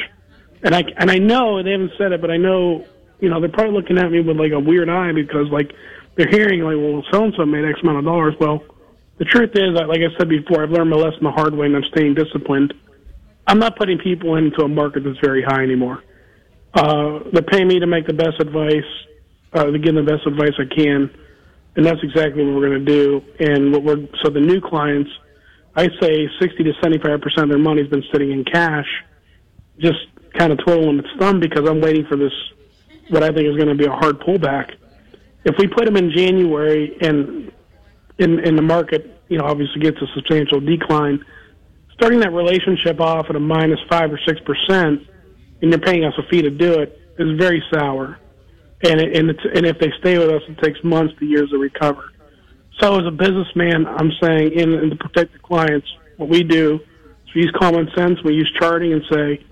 And 0.63 0.75
I 0.75 0.85
and 0.97 1.11
I 1.11 1.19
know 1.19 1.63
they 1.63 1.73
haven't 1.73 1.93
said 1.99 2.13
it, 2.13 2.21
but 2.21 2.31
I 2.31 2.37
know 2.37 2.87
you 3.25 3.31
know, 3.31 3.41
they're 3.41 3.49
probably 3.49 3.73
looking 3.73 3.97
at 3.97 4.13
me 4.13 4.21
with 4.21 4.37
like 4.37 4.53
a 4.53 4.61
weird 4.61 4.91
eye 4.91 5.11
because 5.13 5.49
like 5.51 5.73
they're 6.15 6.29
hearing 6.29 6.61
like, 6.61 6.77
well, 6.77 7.03
so 7.11 7.25
and 7.25 7.33
so 7.35 7.47
made 7.47 7.65
X 7.65 7.81
amount 7.83 7.99
of 7.99 8.05
dollars. 8.05 8.35
Well, 8.39 8.63
the 9.17 9.25
truth 9.25 9.53
is, 9.55 9.73
like 9.73 10.01
I 10.05 10.13
said 10.19 10.29
before, 10.29 10.63
I've 10.63 10.71
learned 10.71 10.91
my 10.91 10.97
lesson 10.97 11.25
the 11.25 11.31
hard 11.31 11.55
way, 11.55 11.65
and 11.65 11.75
I'm 11.75 11.89
staying 11.91 12.15
disciplined. 12.15 12.75
I'm 13.47 13.59
not 13.59 13.79
putting 13.79 13.97
people 13.99 14.37
into 14.37 14.63
a 14.63 14.69
market 14.69 15.05
that's 15.05 15.19
very 15.25 15.43
high 15.43 15.63
anymore. 15.63 16.05
Uh, 16.75 17.21
they're 17.33 17.43
paying 17.43 17.69
me 17.69 17.81
to 17.81 17.87
make 17.87 18.07
the 18.07 18.13
best 18.13 18.41
advice, 18.41 18.91
uh, 19.55 19.65
to 19.65 19.79
give 19.79 19.95
them 19.95 20.05
the 20.05 20.13
best 20.13 20.27
advice 20.27 20.53
I 20.59 20.69
can, 20.69 21.09
and 21.77 21.87
that's 21.87 22.03
exactly 22.03 22.45
what 22.45 22.57
we're 22.57 22.69
going 22.69 22.85
to 22.85 22.93
do. 22.93 23.23
And 23.41 23.73
what 23.73 23.85
we're 23.85 24.07
so 24.23 24.29
the 24.29 24.41
new 24.41 24.61
clients, 24.61 25.11
I 25.75 25.89
say 25.99 26.29
60 26.41 26.63
to 26.63 26.73
75 26.83 27.23
percent 27.23 27.45
of 27.45 27.49
their 27.49 27.59
money's 27.59 27.89
been 27.89 28.05
sitting 28.13 28.33
in 28.33 28.45
cash, 28.45 28.89
just 29.79 30.13
kind 30.37 30.53
of 30.53 30.59
twiddling 30.59 30.99
its 30.99 31.09
thumb 31.19 31.41
because 31.41 31.67
I'm 31.67 31.81
waiting 31.81 32.05
for 32.07 32.17
this 32.17 32.33
what 33.11 33.23
I 33.23 33.29
think 33.29 33.49
is 33.49 33.57
going 33.57 33.69
to 33.69 33.75
be 33.75 33.87
a 33.87 33.93
hard 33.93 34.19
pullback. 34.21 34.75
If 35.45 35.57
we 35.59 35.67
put 35.67 35.85
them 35.85 35.97
in 35.97 36.11
January 36.11 36.97
and 37.01 37.53
in 38.19 38.39
in 38.41 38.57
the 38.57 38.63
market, 38.63 39.21
you 39.29 39.39
know, 39.39 39.45
obviously 39.45 39.81
gets 39.81 39.99
a 40.01 40.07
substantial 40.15 40.61
decline, 40.61 41.25
starting 41.93 42.21
that 42.21 42.33
relationship 42.33 43.01
off 43.01 43.27
at 43.29 43.37
a 43.37 43.41
minus 43.41 43.81
five 43.89 44.13
or 44.13 44.19
six 44.27 44.41
percent, 44.41 45.03
and 45.61 45.71
you're 45.71 45.81
paying 45.81 46.05
us 46.05 46.15
a 46.19 46.23
fee 46.31 46.43
to 46.43 46.51
do 46.51 46.81
it 46.81 46.99
is 47.19 47.39
very 47.39 47.63
sour. 47.73 48.19
And 48.83 49.01
it, 49.01 49.17
and 49.17 49.31
it's, 49.31 49.41
and 49.55 49.65
if 49.65 49.79
they 49.79 49.91
stay 50.01 50.19
with 50.19 50.29
us, 50.29 50.43
it 50.49 50.59
takes 50.59 50.83
months 50.85 51.15
to 51.19 51.25
years 51.25 51.49
to 51.51 51.59
recover. 51.59 52.11
So 52.81 52.99
as 52.99 53.07
a 53.07 53.11
businessman, 53.11 53.87
I'm 53.87 54.11
saying, 54.21 54.53
in, 54.53 54.75
in 54.75 54.91
to 54.91 54.97
protect 54.97 55.33
the 55.33 55.39
clients, 55.39 55.87
what 56.17 56.29
we 56.29 56.43
do 56.43 56.81
is 57.27 57.35
we 57.35 57.43
use 57.43 57.55
common 57.59 57.89
sense. 57.97 58.19
We 58.25 58.35
use 58.35 58.53
charting 58.59 58.93
and 58.93 59.03
say, 59.11 59.45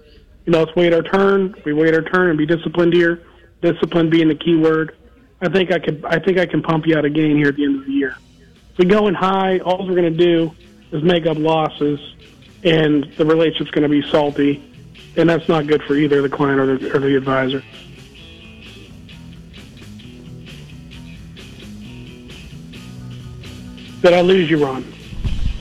you 0.44 0.52
know, 0.52 0.64
let's 0.64 0.76
wait 0.76 0.92
our 0.92 1.02
turn. 1.02 1.54
We 1.64 1.72
wait 1.72 1.94
our 1.94 2.02
turn 2.02 2.30
and 2.30 2.36
be 2.36 2.46
disciplined 2.46 2.94
here 2.94 3.22
discipline 3.62 4.10
being 4.10 4.28
the 4.28 4.34
key 4.34 4.56
word. 4.56 4.96
I 5.40 5.48
think 5.48 5.72
I 5.72 5.78
could. 5.78 6.04
I 6.04 6.18
think 6.18 6.38
I 6.38 6.46
can 6.46 6.62
pump 6.62 6.86
you 6.86 6.96
out 6.96 7.04
a 7.04 7.10
gain 7.10 7.36
here 7.36 7.48
at 7.48 7.56
the 7.56 7.64
end 7.64 7.80
of 7.80 7.86
the 7.86 7.92
year. 7.92 8.16
If 8.72 8.78
we 8.78 8.84
go 8.84 9.08
in 9.08 9.14
high, 9.14 9.58
all 9.60 9.86
we're 9.86 9.96
going 9.96 10.12
to 10.12 10.24
do 10.24 10.52
is 10.92 11.02
make 11.02 11.26
up 11.26 11.38
losses, 11.38 11.98
and 12.62 13.04
the 13.14 13.24
relationship's 13.24 13.70
going 13.70 13.82
to 13.82 13.88
be 13.88 14.02
salty, 14.10 14.62
and 15.16 15.28
that's 15.28 15.48
not 15.48 15.66
good 15.66 15.82
for 15.82 15.94
either 15.94 16.22
the 16.22 16.28
client 16.28 16.60
or 16.60 16.78
the, 16.78 16.96
or 16.96 17.00
the 17.00 17.16
advisor. 17.16 17.62
Did 24.02 24.14
I 24.14 24.20
lose 24.20 24.50
you, 24.50 24.64
Ron? 24.64 24.84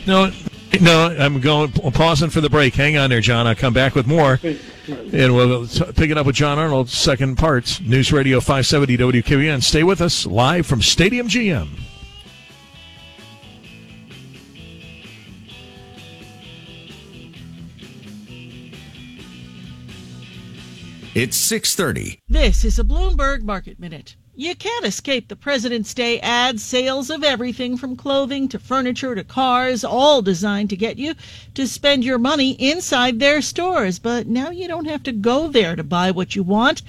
No, 0.07 0.31
no. 0.79 1.15
I'm 1.19 1.39
going 1.41 1.71
pausing 1.71 2.31
for 2.31 2.41
the 2.41 2.49
break. 2.49 2.73
Hang 2.73 2.97
on 2.97 3.09
there, 3.09 3.21
John. 3.21 3.45
I'll 3.45 3.55
come 3.55 3.73
back 3.73 3.93
with 3.93 4.07
more. 4.07 4.39
And 4.88 5.36
we'll 5.36 5.67
pick 5.67 6.10
it 6.10 6.17
up 6.17 6.26
with 6.26 6.36
John 6.36 6.58
Arnold, 6.58 6.89
second 6.89 7.38
part, 7.38 7.80
News 7.82 8.12
Radio 8.12 8.39
570 8.39 8.98
WKBN. 8.98 9.62
Stay 9.62 9.84
with 9.84 10.02
us 10.02 10.26
live 10.26 10.65
from 10.65 10.82
Stadium 10.82 11.28
GM. 11.28 11.67
It's 21.13 21.38
6:30. 21.38 22.20
This 22.30 22.63
is 22.63 22.80
a 22.80 22.84
Bloomberg 22.84 23.41
Market 23.44 23.80
Minute. 23.80 24.15
You 24.41 24.56
can't 24.56 24.88
escape 24.88 25.27
the 25.27 25.36
President's 25.36 25.93
Day 25.93 26.19
ads, 26.19 26.63
sales 26.63 27.12
of 27.12 27.23
everything 27.23 27.77
from 27.77 27.95
clothing 27.95 28.47
to 28.47 28.58
furniture 28.58 29.13
to 29.13 29.23
cars, 29.23 29.84
all 29.84 30.23
designed 30.23 30.71
to 30.71 30.75
get 30.75 30.97
you 30.97 31.13
to 31.54 31.67
spend 31.67 32.04
your 32.04 32.17
money 32.17 32.54
inside 32.54 33.19
their 33.19 33.43
stores. 33.43 33.99
But 33.99 34.25
now 34.25 34.49
you 34.49 34.67
don't 34.67 34.88
have 34.88 35.04
to 35.04 35.12
go 35.12 35.47
there 35.47 35.75
to 35.75 35.84
buy 35.84 36.10
what 36.10 36.36
you 36.36 36.41
want 36.41 36.82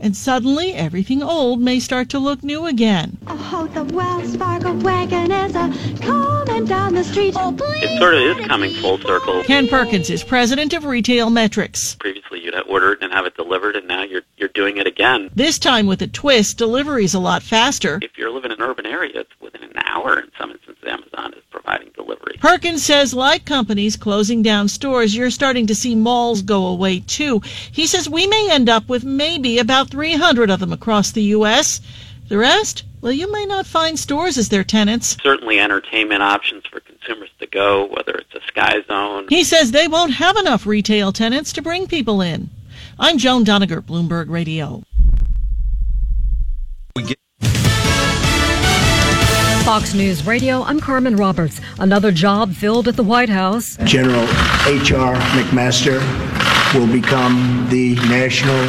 and 0.00 0.16
suddenly 0.16 0.72
everything 0.74 1.22
old 1.22 1.60
may 1.60 1.78
start 1.78 2.08
to 2.10 2.18
look 2.18 2.42
new 2.42 2.66
again. 2.66 3.18
Oh, 3.26 3.68
the 3.72 3.84
Wells 3.84 4.36
Fargo 4.36 4.72
wagon 4.74 5.30
is 5.30 5.54
a 5.54 5.72
coming 6.00 6.64
down 6.64 6.94
the 6.94 7.04
street. 7.04 7.34
Oh, 7.36 7.52
please. 7.52 7.82
It 7.82 7.98
sort 7.98 8.14
of 8.14 8.20
is 8.20 8.46
coming 8.46 8.72
full 8.74 8.98
circle. 8.98 9.42
Ken 9.44 9.68
Perkins 9.68 10.10
is 10.10 10.24
president 10.24 10.72
of 10.72 10.84
Retail 10.84 11.30
Metrics. 11.30 11.96
Previously, 11.96 12.40
you'd 12.42 12.54
order 12.68 12.92
it 12.92 13.02
and 13.02 13.12
have 13.12 13.26
it 13.26 13.36
delivered, 13.36 13.76
and 13.76 13.86
now 13.86 14.02
you're 14.02 14.22
you're 14.36 14.48
doing 14.48 14.76
it 14.78 14.86
again. 14.86 15.30
This 15.34 15.58
time 15.58 15.86
with 15.86 16.02
a 16.02 16.06
twist, 16.06 16.58
delivery's 16.58 17.14
a 17.14 17.20
lot 17.20 17.42
faster. 17.42 17.98
If 18.02 18.16
you're 18.16 18.30
living 18.30 18.52
in 18.52 18.60
an 18.60 18.68
urban 18.68 18.86
area, 18.86 19.20
it's 19.20 19.40
within 19.40 19.64
an 19.64 19.72
hour. 19.76 20.18
In 20.18 20.30
some 20.38 20.50
instances, 20.50 20.69
Amazon 20.84 21.34
is 21.34 21.42
providing 21.50 21.90
delivery. 21.94 22.36
Perkins 22.40 22.84
says, 22.84 23.12
like 23.14 23.44
companies 23.44 23.96
closing 23.96 24.42
down 24.42 24.68
stores, 24.68 25.14
you're 25.14 25.30
starting 25.30 25.66
to 25.66 25.74
see 25.74 25.94
malls 25.94 26.42
go 26.42 26.66
away 26.66 27.00
too. 27.00 27.40
He 27.70 27.86
says 27.86 28.08
we 28.08 28.26
may 28.26 28.48
end 28.50 28.68
up 28.68 28.88
with 28.88 29.04
maybe 29.04 29.58
about 29.58 29.90
300 29.90 30.50
of 30.50 30.60
them 30.60 30.72
across 30.72 31.10
the 31.10 31.22
U.S. 31.22 31.80
The 32.28 32.38
rest 32.38 32.84
Well, 33.00 33.12
you 33.12 33.30
may 33.32 33.44
not 33.46 33.66
find 33.66 33.98
stores 33.98 34.38
as 34.38 34.50
their 34.50 34.64
tenants. 34.64 35.16
Certainly, 35.22 35.58
entertainment 35.58 36.22
options 36.22 36.64
for 36.66 36.80
consumers 36.80 37.30
to 37.40 37.46
go, 37.46 37.86
whether 37.86 38.12
it's 38.12 38.34
a 38.34 38.46
Sky 38.46 38.82
Zone. 38.86 39.26
He 39.28 39.42
says 39.42 39.72
they 39.72 39.88
won't 39.88 40.14
have 40.14 40.36
enough 40.36 40.66
retail 40.66 41.12
tenants 41.12 41.52
to 41.54 41.62
bring 41.62 41.86
people 41.86 42.20
in. 42.20 42.50
I'm 42.98 43.18
Joan 43.18 43.44
Doniger, 43.44 43.80
Bloomberg 43.80 44.28
Radio. 44.28 44.82
Fox 49.70 49.94
News 49.94 50.26
Radio, 50.26 50.64
I'm 50.64 50.80
Carmen 50.80 51.14
Roberts. 51.14 51.60
Another 51.78 52.10
job 52.10 52.54
filled 52.54 52.88
at 52.88 52.96
the 52.96 53.04
White 53.04 53.28
House. 53.28 53.76
General 53.84 54.24
H.R. 54.66 55.14
McMaster 55.14 56.00
will 56.74 56.86
become 56.86 57.66
the 57.68 57.94
National 58.08 58.68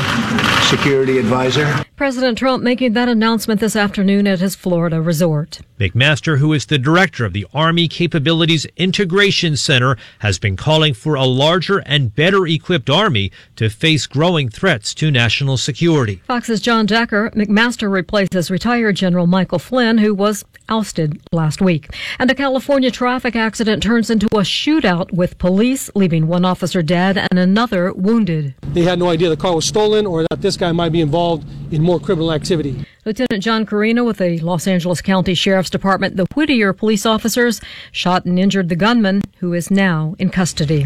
Security 0.63 1.19
Advisor. 1.19 1.83
President 1.95 2.35
Trump 2.35 2.63
making 2.63 2.93
that 2.93 3.07
announcement 3.07 3.59
this 3.59 3.75
afternoon 3.75 4.25
at 4.25 4.39
his 4.39 4.55
Florida 4.55 4.99
resort. 4.99 5.59
McMaster, 5.79 6.39
who 6.39 6.51
is 6.53 6.65
the 6.65 6.79
director 6.79 7.25
of 7.25 7.33
the 7.33 7.45
Army 7.53 7.87
Capabilities 7.87 8.65
Integration 8.75 9.55
Center, 9.55 9.97
has 10.19 10.39
been 10.39 10.55
calling 10.55 10.95
for 10.95 11.13
a 11.13 11.25
larger 11.25 11.79
and 11.79 12.15
better 12.15 12.47
equipped 12.47 12.89
Army 12.89 13.31
to 13.55 13.69
face 13.69 14.07
growing 14.07 14.49
threats 14.49 14.95
to 14.95 15.11
national 15.11 15.57
security. 15.57 16.21
Fox's 16.25 16.59
John 16.59 16.87
Decker, 16.87 17.29
McMaster 17.35 17.91
replaces 17.91 18.49
retired 18.49 18.95
General 18.95 19.27
Michael 19.27 19.59
Flynn, 19.59 19.99
who 19.99 20.15
was 20.15 20.43
ousted 20.69 21.21
last 21.31 21.61
week. 21.61 21.93
And 22.17 22.31
a 22.31 22.35
California 22.35 22.89
traffic 22.89 23.35
accident 23.35 23.83
turns 23.83 24.09
into 24.09 24.27
a 24.27 24.41
shootout 24.41 25.11
with 25.11 25.37
police, 25.37 25.91
leaving 25.93 26.27
one 26.27 26.45
officer 26.45 26.81
dead 26.81 27.17
and 27.17 27.37
another 27.37 27.90
wounded. 27.97 28.55
They 28.73 28.83
had 28.83 28.99
no 28.99 29.09
idea 29.09 29.29
the 29.29 29.37
car 29.37 29.55
was 29.55 29.65
stolen 29.65 30.05
or 30.05 30.25
that 30.29 30.41
this 30.41 30.57
guy 30.57 30.71
might 30.71 30.91
be 30.91 31.01
involved 31.01 31.47
in 31.71 31.81
more 31.81 31.99
criminal 31.99 32.31
activity. 32.31 32.85
Lieutenant 33.05 33.43
John 33.43 33.65
Carino 33.65 34.03
with 34.03 34.17
the 34.17 34.39
Los 34.39 34.67
Angeles 34.67 35.01
County 35.01 35.33
Sheriff's 35.33 35.69
Department, 35.69 36.17
the 36.17 36.27
Whittier 36.35 36.73
police 36.73 37.05
officers 37.05 37.59
shot 37.91 38.25
and 38.25 38.37
injured 38.37 38.69
the 38.69 38.75
gunman, 38.75 39.21
who 39.39 39.53
is 39.53 39.71
now 39.71 40.15
in 40.19 40.29
custody. 40.29 40.83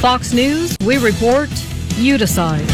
Fox 0.00 0.32
News, 0.32 0.76
we 0.84 0.98
report, 0.98 1.50
you 1.96 2.16
decide. 2.16 2.64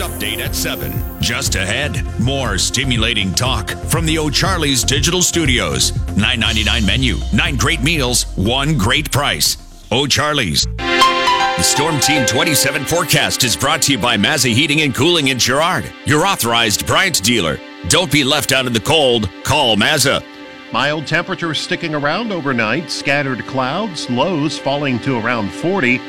Update 0.00 0.38
at 0.38 0.54
7. 0.54 0.92
Just 1.20 1.54
ahead, 1.54 2.04
more 2.18 2.58
stimulating 2.58 3.32
talk 3.32 3.70
from 3.70 4.04
the 4.06 4.18
O'Charlie's 4.18 4.82
Digital 4.82 5.22
Studios. 5.22 5.92
9.99 5.92 6.86
menu, 6.86 7.16
9 7.32 7.56
great 7.56 7.82
meals, 7.82 8.24
1 8.36 8.76
great 8.76 9.10
price. 9.10 9.56
O'Charlie's. 9.92 10.66
The 10.76 11.62
Storm 11.62 12.00
Team 12.00 12.24
27 12.26 12.84
forecast 12.84 13.44
is 13.44 13.56
brought 13.56 13.82
to 13.82 13.92
you 13.92 13.98
by 13.98 14.16
Mazza 14.16 14.52
Heating 14.52 14.80
and 14.80 14.94
Cooling 14.94 15.28
in 15.28 15.38
Girard, 15.38 15.84
your 16.06 16.26
authorized 16.26 16.86
Bryant 16.86 17.22
dealer. 17.22 17.58
Don't 17.88 18.10
be 18.10 18.24
left 18.24 18.52
out 18.52 18.66
in 18.66 18.72
the 18.72 18.80
cold. 18.80 19.28
Call 19.44 19.76
Mazza. 19.76 20.24
Mild 20.72 21.06
temperatures 21.06 21.58
sticking 21.58 21.94
around 21.94 22.30
overnight, 22.30 22.90
scattered 22.90 23.40
clouds, 23.46 24.08
lows 24.08 24.56
falling 24.56 25.00
to 25.00 25.18
around 25.18 25.50
40. 25.50 26.00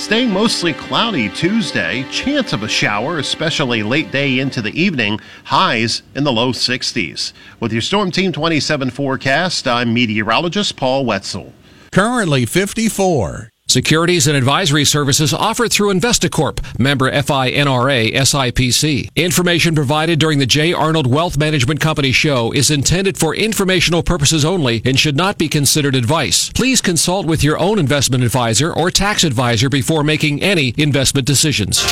Staying 0.00 0.30
mostly 0.30 0.72
cloudy 0.72 1.28
Tuesday, 1.28 2.04
chance 2.10 2.54
of 2.54 2.62
a 2.62 2.68
shower, 2.68 3.18
especially 3.18 3.82
late 3.82 4.10
day 4.10 4.38
into 4.38 4.62
the 4.62 4.72
evening, 4.72 5.20
highs 5.44 6.02
in 6.14 6.24
the 6.24 6.32
low 6.32 6.52
60s. 6.52 7.34
With 7.60 7.70
your 7.70 7.82
Storm 7.82 8.10
Team 8.10 8.32
27 8.32 8.90
forecast, 8.90 9.68
I'm 9.68 9.92
meteorologist 9.92 10.74
Paul 10.76 11.04
Wetzel. 11.04 11.52
Currently 11.92 12.46
54. 12.46 13.50
Securities 13.70 14.26
and 14.26 14.36
advisory 14.36 14.84
services 14.84 15.32
offered 15.32 15.70
through 15.70 15.94
Investacorp, 15.94 16.58
member 16.76 17.08
FINRA 17.08 18.12
SIPC. 18.12 19.14
Information 19.14 19.76
provided 19.76 20.18
during 20.18 20.40
the 20.40 20.44
J. 20.46 20.72
Arnold 20.72 21.06
Wealth 21.06 21.38
Management 21.38 21.78
Company 21.80 22.10
show 22.10 22.50
is 22.50 22.72
intended 22.72 23.16
for 23.16 23.32
informational 23.32 24.02
purposes 24.02 24.44
only 24.44 24.82
and 24.84 24.98
should 24.98 25.16
not 25.16 25.38
be 25.38 25.48
considered 25.48 25.94
advice. 25.94 26.50
Please 26.50 26.80
consult 26.80 27.26
with 27.26 27.44
your 27.44 27.60
own 27.60 27.78
investment 27.78 28.24
advisor 28.24 28.74
or 28.74 28.90
tax 28.90 29.22
advisor 29.22 29.68
before 29.68 30.02
making 30.02 30.42
any 30.42 30.74
investment 30.76 31.24
decisions. 31.24 31.84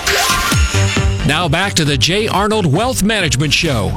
Now 1.29 1.49
back 1.49 1.75
to 1.75 1.85
the 1.85 1.97
J. 1.97 2.27
Arnold 2.27 2.67
Wealth 2.67 3.05
Management 3.05 3.53
Show. 3.53 3.97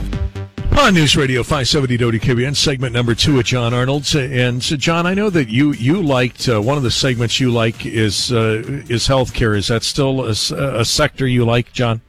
On 0.77 0.93
News 0.95 1.15
Radio 1.15 1.43
570 1.43 1.97
WKBN, 1.97 2.55
segment 2.55 2.93
number 2.93 3.13
two 3.13 3.37
at 3.39 3.45
John 3.45 3.73
Arnold's. 3.73 4.15
And 4.15 4.63
so, 4.63 4.75
John, 4.75 5.05
I 5.05 5.13
know 5.13 5.29
that 5.29 5.49
you 5.49 5.73
you 5.73 6.01
liked 6.01 6.49
uh, 6.49 6.61
one 6.61 6.77
of 6.77 6.83
the 6.83 6.89
segments 6.89 7.39
you 7.39 7.51
like 7.51 7.85
is 7.85 8.31
uh, 8.31 8.63
is 8.89 9.07
healthcare. 9.07 9.55
Is 9.55 9.67
that 9.67 9.83
still 9.83 10.25
a, 10.25 10.31
a 10.79 10.85
sector 10.85 11.27
you 11.27 11.45
like, 11.45 11.71
John? 11.71 12.01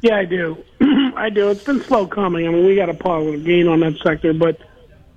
Yeah, 0.00 0.16
I 0.16 0.24
do. 0.24 0.56
I 1.16 1.28
do. 1.28 1.50
It's 1.50 1.64
been 1.64 1.82
slow 1.82 2.06
coming. 2.06 2.46
I 2.46 2.50
mean, 2.50 2.64
we 2.64 2.76
got 2.76 2.88
a 2.88 2.94
positive 2.94 3.44
gain 3.44 3.68
on 3.68 3.80
that 3.80 3.98
sector, 4.02 4.32
but 4.32 4.58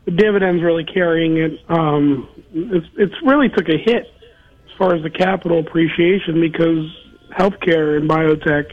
the 0.06 0.12
dividends 0.12 0.62
really 0.62 0.84
carrying 0.84 1.38
it. 1.38 1.60
Um, 1.70 2.28
it's 2.54 2.88
it's 2.98 3.16
really 3.24 3.50
took 3.50 3.70
a 3.70 3.78
hit 3.78 4.12
as 4.66 4.78
far 4.78 4.96
as 4.96 5.04
the 5.04 5.10
capital 5.10 5.60
appreciation 5.60 6.42
because 6.42 6.94
healthcare 7.32 7.98
and 7.98 8.10
biotech, 8.10 8.72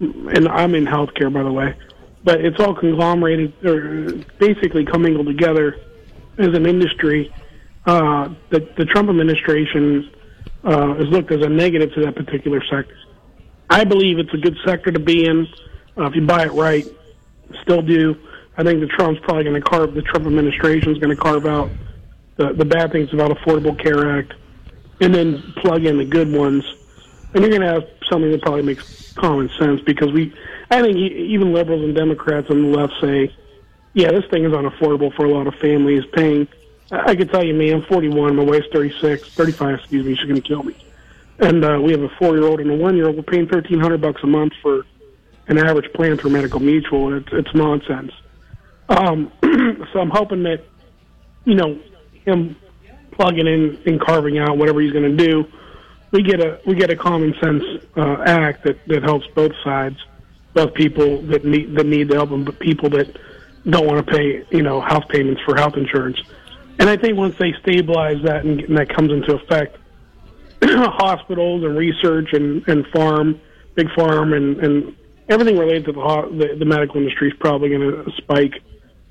and 0.00 0.48
I'm 0.48 0.74
in 0.74 0.84
healthcare 0.84 1.32
by 1.32 1.42
the 1.42 1.52
way, 1.52 1.74
but 2.26 2.44
it's 2.44 2.58
all 2.58 2.74
conglomerated 2.74 3.54
or 3.64 4.12
basically 4.40 4.84
commingled 4.84 5.28
together 5.28 5.76
as 6.38 6.48
an 6.48 6.66
industry. 6.66 7.32
Uh, 7.86 8.34
the, 8.50 8.68
the 8.76 8.84
Trump 8.84 9.08
administration 9.08 10.10
uh, 10.64 10.94
has 10.96 11.06
looked 11.06 11.30
as 11.30 11.40
a 11.40 11.48
negative 11.48 11.94
to 11.94 12.04
that 12.04 12.16
particular 12.16 12.60
sector. 12.68 12.96
I 13.70 13.84
believe 13.84 14.18
it's 14.18 14.34
a 14.34 14.38
good 14.38 14.56
sector 14.66 14.90
to 14.90 14.98
be 14.98 15.24
in 15.24 15.46
uh, 15.96 16.06
if 16.06 16.16
you 16.16 16.26
buy 16.26 16.44
it 16.44 16.52
right. 16.52 16.84
Still 17.62 17.80
do. 17.80 18.16
I 18.56 18.64
think 18.64 18.80
the 18.80 18.88
Trump's 18.88 19.20
probably 19.22 19.44
going 19.44 19.62
to 19.62 19.68
carve 19.68 19.94
the 19.94 20.02
Trump 20.02 20.26
administration 20.26 20.90
is 20.90 20.98
going 20.98 21.14
to 21.14 21.22
carve 21.22 21.46
out 21.46 21.70
the 22.36 22.52
the 22.54 22.64
bad 22.64 22.90
things 22.90 23.12
about 23.12 23.30
Affordable 23.30 23.80
Care 23.80 24.18
Act, 24.18 24.34
and 25.00 25.14
then 25.14 25.40
plug 25.58 25.84
in 25.84 25.96
the 25.96 26.04
good 26.04 26.32
ones. 26.32 26.64
And 27.34 27.42
you're 27.44 27.50
going 27.50 27.62
to 27.62 27.72
have 27.72 27.88
something 28.10 28.32
that 28.32 28.42
probably 28.42 28.62
makes 28.62 29.12
common 29.12 29.48
sense 29.58 29.80
because 29.82 30.12
we, 30.12 30.34
I 30.70 30.82
think 30.82 30.96
even 30.96 31.52
liberals 31.52 31.82
and 31.82 31.94
Democrats 31.94 32.50
on 32.50 32.62
the 32.62 32.76
left 32.76 32.94
say, 33.00 33.34
yeah, 33.94 34.10
this 34.10 34.24
thing 34.26 34.44
is 34.44 34.52
unaffordable 34.52 35.14
for 35.14 35.24
a 35.24 35.30
lot 35.32 35.46
of 35.46 35.54
families. 35.56 36.04
Paying, 36.12 36.48
I 36.90 37.14
can 37.14 37.28
tell 37.28 37.44
you, 37.44 37.54
man, 37.54 37.74
I'm 37.74 37.82
41, 37.82 38.36
my 38.36 38.42
wife's 38.42 38.66
36, 38.72 39.34
35, 39.34 39.78
excuse 39.78 40.04
me, 40.04 40.16
she's 40.16 40.28
going 40.28 40.40
to 40.40 40.46
kill 40.46 40.62
me. 40.62 40.76
And 41.38 41.64
uh, 41.64 41.80
we 41.82 41.92
have 41.92 42.02
a 42.02 42.08
four-year-old 42.10 42.60
and 42.60 42.70
a 42.70 42.74
one-year-old. 42.74 43.16
We're 43.16 43.22
paying 43.22 43.44
1,300 43.44 44.00
bucks 44.00 44.22
a 44.22 44.26
month 44.26 44.54
for 44.62 44.84
an 45.48 45.58
average 45.58 45.92
plan 45.92 46.16
through 46.16 46.30
Medical 46.30 46.60
Mutual. 46.60 47.16
It's 47.16 47.28
it's 47.32 47.54
nonsense. 47.54 48.12
Um, 48.88 49.30
so 49.92 50.00
I'm 50.00 50.10
hoping 50.10 50.42
that 50.44 50.64
you 51.44 51.54
know 51.54 51.78
him 52.24 52.56
plugging 53.12 53.46
in 53.46 53.78
and 53.86 54.00
carving 54.00 54.38
out 54.38 54.58
whatever 54.58 54.80
he's 54.80 54.92
going 54.92 55.16
to 55.16 55.24
do, 55.24 55.46
we 56.10 56.22
get 56.22 56.40
a 56.40 56.60
we 56.66 56.74
get 56.74 56.90
a 56.90 56.96
common 56.96 57.34
sense 57.40 57.62
uh, 57.96 58.22
act 58.26 58.64
that 58.64 58.78
that 58.88 59.02
helps 59.02 59.26
both 59.28 59.52
sides, 59.62 59.98
both 60.56 60.72
people 60.72 61.20
that 61.22 61.44
need 61.44 61.76
that 61.76 61.86
need 61.86 62.08
the 62.08 62.14
help 62.14 62.30
and 62.30 62.44
but 62.44 62.58
people 62.58 62.88
that 62.88 63.14
don't 63.68 63.86
want 63.86 64.04
to 64.04 64.12
pay 64.12 64.44
you 64.50 64.62
know 64.62 64.80
house 64.80 65.04
payments 65.10 65.40
for 65.42 65.54
health 65.54 65.76
insurance. 65.76 66.18
And 66.78 66.88
I 66.88 66.96
think 66.96 67.16
once 67.16 67.36
they 67.38 67.54
stabilize 67.62 68.22
that 68.24 68.44
and, 68.44 68.60
and 68.60 68.76
that 68.76 68.88
comes 68.88 69.12
into 69.12 69.34
effect, 69.34 69.76
hospitals 70.64 71.62
and 71.62 71.76
research 71.76 72.32
and, 72.32 72.66
and 72.68 72.84
pharma, 72.86 73.38
big 73.74 73.88
pharma 73.88 74.36
and, 74.36 74.58
and 74.60 74.96
everything 75.28 75.58
related 75.58 75.84
to 75.86 75.92
the, 75.92 76.00
the 76.32 76.56
the 76.58 76.64
medical 76.64 76.96
industry 76.96 77.28
is 77.28 77.34
probably 77.38 77.68
going 77.68 77.82
to 77.82 78.10
spike 78.16 78.54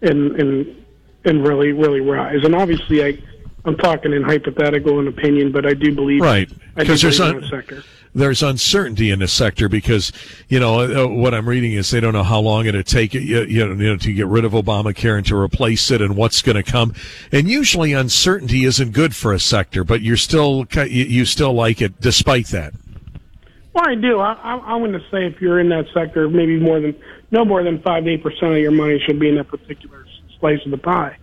and 0.02 0.40
and 0.42 0.86
and 1.26 1.48
really 1.48 1.72
really 1.74 2.02
rise. 2.02 2.44
And 2.44 2.56
obviously, 2.56 3.06
I 3.06 3.22
I'm 3.66 3.78
talking 3.78 4.14
in 4.14 4.24
hypothetical 4.24 4.98
and 4.98 5.08
opinion, 5.08 5.52
but 5.52 5.68
I 5.68 5.76
do 5.76 5.94
believe 5.94 6.22
Right, 6.22 6.50
because 6.76 7.04
there's 7.04 7.20
believe 7.20 7.36
un- 7.36 7.44
in 7.44 7.50
the 7.50 7.50
sector. 7.50 7.84
There's 8.16 8.42
uncertainty 8.42 9.12
in 9.12 9.20
the 9.20 9.28
sector 9.28 9.68
because 9.68 10.12
you 10.48 10.60
know 10.60 10.80
uh, 10.80 11.08
what 11.08 11.34
I'm 11.34 11.48
reading 11.48 11.74
is 11.74 11.92
they 11.92 12.00
don't 12.00 12.14
know 12.14 12.24
how 12.24 12.40
long 12.40 12.66
it'll 12.66 12.82
take 12.82 13.14
you, 13.14 13.44
you 13.44 13.76
know, 13.76 13.98
to 13.98 14.14
get 14.14 14.26
rid 14.28 14.46
of 14.46 14.54
Obamacare 14.54 15.18
and 15.18 15.28
to 15.28 15.36
replace 15.36 15.92
it 15.92 16.02
and 16.02 16.16
what's 16.16 16.42
going 16.42 16.56
to 16.56 16.64
come. 16.64 16.94
And 17.32 17.50
usually 17.50 17.94
uncertainty 17.94 18.64
isn't 18.64 18.94
good 18.94 19.16
for 19.16 19.34
a 19.34 19.40
sector, 19.40 19.84
but 19.84 20.02
you're 20.02 20.18
still 20.18 20.66
you 20.88 21.26
still 21.26 21.54
like 21.54 21.82
it 21.82 22.00
despite 22.00 22.48
that. 22.48 22.74
Well, 23.74 23.90
I 23.90 23.96
do. 23.96 24.20
I, 24.20 24.34
I, 24.34 24.74
I'm 24.74 24.80
going 24.80 24.94
to 24.94 25.06
say 25.12 25.26
if 25.26 25.42
you're 25.42 25.60
in 25.60 25.68
that 25.70 25.86
sector, 25.94 26.30
maybe 26.30 26.58
more 26.58 26.80
than 26.80 26.96
no 27.32 27.44
more 27.44 27.62
than 27.62 27.82
five 27.82 28.06
to 28.06 28.12
eight 28.12 28.24
percent 28.24 28.54
of 28.54 28.60
your 28.60 28.72
money 28.72 29.04
should 29.06 29.20
be 29.20 29.28
in 29.28 29.36
that 29.36 29.50
particular 29.50 30.06
slice 30.40 30.64
of 30.64 30.72
the 30.72 30.78
pie. 30.78 31.18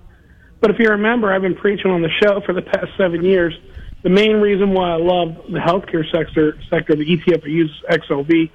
But 0.60 0.70
if 0.70 0.78
you 0.78 0.90
remember, 0.90 1.32
I've 1.32 1.42
been 1.42 1.56
preaching 1.56 1.90
on 1.90 2.02
the 2.02 2.10
show 2.22 2.40
for 2.42 2.52
the 2.52 2.62
past 2.62 2.88
seven 2.96 3.24
years. 3.24 3.58
The 4.02 4.10
main 4.10 4.36
reason 4.36 4.72
why 4.72 4.90
I 4.90 4.96
love 4.96 5.36
the 5.48 5.58
healthcare 5.58 6.04
sector, 6.10 6.58
sector, 6.68 6.96
the 6.96 7.04
ETF 7.04 7.44
I 7.44 7.48
use 7.48 7.82
XLV, 7.88 8.50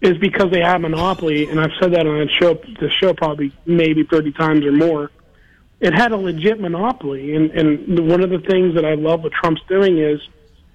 is 0.00 0.16
because 0.18 0.52
they 0.52 0.60
have 0.60 0.80
monopoly, 0.80 1.48
and 1.48 1.60
I've 1.60 1.72
said 1.80 1.92
that 1.94 2.06
on 2.06 2.18
the 2.18 2.28
show, 2.40 2.54
the 2.54 2.88
show 3.00 3.12
probably 3.12 3.52
maybe 3.66 4.04
30 4.04 4.32
times 4.32 4.64
or 4.64 4.72
more. 4.72 5.10
It 5.80 5.92
had 5.92 6.12
a 6.12 6.16
legit 6.16 6.60
monopoly, 6.60 7.34
and 7.34 7.50
and 7.50 8.08
one 8.08 8.22
of 8.22 8.30
the 8.30 8.38
things 8.38 8.74
that 8.74 8.84
I 8.84 8.94
love 8.94 9.22
what 9.22 9.32
Trump's 9.32 9.62
doing 9.68 9.98
is 9.98 10.20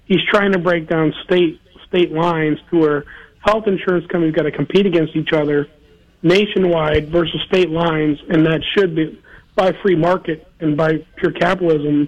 he's 0.06 0.24
trying 0.30 0.52
to 0.54 0.60
break 0.60 0.88
down 0.88 1.14
state 1.24 1.62
state 1.88 2.12
lines 2.12 2.58
to 2.72 2.80
where 2.80 3.06
health 3.40 3.68
insurance 3.68 4.06
companies 4.08 4.34
got 4.34 4.44
to 4.44 4.52
compete 4.52 4.86
against 4.86 5.16
each 5.16 5.34
other 5.34 5.68
nationwide 6.22 7.10
versus 7.10 7.42
state 7.48 7.70
lines, 7.70 8.18
and 8.30 8.46
that 8.46 8.62
should 8.74 8.96
be 8.96 9.22
by 9.56 9.74
free 9.82 9.96
market 9.96 10.48
and 10.60 10.76
by 10.76 11.06
pure 11.18 11.32
capitalism 11.32 12.08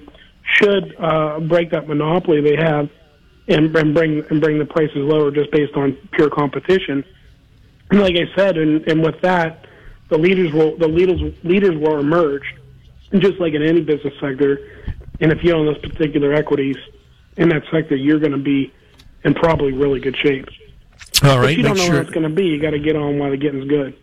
should 0.53 0.95
uh, 0.99 1.39
break 1.39 1.71
that 1.71 1.87
monopoly 1.87 2.41
they 2.41 2.55
have 2.55 2.89
and, 3.47 3.75
and 3.75 3.93
bring 3.93 4.25
and 4.29 4.41
bring 4.41 4.59
the 4.59 4.65
prices 4.65 4.97
lower 4.97 5.31
just 5.31 5.51
based 5.51 5.75
on 5.75 5.97
pure 6.11 6.29
competition. 6.29 7.03
And 7.91 7.99
like 7.99 8.15
I 8.15 8.33
said, 8.35 8.57
and, 8.57 8.87
and 8.87 9.03
with 9.03 9.21
that, 9.21 9.65
the 10.09 10.17
leaders 10.17 10.51
will 10.53 10.77
the 10.77 10.87
leaders 10.87 11.21
leaders 11.43 11.77
will 11.77 11.99
emerge, 11.99 12.55
and 13.11 13.21
just 13.21 13.39
like 13.39 13.53
in 13.53 13.61
any 13.61 13.81
business 13.81 14.13
sector. 14.19 14.71
And 15.21 15.31
if 15.31 15.43
you 15.43 15.53
own 15.53 15.65
those 15.65 15.77
particular 15.77 16.33
equities 16.33 16.75
in 17.37 17.49
that 17.49 17.63
sector, 17.71 17.95
you're 17.95 18.19
going 18.19 18.33
to 18.33 18.37
be 18.37 18.73
in 19.23 19.33
probably 19.33 19.71
really 19.71 19.99
good 19.99 20.17
shape. 20.17 20.45
All 21.23 21.39
right, 21.39 21.43
But 21.43 21.57
you 21.57 21.63
don't 21.63 21.77
know 21.77 21.85
sure. 21.85 21.95
what 21.95 22.01
it's 22.03 22.11
going 22.11 22.29
to 22.29 22.35
be. 22.35 22.45
You 22.47 22.61
got 22.61 22.71
to 22.71 22.79
get 22.79 22.95
on 22.97 23.17
while 23.17 23.31
the 23.31 23.37
getting's 23.37 23.67
good. 23.69 23.97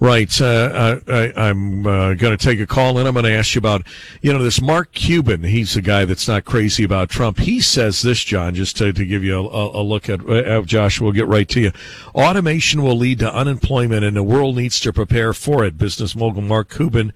Right. 0.00 0.40
Uh, 0.40 0.98
I, 1.06 1.32
I'm 1.36 1.86
uh, 1.86 2.14
going 2.14 2.34
to 2.34 2.42
take 2.42 2.58
a 2.58 2.66
call 2.66 2.96
and 2.96 3.06
I'm 3.06 3.12
going 3.12 3.26
to 3.26 3.32
ask 3.32 3.54
you 3.54 3.58
about, 3.58 3.86
you 4.22 4.32
know, 4.32 4.42
this 4.42 4.58
Mark 4.62 4.92
Cuban. 4.92 5.42
He's 5.44 5.76
a 5.76 5.82
guy 5.82 6.06
that's 6.06 6.26
not 6.26 6.46
crazy 6.46 6.84
about 6.84 7.10
Trump. 7.10 7.38
He 7.38 7.60
says 7.60 8.00
this, 8.00 8.24
John, 8.24 8.54
just 8.54 8.78
to, 8.78 8.94
to 8.94 9.04
give 9.04 9.22
you 9.22 9.36
a, 9.38 9.80
a 9.80 9.82
look 9.82 10.08
at, 10.08 10.26
uh, 10.26 10.62
Josh, 10.62 11.02
we'll 11.02 11.12
get 11.12 11.26
right 11.26 11.46
to 11.50 11.60
you. 11.60 11.72
Automation 12.14 12.82
will 12.82 12.96
lead 12.96 13.18
to 13.18 13.30
unemployment 13.30 14.02
and 14.02 14.16
the 14.16 14.22
world 14.22 14.56
needs 14.56 14.80
to 14.80 14.92
prepare 14.92 15.34
for 15.34 15.66
it. 15.66 15.76
Business 15.76 16.16
mogul 16.16 16.40
Mark 16.40 16.70
Cuban 16.74 17.12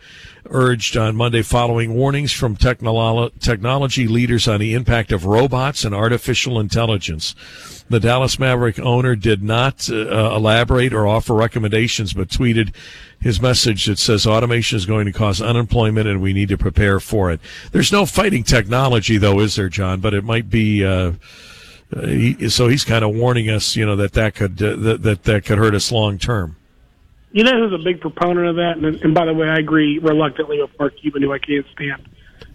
urged 0.50 0.94
on 0.94 1.16
Monday 1.16 1.40
following 1.40 1.94
warnings 1.94 2.32
from 2.32 2.54
technolo- 2.54 3.32
technology 3.40 4.06
leaders 4.06 4.46
on 4.46 4.60
the 4.60 4.74
impact 4.74 5.10
of 5.10 5.24
robots 5.24 5.84
and 5.84 5.94
artificial 5.94 6.60
intelligence. 6.60 7.34
The 7.90 8.00
Dallas 8.00 8.38
Maverick 8.38 8.78
owner 8.78 9.14
did 9.14 9.42
not 9.42 9.90
uh, 9.90 10.34
elaborate 10.34 10.94
or 10.94 11.06
offer 11.06 11.34
recommendations, 11.34 12.14
but 12.14 12.28
tweeted 12.28 12.74
his 13.20 13.42
message 13.42 13.86
that 13.86 13.98
says 13.98 14.26
automation 14.26 14.76
is 14.76 14.86
going 14.86 15.04
to 15.06 15.12
cause 15.12 15.42
unemployment 15.42 16.08
and 16.08 16.22
we 16.22 16.32
need 16.32 16.48
to 16.48 16.56
prepare 16.56 16.98
for 16.98 17.30
it. 17.30 17.40
There's 17.72 17.92
no 17.92 18.06
fighting 18.06 18.42
technology, 18.42 19.18
though, 19.18 19.38
is 19.40 19.56
there, 19.56 19.68
John? 19.68 20.00
But 20.00 20.14
it 20.14 20.24
might 20.24 20.48
be. 20.48 20.84
Uh, 20.84 21.12
uh, 21.94 22.06
he, 22.06 22.48
so 22.48 22.68
he's 22.68 22.84
kind 22.84 23.04
of 23.04 23.14
warning 23.14 23.50
us, 23.50 23.76
you 23.76 23.84
know, 23.84 23.96
that 23.96 24.14
that 24.14 24.34
could 24.34 24.60
uh, 24.62 24.76
that, 24.76 25.02
that 25.02 25.22
that 25.24 25.44
could 25.44 25.58
hurt 25.58 25.74
us 25.74 25.92
long 25.92 26.18
term. 26.18 26.56
You 27.32 27.44
know 27.44 27.52
who's 27.52 27.78
a 27.78 27.82
big 27.82 28.00
proponent 28.00 28.46
of 28.46 28.56
that? 28.56 28.78
And, 28.78 28.96
and 29.02 29.14
by 29.14 29.26
the 29.26 29.34
way, 29.34 29.48
I 29.48 29.58
agree 29.58 29.98
reluctantly 29.98 30.60
with 30.60 30.70
Mark 30.78 30.96
Cuban, 30.96 31.22
who 31.22 31.32
I 31.32 31.38
can't 31.38 31.66
stand. 31.74 32.08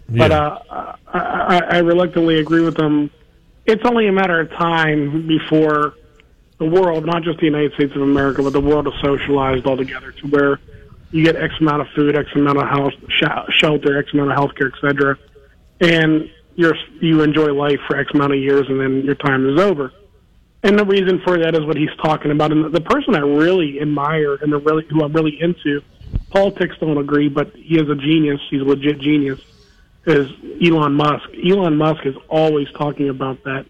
But 0.08 0.32
uh, 0.32 0.58
I, 0.68 0.96
I, 1.12 1.58
I 1.58 1.78
reluctantly 1.78 2.40
agree 2.40 2.62
with 2.62 2.78
him. 2.78 3.10
It's 3.70 3.84
only 3.84 4.08
a 4.08 4.12
matter 4.12 4.40
of 4.40 4.50
time 4.50 5.28
before 5.28 5.94
the 6.58 6.64
world, 6.64 7.06
not 7.06 7.22
just 7.22 7.38
the 7.38 7.46
United 7.46 7.72
States 7.74 7.94
of 7.94 8.02
America, 8.02 8.42
but 8.42 8.52
the 8.52 8.60
world 8.60 8.88
is 8.88 8.94
socialized 9.00 9.64
altogether 9.64 10.10
to 10.10 10.26
where 10.26 10.58
you 11.12 11.24
get 11.24 11.36
X 11.36 11.54
amount 11.60 11.82
of 11.82 11.86
food, 11.94 12.16
X 12.16 12.28
amount 12.34 12.58
of 12.58 12.66
house, 12.66 12.92
sh- 13.08 13.52
shelter, 13.58 13.96
X 13.96 14.12
amount 14.12 14.32
of 14.32 14.38
healthcare, 14.38 14.72
et 14.74 14.80
cetera, 14.80 15.16
and 15.80 16.28
you're 16.56 16.74
you 17.00 17.22
enjoy 17.22 17.52
life 17.52 17.78
for 17.86 17.96
X 17.96 18.10
amount 18.12 18.32
of 18.32 18.40
years, 18.40 18.66
and 18.68 18.80
then 18.80 19.02
your 19.02 19.14
time 19.14 19.48
is 19.48 19.60
over. 19.60 19.92
And 20.64 20.76
the 20.76 20.84
reason 20.84 21.20
for 21.24 21.38
that 21.38 21.54
is 21.54 21.64
what 21.64 21.76
he's 21.76 21.94
talking 22.02 22.32
about. 22.32 22.50
And 22.50 22.74
the 22.74 22.80
person 22.80 23.14
I 23.14 23.20
really 23.20 23.80
admire 23.80 24.34
and 24.34 24.52
the 24.52 24.58
really 24.58 24.84
who 24.90 25.04
I'm 25.04 25.12
really 25.12 25.40
into, 25.40 25.80
politics 26.30 26.74
don't 26.80 26.98
agree, 26.98 27.28
but 27.28 27.54
he 27.54 27.78
is 27.78 27.88
a 27.88 27.94
genius. 27.94 28.40
He's 28.50 28.62
a 28.62 28.64
legit 28.64 28.98
genius. 29.00 29.40
Is 30.06 30.26
Elon 30.64 30.94
Musk? 30.94 31.28
Elon 31.44 31.76
Musk 31.76 32.06
is 32.06 32.14
always 32.28 32.66
talking 32.78 33.08
about 33.08 33.42
that. 33.44 33.66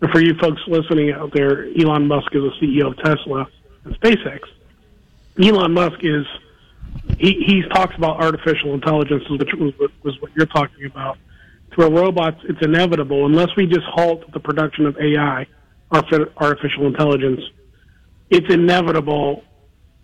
And 0.00 0.10
for 0.10 0.20
you 0.20 0.34
folks 0.40 0.60
listening 0.66 1.12
out 1.12 1.32
there, 1.34 1.66
Elon 1.78 2.06
Musk 2.06 2.34
is 2.34 2.42
the 2.42 2.52
CEO 2.60 2.90
of 2.92 2.96
Tesla 2.98 3.46
and 3.84 3.98
SpaceX. 4.00 4.40
Elon 5.42 5.72
Musk 5.72 5.98
is 6.02 6.24
he 7.18 7.34
he 7.46 7.62
talks 7.72 7.94
about 7.96 8.22
artificial 8.22 8.74
intelligence, 8.74 9.24
which 9.28 9.48
was, 9.58 9.74
was 10.02 10.20
what 10.20 10.30
you're 10.34 10.46
talking 10.46 10.86
about. 10.86 11.18
To 11.78 11.90
robots, 11.90 12.38
it's 12.48 12.58
inevitable 12.62 13.26
unless 13.26 13.48
we 13.56 13.66
just 13.66 13.84
halt 13.84 14.32
the 14.32 14.40
production 14.40 14.86
of 14.86 14.96
AI, 14.96 15.46
artificial 15.92 16.86
intelligence. 16.86 17.40
It's 18.30 18.52
inevitable, 18.52 19.44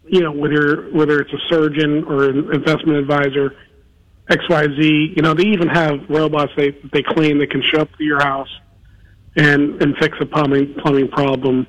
you 0.07 0.20
know, 0.20 0.33
whether 0.33 0.91
whether 0.93 1.20
it's 1.20 1.33
a 1.33 1.41
surgeon 1.49 2.05
or 2.05 2.25
an 2.25 2.53
investment 2.53 2.99
advisor, 2.99 3.57
X 4.31 4.45
Y 4.49 4.66
Z. 4.81 5.12
You 5.16 5.23
know, 5.23 5.35
they 5.35 5.47
even 5.47 5.68
have 5.68 6.09
robots 6.09 6.53
they 6.57 6.70
they 6.93 7.03
claim 7.03 7.39
they 7.39 7.47
can 7.47 7.62
show 7.62 7.81
up 7.81 7.97
to 7.97 8.05
your 8.05 8.23
house 8.23 8.49
and 9.37 9.83
and 9.83 9.97
fix 9.99 10.16
a 10.20 10.27
plumbing 10.27 10.75
plumbing 10.83 11.09
problem 11.09 11.66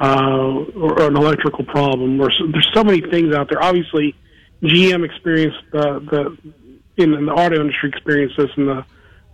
uh, 0.00 0.64
or, 0.74 1.00
or 1.00 1.06
an 1.08 1.16
electrical 1.16 1.64
problem. 1.64 2.20
Or 2.20 2.30
so, 2.30 2.46
there's 2.52 2.68
so 2.74 2.84
many 2.84 3.00
things 3.00 3.34
out 3.34 3.48
there. 3.48 3.62
Obviously, 3.62 4.14
GM 4.62 5.04
experienced 5.04 5.58
the 5.72 6.00
the 6.00 7.02
in, 7.02 7.14
in 7.14 7.26
the 7.26 7.32
auto 7.32 7.60
industry 7.60 7.90
experienced 7.90 8.36
this 8.36 8.50
in 8.56 8.66
the, 8.66 8.84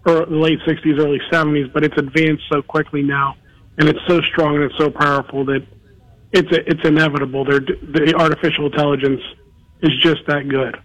ear 0.09 0.27
the 0.27 0.37
late 0.37 0.59
'60s, 0.67 0.99
early 0.99 1.21
'70s, 1.31 1.73
but 1.73 1.85
it's 1.85 1.97
advanced 1.97 2.45
so 2.51 2.63
quickly 2.63 3.03
now, 3.03 3.37
and 3.79 3.89
it's 3.89 4.01
so 4.07 4.21
strong 4.33 4.57
and 4.57 4.65
it's 4.65 4.79
so 4.79 4.91
powerful 4.91 5.45
that 5.47 5.67
it's 6.33 6.49
it's 6.51 6.85
inevitable. 6.85 7.45
They're, 7.45 7.61
the 7.61 8.15
artificial 8.17 8.67
intelligence 8.67 9.21
is 9.83 9.91
just 10.03 10.27
that 10.27 10.49
good, 10.49 10.77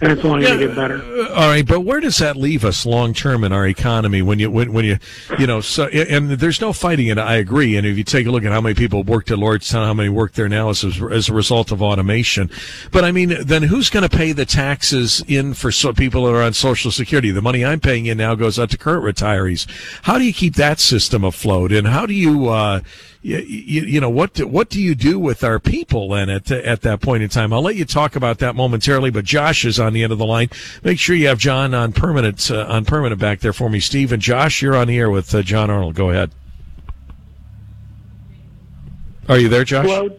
and 0.00 0.12
it's 0.12 0.24
only 0.24 0.44
going 0.44 0.58
to 0.58 0.66
get 0.66 0.76
better. 0.76 1.02
All 1.30 1.48
right, 1.48 1.66
but 1.66 1.80
where 1.80 2.00
does 2.00 2.18
that 2.18 2.36
leave 2.36 2.64
us 2.64 2.84
long 2.84 3.14
term 3.14 3.44
in 3.44 3.52
our 3.52 3.66
economy 3.66 4.22
when 4.22 4.38
you 4.38 4.50
when, 4.50 4.72
when 4.72 4.84
you 4.84 4.98
you 5.38 5.46
know 5.46 5.60
so 5.60 5.86
and 5.86 6.30
there's 6.32 6.60
no 6.60 6.72
fighting 6.72 7.08
it. 7.08 7.18
I 7.18 7.36
agree. 7.36 7.76
And 7.76 7.86
if 7.86 7.96
you 7.96 8.04
take 8.04 8.26
a 8.26 8.30
look 8.30 8.44
at 8.44 8.52
how 8.52 8.60
many 8.60 8.74
people 8.74 9.02
worked 9.02 9.30
at 9.30 9.38
Lordstown, 9.38 9.84
how 9.84 9.94
many 9.94 10.08
work 10.08 10.32
there 10.32 10.48
now 10.48 10.70
as 10.70 10.84
a, 10.84 11.04
as 11.10 11.28
a 11.28 11.34
result 11.34 11.70
of 11.70 11.82
automation, 11.82 12.50
but 12.90 13.04
I 13.04 13.12
mean, 13.12 13.34
then 13.44 13.62
who's 13.62 13.90
going 13.90 14.08
to 14.08 14.14
pay 14.14 14.32
the 14.32 14.46
taxes 14.46 15.22
in 15.26 15.54
for 15.54 15.70
so 15.70 15.92
people 15.92 16.24
that 16.24 16.34
are 16.34 16.42
on 16.42 16.52
Social 16.52 16.90
Security? 16.90 17.30
The 17.30 17.42
money 17.42 17.64
I'm 17.64 17.80
paying 17.80 18.06
in 18.06 18.18
now 18.18 18.34
goes 18.34 18.58
out 18.58 18.70
to 18.70 18.78
current 18.78 19.04
retirees. 19.04 19.66
How 20.02 20.18
do 20.18 20.24
you 20.24 20.32
keep 20.32 20.54
that 20.56 20.80
system 20.80 21.24
afloat? 21.24 21.72
And 21.72 21.86
how 21.86 22.06
do 22.06 22.14
you 22.14 22.48
uh, 22.48 22.80
you, 23.24 23.38
you, 23.38 23.82
you 23.82 24.00
know 24.02 24.10
what 24.10 24.34
do, 24.34 24.46
what 24.46 24.68
do 24.68 24.78
you 24.78 24.94
do 24.94 25.18
with 25.18 25.42
our 25.42 25.58
people 25.58 26.10
then 26.10 26.28
at 26.28 26.50
at 26.50 26.82
that 26.82 27.00
point 27.00 27.22
in 27.22 27.30
time? 27.30 27.54
I'll 27.54 27.62
let 27.62 27.74
you 27.74 27.86
talk 27.86 28.16
about 28.16 28.38
that 28.40 28.54
momentarily. 28.54 29.10
But 29.10 29.24
Josh 29.24 29.64
is 29.64 29.80
on 29.80 29.94
the 29.94 30.02
end 30.02 30.12
of 30.12 30.18
the 30.18 30.26
line. 30.26 30.50
Make 30.82 30.98
sure 30.98 31.16
you 31.16 31.28
have 31.28 31.38
John 31.38 31.72
on 31.72 31.94
permanent 31.94 32.50
uh, 32.50 32.66
on 32.68 32.84
permanent 32.84 33.18
back 33.18 33.40
there 33.40 33.54
for 33.54 33.70
me, 33.70 33.80
Steve 33.80 34.12
and 34.12 34.20
Josh. 34.20 34.60
You're 34.60 34.76
on 34.76 34.88
the 34.88 34.98
air 34.98 35.08
with 35.08 35.34
uh, 35.34 35.40
John 35.40 35.70
Arnold. 35.70 35.94
Go 35.94 36.10
ahead. 36.10 36.32
Are 39.26 39.38
you 39.38 39.48
there, 39.48 39.64
Josh? 39.64 39.86
Hello? 39.86 40.14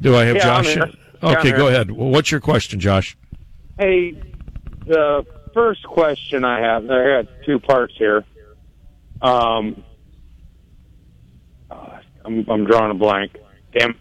Do 0.00 0.16
I 0.16 0.24
have 0.24 0.36
Yeah, 0.36 0.42
Josh? 0.42 0.66
here. 0.68 0.86
Yeah, 0.86 1.28
I'm 1.28 1.36
Okay, 1.36 1.50
go 1.52 1.68
ahead. 1.68 1.90
Well, 1.90 2.08
what's 2.08 2.30
your 2.30 2.40
question, 2.40 2.80
Josh? 2.80 3.18
Hey, 3.78 4.14
the 4.86 5.26
first 5.52 5.84
question 5.84 6.42
I 6.42 6.60
have, 6.60 6.90
I 6.90 7.22
got 7.22 7.26
two 7.44 7.58
parts 7.58 7.92
here. 7.98 8.24
Um, 9.20 9.84
I'm, 12.24 12.44
I'm 12.48 12.64
drawing 12.64 12.90
a 12.90 12.94
blank. 12.94 13.36
Damn. 13.72 13.94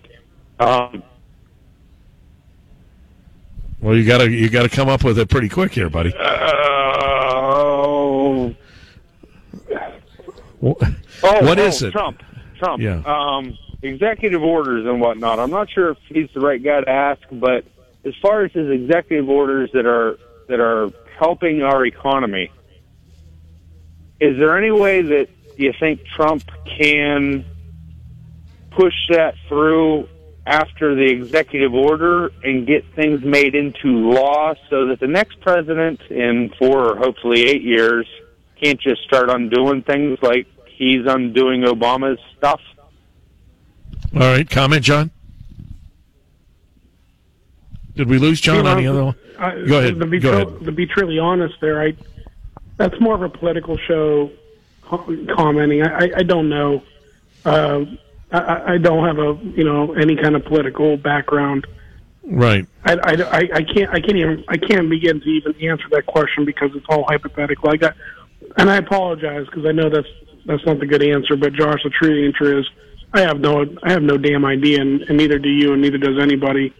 Um, 0.59 1.03
Well, 3.81 3.95
you 3.95 4.03
gotta 4.05 4.29
you 4.29 4.49
gotta 4.49 4.67
come 4.69 4.89
up 4.89 5.03
with 5.03 5.17
it 5.19 5.29
pretty 5.29 5.47
quick 5.49 5.71
here, 5.73 5.89
buddy. 5.89 6.13
oh, 7.39 8.53
Wh- 10.61 10.73
oh, 10.83 11.45
What 11.45 11.59
oh, 11.59 11.63
is 11.65 11.81
it? 11.83 11.91
Trump. 11.91 12.21
Trump. 12.57 12.81
Yeah. 12.81 13.01
Um, 13.05 13.57
executive 13.81 14.43
orders 14.43 14.85
and 14.85 14.99
whatnot. 14.99 15.39
I'm 15.39 15.49
not 15.51 15.69
sure 15.71 15.91
if 15.91 15.97
he's 16.09 16.27
the 16.33 16.41
right 16.41 16.61
guy 16.61 16.81
to 16.81 16.89
ask, 16.89 17.21
but 17.31 17.63
as 18.03 18.13
far 18.21 18.43
as 18.43 18.51
his 18.51 18.69
executive 18.69 19.29
orders 19.29 19.69
that 19.73 19.85
are 19.85 20.17
that 20.49 20.59
are 20.59 20.89
helping 21.17 21.61
our 21.63 21.85
economy, 21.85 22.51
is 24.19 24.37
there 24.37 24.57
any 24.57 24.71
way 24.71 25.01
that 25.01 25.29
you 25.55 25.71
think 25.79 26.03
Trump 26.05 26.43
can 26.65 27.45
push 28.71 28.93
that 29.09 29.35
through 29.47 30.07
after 30.45 30.95
the 30.95 31.03
executive 31.05 31.73
order 31.73 32.31
and 32.43 32.65
get 32.65 32.83
things 32.95 33.23
made 33.23 33.53
into 33.55 33.87
law 33.87 34.53
so 34.69 34.87
that 34.87 34.99
the 34.99 35.07
next 35.07 35.39
president 35.41 36.01
in 36.09 36.51
four 36.57 36.91
or 36.93 36.95
hopefully 36.97 37.43
eight 37.47 37.61
years 37.61 38.07
can't 38.61 38.79
just 38.81 39.01
start 39.03 39.29
undoing 39.29 39.83
things 39.83 40.17
like 40.21 40.47
he's 40.67 41.05
undoing 41.05 41.61
Obama's 41.61 42.19
stuff? 42.37 42.61
All 44.13 44.21
right, 44.21 44.49
comment, 44.49 44.83
John. 44.83 45.11
Did 47.95 48.07
we 48.09 48.17
lose 48.17 48.39
John 48.41 48.57
You 48.57 48.63
know, 48.63 48.71
on 48.71 48.77
the 48.77 48.87
other 48.87 49.05
one? 49.05 49.15
I- 49.37 49.61
Go 49.65 49.79
ahead. 49.79 49.99
To 49.99 50.05
be, 50.05 50.19
Go 50.19 50.31
tru- 50.43 50.49
ahead. 50.53 50.65
to 50.65 50.71
be 50.71 50.85
truly 50.87 51.19
honest, 51.19 51.55
there, 51.61 51.81
I 51.81 51.93
that's 52.77 52.99
more 53.01 53.13
of 53.15 53.21
a 53.21 53.29
political 53.29 53.77
show 53.77 54.31
commenting. 55.35 55.83
I, 55.83 56.05
I, 56.05 56.09
I 56.17 56.23
don't 56.23 56.49
know. 56.49 56.81
Uh, 57.45 57.81
I- 58.31 58.73
I, 58.73 58.77
don't 58.77 59.05
have 59.05 59.17
a 59.17 59.39
you 59.57 59.63
know 59.63 59.93
any 59.93 60.15
kind 60.15 60.35
of 60.35 60.45
political 60.45 60.97
background. 60.97 61.65
Right. 62.23 62.67
I, 62.83 62.93
I, 62.93 63.49
I, 63.55 63.63
can't 63.63 63.89
I 63.89 63.99
can't 63.99 64.15
even 64.17 64.43
I 64.47 64.57
can't 64.57 64.87
begin 64.89 65.19
to 65.19 65.27
even 65.27 65.55
answer 65.67 65.85
that 65.91 66.05
question 66.05 66.45
because 66.45 66.69
it's 66.75 66.85
all 66.87 67.03
hypothetical. 67.07 67.71
I 67.71 67.77
got, 67.77 67.95
and 68.57 68.69
I 68.69 68.77
apologize 68.77 69.45
because 69.45 69.65
I 69.65 69.71
know 69.71 69.89
that's 69.89 70.07
that's 70.45 70.63
not 70.65 70.79
the 70.79 70.85
good 70.85 71.01
answer. 71.03 71.35
But 71.35 71.53
Josh, 71.53 71.81
the 71.83 71.89
true 71.89 72.27
answer 72.27 72.59
is 72.59 72.69
I 73.13 73.21
have 73.21 73.39
no 73.39 73.65
I 73.81 73.91
have 73.91 74.03
no 74.03 74.17
damn 74.17 74.45
idea, 74.45 74.81
and, 74.81 75.01
and 75.03 75.17
neither 75.17 75.39
do 75.39 75.49
you, 75.49 75.73
and 75.73 75.81
neither 75.81 75.97
does 75.97 76.19
anybody. 76.21 76.71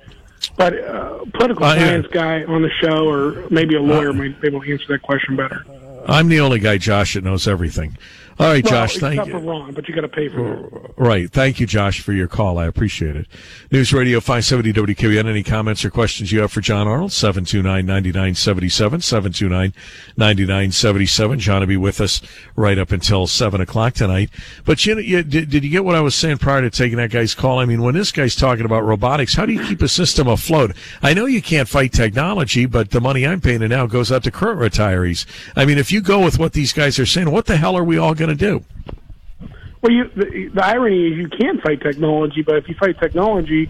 But 0.55 0.79
uh, 0.83 1.25
political 1.33 1.65
Uh, 1.65 1.75
yeah. 1.75 1.79
science 1.85 2.07
guy 2.11 2.43
on 2.43 2.61
the 2.61 2.69
show, 2.81 3.09
or 3.09 3.47
maybe 3.49 3.75
a 3.75 3.81
lawyer, 3.81 4.13
might 4.13 4.39
be 4.39 4.47
able 4.47 4.61
to 4.61 4.71
answer 4.71 4.85
that 4.89 5.01
question 5.01 5.35
better. 5.35 5.65
I'm 6.07 6.27
the 6.29 6.39
only 6.39 6.59
guy, 6.59 6.77
Josh, 6.77 7.15
that 7.15 7.23
knows 7.23 7.47
everything. 7.47 7.97
All 8.39 8.47
right, 8.47 8.63
well, 8.63 8.71
Josh, 8.71 8.97
thank 8.99 9.27
you. 9.27 9.37
wrong, 9.37 9.73
but 9.73 9.89
you 9.89 9.93
got 9.93 10.01
to 10.01 10.07
pay 10.07 10.29
for 10.29 10.41
that. 10.41 10.93
Right. 10.95 11.29
Thank 11.29 11.59
you, 11.59 11.65
Josh, 11.65 11.99
for 11.99 12.13
your 12.13 12.29
call. 12.29 12.57
I 12.57 12.67
appreciate 12.67 13.17
it. 13.17 13.27
News 13.69 13.91
Radio 13.91 14.21
570 14.21 14.95
WKBN. 14.95 15.27
Any 15.27 15.43
comments 15.43 15.83
or 15.83 15.89
questions 15.89 16.31
you 16.31 16.39
have 16.39 16.49
for 16.49 16.61
John 16.61 16.87
Arnold? 16.87 17.11
729 17.11 17.85
9977. 17.85 19.01
729 19.01 19.73
9977. 20.15 21.39
John 21.39 21.59
will 21.59 21.67
be 21.67 21.75
with 21.75 21.99
us 21.99 22.21
right 22.55 22.77
up 22.77 22.93
until 22.93 23.27
7 23.27 23.59
o'clock 23.59 23.93
tonight. 23.93 24.29
But 24.63 24.85
you, 24.85 24.95
know, 24.95 25.01
you 25.01 25.21
did, 25.21 25.49
did 25.49 25.65
you 25.65 25.69
get 25.69 25.83
what 25.83 25.95
I 25.95 26.01
was 26.01 26.15
saying 26.15 26.37
prior 26.37 26.61
to 26.61 26.69
taking 26.69 26.97
that 26.97 27.11
guy's 27.11 27.35
call? 27.35 27.59
I 27.59 27.65
mean, 27.65 27.81
when 27.81 27.93
this 27.93 28.13
guy's 28.13 28.35
talking 28.37 28.63
about 28.63 28.85
robotics, 28.85 29.33
how 29.33 29.45
do 29.45 29.51
you 29.51 29.65
keep 29.65 29.81
a 29.81 29.89
system 29.89 30.29
afloat? 30.29 30.77
I 31.01 31.13
know 31.13 31.25
you 31.25 31.41
can't 31.41 31.67
fight 31.67 31.91
technology, 31.91 32.65
but 32.65 32.91
the 32.91 33.01
money 33.01 33.27
I'm 33.27 33.41
paying 33.41 33.67
now 33.67 33.85
goes 33.85 34.13
out 34.13 34.23
to 34.23 34.31
current 34.31 34.61
retirees. 34.61 35.25
I 35.57 35.65
mean, 35.65 35.77
if 35.77 35.91
you 35.91 35.99
go 35.99 36.23
with 36.23 36.39
what 36.39 36.53
these 36.53 36.71
guys 36.71 36.97
are 36.99 37.05
saying, 37.05 37.31
what 37.31 37.45
the 37.45 37.57
hell 37.57 37.77
are 37.77 37.83
we 37.83 37.97
all 37.97 38.15
going 38.15 38.28
to 38.29 38.35
do? 38.35 38.63
Well, 39.81 39.91
you, 39.93 40.09
the, 40.15 40.49
the 40.53 40.65
irony 40.65 41.07
is 41.07 41.17
you 41.17 41.29
can 41.29 41.61
fight 41.61 41.81
technology, 41.81 42.41
but 42.41 42.55
if 42.57 42.67
you 42.67 42.75
fight 42.75 42.99
technology, 42.99 43.69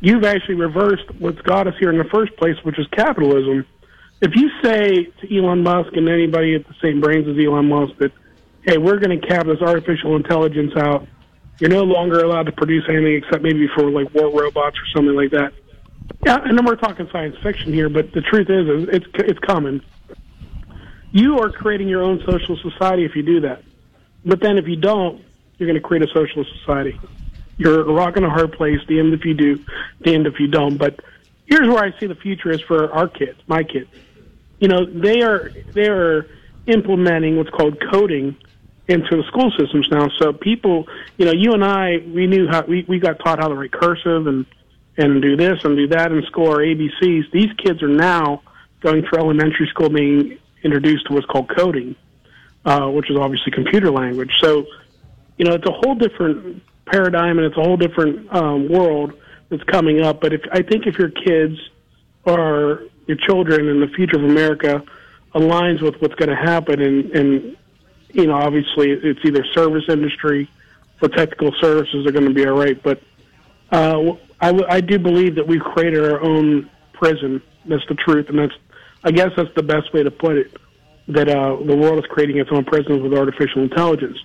you've 0.00 0.24
actually 0.24 0.56
reversed 0.56 1.04
what's 1.18 1.40
got 1.42 1.66
us 1.66 1.74
here 1.78 1.90
in 1.90 1.98
the 1.98 2.08
first 2.12 2.36
place, 2.36 2.56
which 2.62 2.78
is 2.78 2.86
capitalism. 2.88 3.64
If 4.20 4.34
you 4.34 4.50
say 4.62 5.04
to 5.04 5.36
Elon 5.36 5.62
Musk 5.62 5.94
and 5.94 6.08
anybody 6.08 6.54
at 6.54 6.66
the 6.66 6.74
same 6.82 7.00
brains 7.00 7.26
as 7.28 7.36
Elon 7.38 7.68
Musk 7.68 7.96
that, 7.98 8.12
hey, 8.62 8.78
we're 8.78 8.98
going 8.98 9.18
to 9.18 9.26
cap 9.26 9.46
this 9.46 9.60
artificial 9.60 10.16
intelligence 10.16 10.72
out, 10.76 11.06
you're 11.58 11.70
no 11.70 11.82
longer 11.82 12.20
allowed 12.20 12.46
to 12.46 12.52
produce 12.52 12.84
anything 12.88 13.14
except 13.14 13.42
maybe 13.42 13.66
for 13.74 13.90
like 13.90 14.12
war 14.14 14.28
robots 14.28 14.76
or 14.76 14.86
something 14.94 15.14
like 15.14 15.30
that. 15.30 15.52
Yeah, 16.24 16.38
and 16.44 16.56
then 16.56 16.64
we're 16.64 16.76
talking 16.76 17.08
science 17.10 17.36
fiction 17.42 17.72
here, 17.72 17.88
but 17.88 18.12
the 18.12 18.20
truth 18.20 18.48
is, 18.50 18.68
is 18.68 18.88
it's 18.94 19.06
it's 19.14 19.38
common. 19.40 19.82
You 21.12 21.38
are 21.38 21.50
creating 21.50 21.88
your 21.88 22.02
own 22.02 22.22
social 22.26 22.58
society 22.58 23.04
if 23.04 23.16
you 23.16 23.22
do 23.22 23.40
that. 23.40 23.62
But 24.26 24.40
then 24.40 24.58
if 24.58 24.66
you 24.66 24.76
don't, 24.76 25.24
you're 25.56 25.68
going 25.68 25.80
to 25.80 25.86
create 25.86 26.02
a 26.02 26.12
socialist 26.12 26.50
society. 26.58 26.98
You're 27.56 27.80
a 27.80 27.92
rock 27.92 28.16
and 28.16 28.26
a 28.26 28.28
hard 28.28 28.52
place. 28.52 28.80
Damned 28.86 29.14
if 29.14 29.24
you 29.24 29.34
do, 29.34 29.64
damned 30.02 30.26
if 30.26 30.38
you 30.38 30.48
don't. 30.48 30.76
But 30.76 31.00
here's 31.46 31.66
where 31.68 31.82
I 31.82 31.98
see 31.98 32.06
the 32.06 32.16
future 32.16 32.50
is 32.50 32.60
for 32.60 32.92
our 32.92 33.08
kids, 33.08 33.40
my 33.46 33.62
kids. 33.62 33.88
You 34.58 34.68
know, 34.68 34.84
they 34.84 35.22
are 35.22 35.50
they 35.72 35.88
are 35.88 36.28
implementing 36.66 37.36
what's 37.36 37.50
called 37.50 37.80
coding 37.90 38.36
into 38.88 39.16
the 39.16 39.22
school 39.28 39.50
systems 39.56 39.88
now. 39.90 40.08
So 40.18 40.32
people, 40.32 40.86
you 41.16 41.24
know, 41.24 41.32
you 41.32 41.52
and 41.52 41.64
I, 41.64 41.98
we 41.98 42.26
knew 42.26 42.46
how 42.48 42.62
we 42.62 42.84
we 42.86 42.98
got 42.98 43.18
taught 43.20 43.38
how 43.38 43.48
to 43.48 43.54
write 43.54 43.72
cursive 43.72 44.26
and 44.26 44.44
and 44.98 45.22
do 45.22 45.36
this 45.36 45.64
and 45.64 45.76
do 45.76 45.86
that 45.88 46.10
and 46.10 46.24
score 46.24 46.58
ABCs. 46.58 47.30
These 47.30 47.52
kids 47.62 47.82
are 47.82 47.88
now 47.88 48.42
going 48.80 49.02
through 49.06 49.18
elementary 49.18 49.66
school 49.68 49.88
being 49.88 50.38
introduced 50.62 51.06
to 51.06 51.12
what's 51.14 51.26
called 51.26 51.48
coding, 51.54 51.96
uh, 52.66 52.90
which 52.90 53.08
is 53.10 53.16
obviously 53.16 53.52
computer 53.52 53.90
language. 53.90 54.32
So, 54.42 54.66
you 55.38 55.44
know, 55.46 55.54
it's 55.54 55.66
a 55.66 55.72
whole 55.72 55.94
different 55.94 56.62
paradigm 56.86 57.38
and 57.38 57.46
it's 57.46 57.56
a 57.56 57.62
whole 57.62 57.76
different 57.76 58.30
um, 58.34 58.68
world 58.68 59.14
that's 59.48 59.62
coming 59.64 60.02
up. 60.02 60.20
But 60.20 60.32
if 60.32 60.40
I 60.52 60.62
think 60.62 60.86
if 60.86 60.98
your 60.98 61.10
kids 61.10 61.58
or 62.24 62.82
your 63.06 63.16
children 63.16 63.68
and 63.68 63.80
the 63.80 63.88
future 63.94 64.16
of 64.16 64.24
America 64.24 64.82
aligns 65.34 65.80
with 65.80 65.94
what's 66.02 66.14
going 66.16 66.28
to 66.28 66.36
happen, 66.36 66.82
and, 66.82 67.10
and 67.12 67.56
you 68.12 68.26
know, 68.26 68.34
obviously 68.34 68.90
it's 68.90 69.20
either 69.24 69.44
service 69.54 69.84
industry 69.88 70.50
or 71.00 71.08
technical 71.08 71.52
services 71.60 72.04
are 72.06 72.12
going 72.12 72.26
to 72.26 72.34
be 72.34 72.46
all 72.46 72.58
right. 72.58 72.82
But 72.82 73.00
uh, 73.70 74.14
I, 74.40 74.46
w- 74.52 74.66
I 74.68 74.80
do 74.80 74.98
believe 74.98 75.36
that 75.36 75.46
we've 75.46 75.62
created 75.62 76.04
our 76.04 76.20
own 76.20 76.68
prison. 76.94 77.40
That's 77.66 77.86
the 77.88 77.94
truth, 77.94 78.28
and 78.28 78.38
that's 78.38 78.54
I 79.04 79.12
guess 79.12 79.30
that's 79.36 79.54
the 79.54 79.62
best 79.62 79.92
way 79.92 80.02
to 80.02 80.10
put 80.10 80.36
it. 80.36 80.56
That 81.08 81.28
uh, 81.28 81.56
the 81.64 81.76
world 81.76 81.98
is 81.98 82.04
creating 82.10 82.38
its 82.38 82.50
own 82.52 82.64
prison 82.64 83.02
with 83.02 83.16
artificial 83.16 83.62
intelligence. 83.62 84.18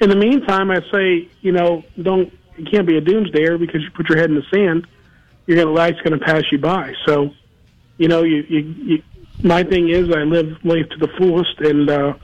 In 0.00 0.08
the 0.08 0.16
meantime, 0.16 0.70
I 0.70 0.80
say, 0.90 1.28
you 1.42 1.52
know, 1.52 1.84
don't 2.00 2.32
you 2.56 2.64
can't 2.64 2.86
be 2.86 2.96
a 2.96 3.02
doomsdayer 3.02 3.58
because 3.58 3.82
you 3.82 3.90
put 3.94 4.08
your 4.08 4.18
head 4.18 4.30
in 4.30 4.36
the 4.36 4.44
sand. 4.52 4.86
You're 5.46 5.58
gonna 5.58 5.72
life's 5.72 6.00
gonna 6.02 6.18
pass 6.18 6.44
you 6.50 6.58
by. 6.58 6.94
So, 7.06 7.30
you 7.98 8.08
know, 8.08 8.22
you, 8.22 8.44
you, 8.48 8.58
you 8.58 9.02
my 9.42 9.62
thing 9.62 9.90
is 9.90 10.10
I 10.10 10.22
live 10.22 10.64
life 10.64 10.88
to 10.90 10.98
the 10.98 11.08
fullest, 11.18 11.60
and 11.60 11.90
uh, 11.90 12.14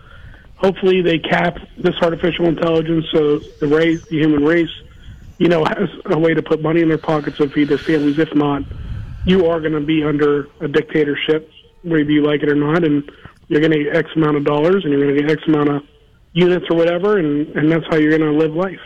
hopefully 0.57 1.03
they 1.03 1.19
cap 1.19 1.57
this 1.77 1.95
artificial 2.01 2.47
intelligence 2.47 3.05
so 3.13 3.41
the 3.61 3.67
race, 3.67 4.01
the 4.11 4.19
human 4.19 4.45
race, 4.45 4.71
you 5.39 5.49
know, 5.49 5.65
has 5.65 5.89
a 6.07 6.19
way 6.19 6.35
to 6.35 6.43
put 6.43 6.63
money 6.63 6.81
in 6.81 6.89
their 6.89 6.99
pockets 6.99 7.39
and 7.41 7.53
feed 7.53 7.69
their 7.69 7.79
families. 7.79 8.19
If 8.19 8.35
not, 8.35 8.63
you 9.25 9.47
are 9.47 9.61
going 9.61 9.73
to 9.73 9.81
be 9.81 10.05
under 10.05 10.49
a 10.61 10.69
dictatorship, 10.69 11.51
whether 11.83 12.11
you 12.11 12.23
like 12.23 12.43
it 12.43 12.51
or 12.51 12.55
not, 12.55 12.85
and 12.85 13.11
you're 13.51 13.61
going 13.61 13.73
to 13.73 13.83
get 13.83 13.97
X 13.97 14.09
amount 14.15 14.37
of 14.37 14.45
dollars 14.45 14.85
and 14.85 14.93
you're 14.93 15.03
going 15.03 15.15
to 15.15 15.23
get 15.23 15.31
X 15.31 15.43
amount 15.49 15.69
of 15.71 15.83
units 16.33 16.67
or 16.71 16.77
whatever, 16.77 17.19
and, 17.19 17.49
and 17.57 17.71
that's 17.71 17.85
how 17.91 17.97
you're 17.97 18.17
going 18.17 18.33
to 18.33 18.39
live 18.39 18.55
life. 18.55 18.81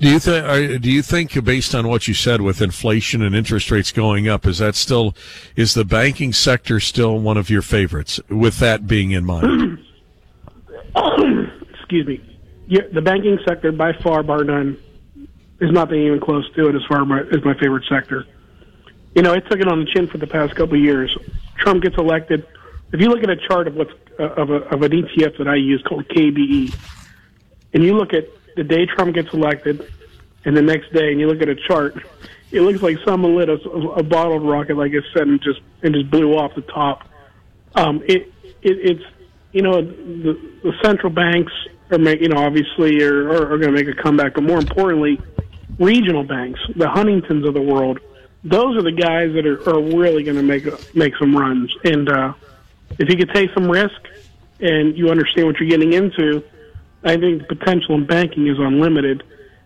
Do 0.00 0.08
you 0.08 0.18
think? 0.18 0.82
Do 0.82 0.90
you 0.90 1.02
think, 1.02 1.44
based 1.44 1.74
on 1.74 1.86
what 1.86 2.08
you 2.08 2.14
said, 2.14 2.40
with 2.40 2.60
inflation 2.60 3.22
and 3.22 3.36
interest 3.36 3.70
rates 3.70 3.92
going 3.92 4.28
up, 4.28 4.46
is 4.46 4.58
that 4.58 4.74
still 4.74 5.14
is 5.54 5.74
the 5.74 5.84
banking 5.84 6.32
sector 6.32 6.80
still 6.80 7.20
one 7.20 7.36
of 7.36 7.50
your 7.50 7.62
favorites? 7.62 8.18
With 8.28 8.58
that 8.58 8.88
being 8.88 9.12
in 9.12 9.24
mind, 9.24 9.78
Excuse 11.78 12.06
me. 12.06 12.38
Yeah, 12.66 12.82
the 12.92 13.02
banking 13.02 13.38
sector, 13.46 13.70
by 13.70 13.92
far, 13.92 14.22
bar 14.22 14.42
none, 14.42 14.76
is 15.60 15.70
nothing 15.70 16.00
even 16.00 16.18
close 16.18 16.50
to 16.54 16.68
it 16.68 16.74
as 16.74 16.82
far 16.88 17.04
my, 17.04 17.20
as 17.20 17.44
my 17.44 17.54
favorite 17.54 17.84
sector. 17.88 18.24
You 19.14 19.22
know, 19.22 19.34
it 19.34 19.44
took 19.48 19.60
it 19.60 19.68
on 19.68 19.80
the 19.80 19.86
chin 19.86 20.08
for 20.08 20.18
the 20.18 20.26
past 20.26 20.56
couple 20.56 20.74
of 20.74 20.80
years. 20.80 21.16
Trump 21.58 21.82
gets 21.82 21.96
elected. 21.98 22.44
If 22.92 23.00
you 23.00 23.08
look 23.08 23.22
at 23.22 23.30
a 23.30 23.36
chart 23.36 23.66
of 23.68 23.74
what's 23.74 23.92
uh, 24.18 24.24
of, 24.24 24.50
a, 24.50 24.56
of 24.74 24.82
an 24.82 24.92
ETF 24.92 25.38
that 25.38 25.48
I 25.48 25.56
use 25.56 25.82
called 25.88 26.06
KBE, 26.08 26.74
and 27.72 27.82
you 27.82 27.96
look 27.96 28.12
at 28.12 28.24
the 28.56 28.64
day 28.64 28.86
Trump 28.86 29.14
gets 29.14 29.32
elected, 29.32 29.90
and 30.44 30.56
the 30.56 30.62
next 30.62 30.92
day, 30.92 31.10
and 31.10 31.20
you 31.20 31.26
look 31.26 31.40
at 31.40 31.48
a 31.48 31.56
chart, 31.68 31.96
it 32.50 32.60
looks 32.60 32.82
like 32.82 32.98
someone 33.04 33.36
lit 33.36 33.48
a, 33.48 33.54
a 33.54 34.02
bottled 34.02 34.46
rocket, 34.46 34.76
like 34.76 34.92
I 34.92 35.00
said, 35.14 35.26
and 35.26 35.40
just 35.42 35.60
and 35.82 35.94
just 35.94 36.10
blew 36.10 36.36
off 36.36 36.54
the 36.54 36.62
top. 36.62 37.08
Um, 37.74 38.02
it, 38.06 38.32
it 38.62 39.00
it's 39.00 39.04
you 39.52 39.62
know 39.62 39.80
the, 39.80 40.38
the 40.62 40.72
central 40.82 41.10
banks 41.10 41.52
are 41.90 41.98
make 41.98 42.20
you 42.20 42.28
know 42.28 42.42
obviously 42.42 43.02
are 43.02 43.28
are, 43.28 43.52
are 43.54 43.58
going 43.58 43.74
to 43.74 43.84
make 43.84 43.88
a 43.88 44.02
comeback, 44.02 44.34
but 44.34 44.42
more 44.42 44.58
importantly, 44.58 45.18
regional 45.78 46.24
banks, 46.24 46.60
the 46.76 46.88
Huntingtons 46.88 47.46
of 47.46 47.54
the 47.54 47.62
world, 47.62 48.00
those 48.44 48.76
are 48.76 48.82
the 48.82 48.92
guys 48.92 49.32
that 49.34 49.46
are, 49.46 49.60
are 49.68 49.80
really 49.80 50.22
going 50.22 50.36
to 50.36 50.42
make 50.42 50.94
make 50.94 51.14
some 51.18 51.34
runs. 51.34 51.74
And 51.84 52.08
uh, 52.08 52.34
if 52.98 53.08
you 53.08 53.16
could 53.16 53.34
take 53.34 53.50
some 53.54 53.70
risk 53.70 54.00
and 54.60 54.96
you 54.96 55.08
understand 55.10 55.46
what 55.46 55.58
you're 55.58 55.68
getting 55.68 55.92
into, 55.92 56.42
I 57.04 57.16
think 57.16 57.46
the 57.46 57.54
potential 57.56 57.94
in 57.96 58.06
banking 58.06 58.46
is 58.46 58.58
unlimited. 58.58 59.22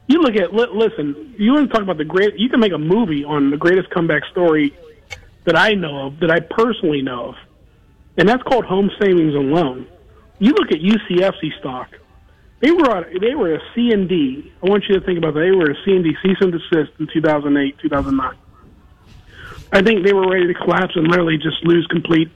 You 0.08 0.20
look 0.20 0.36
at 0.36 0.54
li- 0.54 0.68
listen. 0.72 1.34
You 1.38 1.52
want 1.52 1.68
to 1.68 1.72
talk 1.72 1.82
about 1.82 1.98
the 1.98 2.04
great? 2.04 2.38
You 2.38 2.48
can 2.48 2.60
make 2.60 2.72
a 2.72 2.78
movie 2.78 3.24
on 3.24 3.50
the 3.50 3.56
greatest 3.56 3.90
comeback 3.90 4.22
story 4.30 4.76
that 5.44 5.56
I 5.56 5.72
know 5.72 6.06
of, 6.06 6.20
that 6.20 6.30
I 6.30 6.40
personally 6.40 7.02
know 7.02 7.30
of, 7.30 7.34
and 8.16 8.28
that's 8.28 8.42
called 8.42 8.64
Home 8.64 8.90
Savings 9.00 9.34
and 9.34 9.52
Loan. 9.52 9.86
You 10.38 10.52
look 10.52 10.70
at 10.70 10.78
UCFC 10.78 11.58
stock. 11.58 11.90
They 12.60 12.70
were 12.70 12.90
on, 12.90 13.04
they 13.20 13.34
were 13.34 13.54
a 13.54 13.60
C 13.74 13.90
and 13.92 14.08
D. 14.08 14.52
I 14.62 14.68
want 14.68 14.84
you 14.88 14.98
to 14.98 15.04
think 15.04 15.18
about 15.18 15.34
that. 15.34 15.40
They 15.40 15.50
were 15.50 15.70
a 15.70 15.84
C 15.84 15.92
and 15.92 16.04
D 16.04 16.16
cease 16.22 16.38
and 16.40 16.52
desist 16.52 16.92
in 16.98 17.08
2008, 17.12 17.78
2009. 17.78 18.36
I 19.72 19.82
think 19.82 20.04
they 20.06 20.12
were 20.12 20.30
ready 20.30 20.46
to 20.46 20.54
collapse 20.54 20.94
and 20.94 21.06
literally 21.08 21.36
just 21.36 21.62
lose 21.64 21.86
complete 21.90 22.30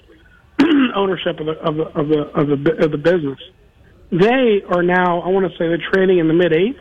ownership 0.96 1.40
of 1.40 1.46
the 1.46 1.52
of 1.60 1.76
the 1.76 1.84
of 1.98 2.08
the 2.08 2.20
of 2.34 2.48
the, 2.48 2.84
of 2.84 2.90
the 2.90 2.98
business. 2.98 3.38
They 4.10 4.62
are 4.68 4.82
now. 4.82 5.20
I 5.20 5.28
want 5.28 5.50
to 5.50 5.52
say 5.52 5.68
they're 5.68 5.90
trading 5.92 6.18
in 6.18 6.28
the 6.28 6.34
mid 6.34 6.52
eights. 6.52 6.80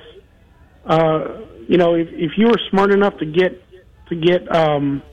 Uh, 0.85 1.45
you 1.67 1.77
know, 1.77 1.93
if 1.93 2.07
if 2.11 2.31
you 2.37 2.47
were 2.47 2.59
smart 2.69 2.91
enough 2.91 3.17
to 3.19 3.25
get 3.25 3.61
to 4.09 4.15
get 4.15 4.53
um, 4.53 5.03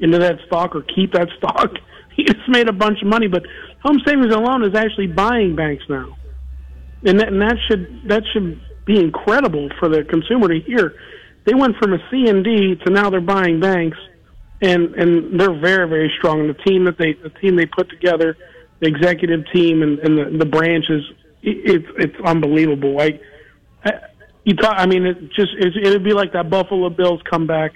into 0.00 0.18
that 0.18 0.36
stock 0.46 0.74
or 0.74 0.82
keep 0.82 1.12
that 1.12 1.28
stock, 1.38 1.70
you 2.16 2.24
just 2.24 2.48
made 2.48 2.68
a 2.68 2.72
bunch 2.72 3.00
of 3.02 3.08
money. 3.08 3.28
But 3.28 3.42
Home 3.82 3.98
Savings 4.06 4.34
and 4.34 4.44
Loan 4.44 4.64
is 4.64 4.74
actually 4.74 5.08
buying 5.08 5.56
banks 5.56 5.84
now, 5.88 6.16
and 7.04 7.18
that, 7.20 7.28
and 7.28 7.40
that 7.40 7.56
should 7.68 8.02
that 8.08 8.22
should 8.32 8.60
be 8.84 8.98
incredible 8.98 9.68
for 9.78 9.88
the 9.88 10.04
consumer 10.04 10.48
to 10.48 10.60
hear. 10.60 10.94
They 11.44 11.54
went 11.54 11.76
from 11.76 11.92
a 11.92 11.98
C 12.10 12.28
and 12.28 12.44
D 12.44 12.76
to 12.84 12.92
now 12.92 13.10
they're 13.10 13.20
buying 13.20 13.58
banks, 13.58 13.98
and 14.62 14.94
and 14.94 15.38
they're 15.38 15.58
very 15.58 15.88
very 15.88 16.12
strong. 16.16 16.40
And 16.40 16.48
the 16.48 16.62
team 16.62 16.84
that 16.84 16.96
they 16.96 17.12
the 17.14 17.30
team 17.30 17.56
they 17.56 17.66
put 17.66 17.90
together, 17.90 18.36
the 18.80 18.88
executive 18.88 19.44
team 19.52 19.82
and, 19.82 19.98
and 19.98 20.18
the, 20.18 20.38
the 20.38 20.46
branches, 20.46 21.04
it's 21.42 21.86
it's 21.98 22.16
unbelievable. 22.24 23.00
I 23.00 23.20
you 24.44 24.56
talk. 24.56 24.74
I 24.76 24.86
mean, 24.86 25.06
it 25.06 25.32
just 25.32 25.52
it, 25.54 25.76
it'd 25.76 26.04
be 26.04 26.12
like 26.12 26.32
that 26.32 26.50
Buffalo 26.50 26.90
Bills 26.90 27.20
comeback 27.28 27.74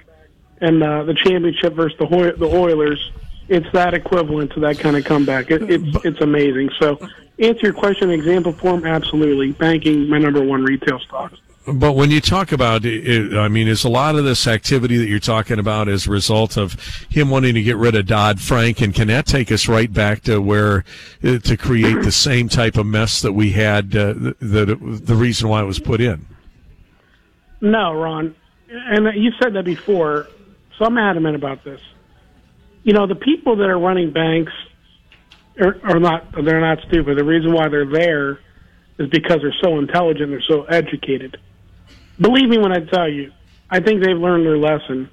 and 0.61 0.83
uh, 0.83 1.05
the 1.05 1.15
championship 1.15 1.75
versus 1.75 1.99
the 1.99 2.07
Hoy- 2.07 2.33
the 2.33 2.47
Oilers. 2.47 3.13
It's 3.49 3.71
that 3.73 3.95
equivalent 3.95 4.53
to 4.55 4.61
that 4.61 4.79
kind 4.81 4.97
of 4.97 5.05
comeback. 5.05 5.51
It, 5.51 5.71
it's 5.71 6.05
it's 6.05 6.21
amazing. 6.21 6.71
So, 6.81 6.99
answer 7.39 7.61
your 7.63 7.73
question 7.73 8.11
in 8.11 8.19
example 8.19 8.53
form. 8.53 8.85
Absolutely, 8.85 9.53
banking 9.53 10.09
my 10.09 10.19
number 10.19 10.43
one 10.43 10.65
retail 10.65 10.99
stock. 11.01 11.33
But 11.67 11.95
when 11.95 12.13
you 12.13 12.21
talk 12.21 12.53
about, 12.53 12.85
it, 12.85 13.37
I 13.37 13.49
mean, 13.49 13.67
is 13.67 13.83
a 13.83 13.89
lot 13.89 14.15
of 14.15 14.25
this 14.25 14.47
activity 14.47 14.99
that 14.99 15.09
you're 15.09 15.19
talking 15.19 15.59
about 15.59 15.89
as 15.89 16.07
a 16.07 16.11
result 16.11 16.57
of 16.57 16.75
him 17.11 17.29
wanting 17.29 17.55
to 17.55 17.63
get 17.63 17.77
rid 17.77 17.97
of 17.97 18.07
Dodd 18.07 18.41
Frank, 18.41 18.81
and 18.81 18.95
can 18.95 19.09
that 19.09 19.27
take 19.27 19.51
us 19.51 19.67
right 19.67 19.93
back 19.93 20.23
to 20.23 20.41
where 20.41 20.85
uh, 21.25 21.39
to 21.39 21.57
create 21.57 22.03
the 22.03 22.13
same 22.13 22.49
type 22.49 22.77
of 22.77 22.87
mess 22.87 23.21
that 23.23 23.33
we 23.33 23.51
had? 23.51 23.97
Uh, 23.97 24.13
the 24.39 24.79
the 24.81 25.17
reason 25.17 25.49
why 25.49 25.61
it 25.61 25.65
was 25.65 25.81
put 25.81 26.01
in. 26.01 26.25
No, 27.61 27.95
Ron, 27.95 28.37
and 28.69 29.21
you 29.21 29.33
said 29.43 29.55
that 29.55 29.65
before, 29.65 30.29
so 30.79 30.85
I'm 30.85 30.99
adamant 30.99 31.35
about 31.35 31.65
this. 31.65 31.81
You 32.85 32.93
know, 32.93 33.09
the 33.09 33.17
people 33.17 33.57
that 33.57 33.69
are 33.69 33.79
running 33.79 34.13
banks 34.13 34.53
are, 35.61 35.81
are 35.83 35.99
not 35.99 36.31
they're 36.45 36.61
not 36.61 36.79
stupid. 36.87 37.19
The 37.19 37.25
reason 37.25 37.53
why 37.53 37.69
they're 37.69 37.91
there 37.91 38.39
is 38.99 39.09
because 39.11 39.41
they're 39.41 39.53
so 39.61 39.81
intelligent, 39.81 40.31
they're 40.31 40.41
so 40.43 40.63
educated. 40.65 41.39
Believe 42.21 42.49
me 42.49 42.59
when 42.59 42.73
I 42.73 42.81
tell 42.81 43.09
you, 43.09 43.33
I 43.71 43.81
think 43.81 44.03
they've 44.03 44.17
learned 44.17 44.47
their 44.47 44.59
lesson. 44.59 45.11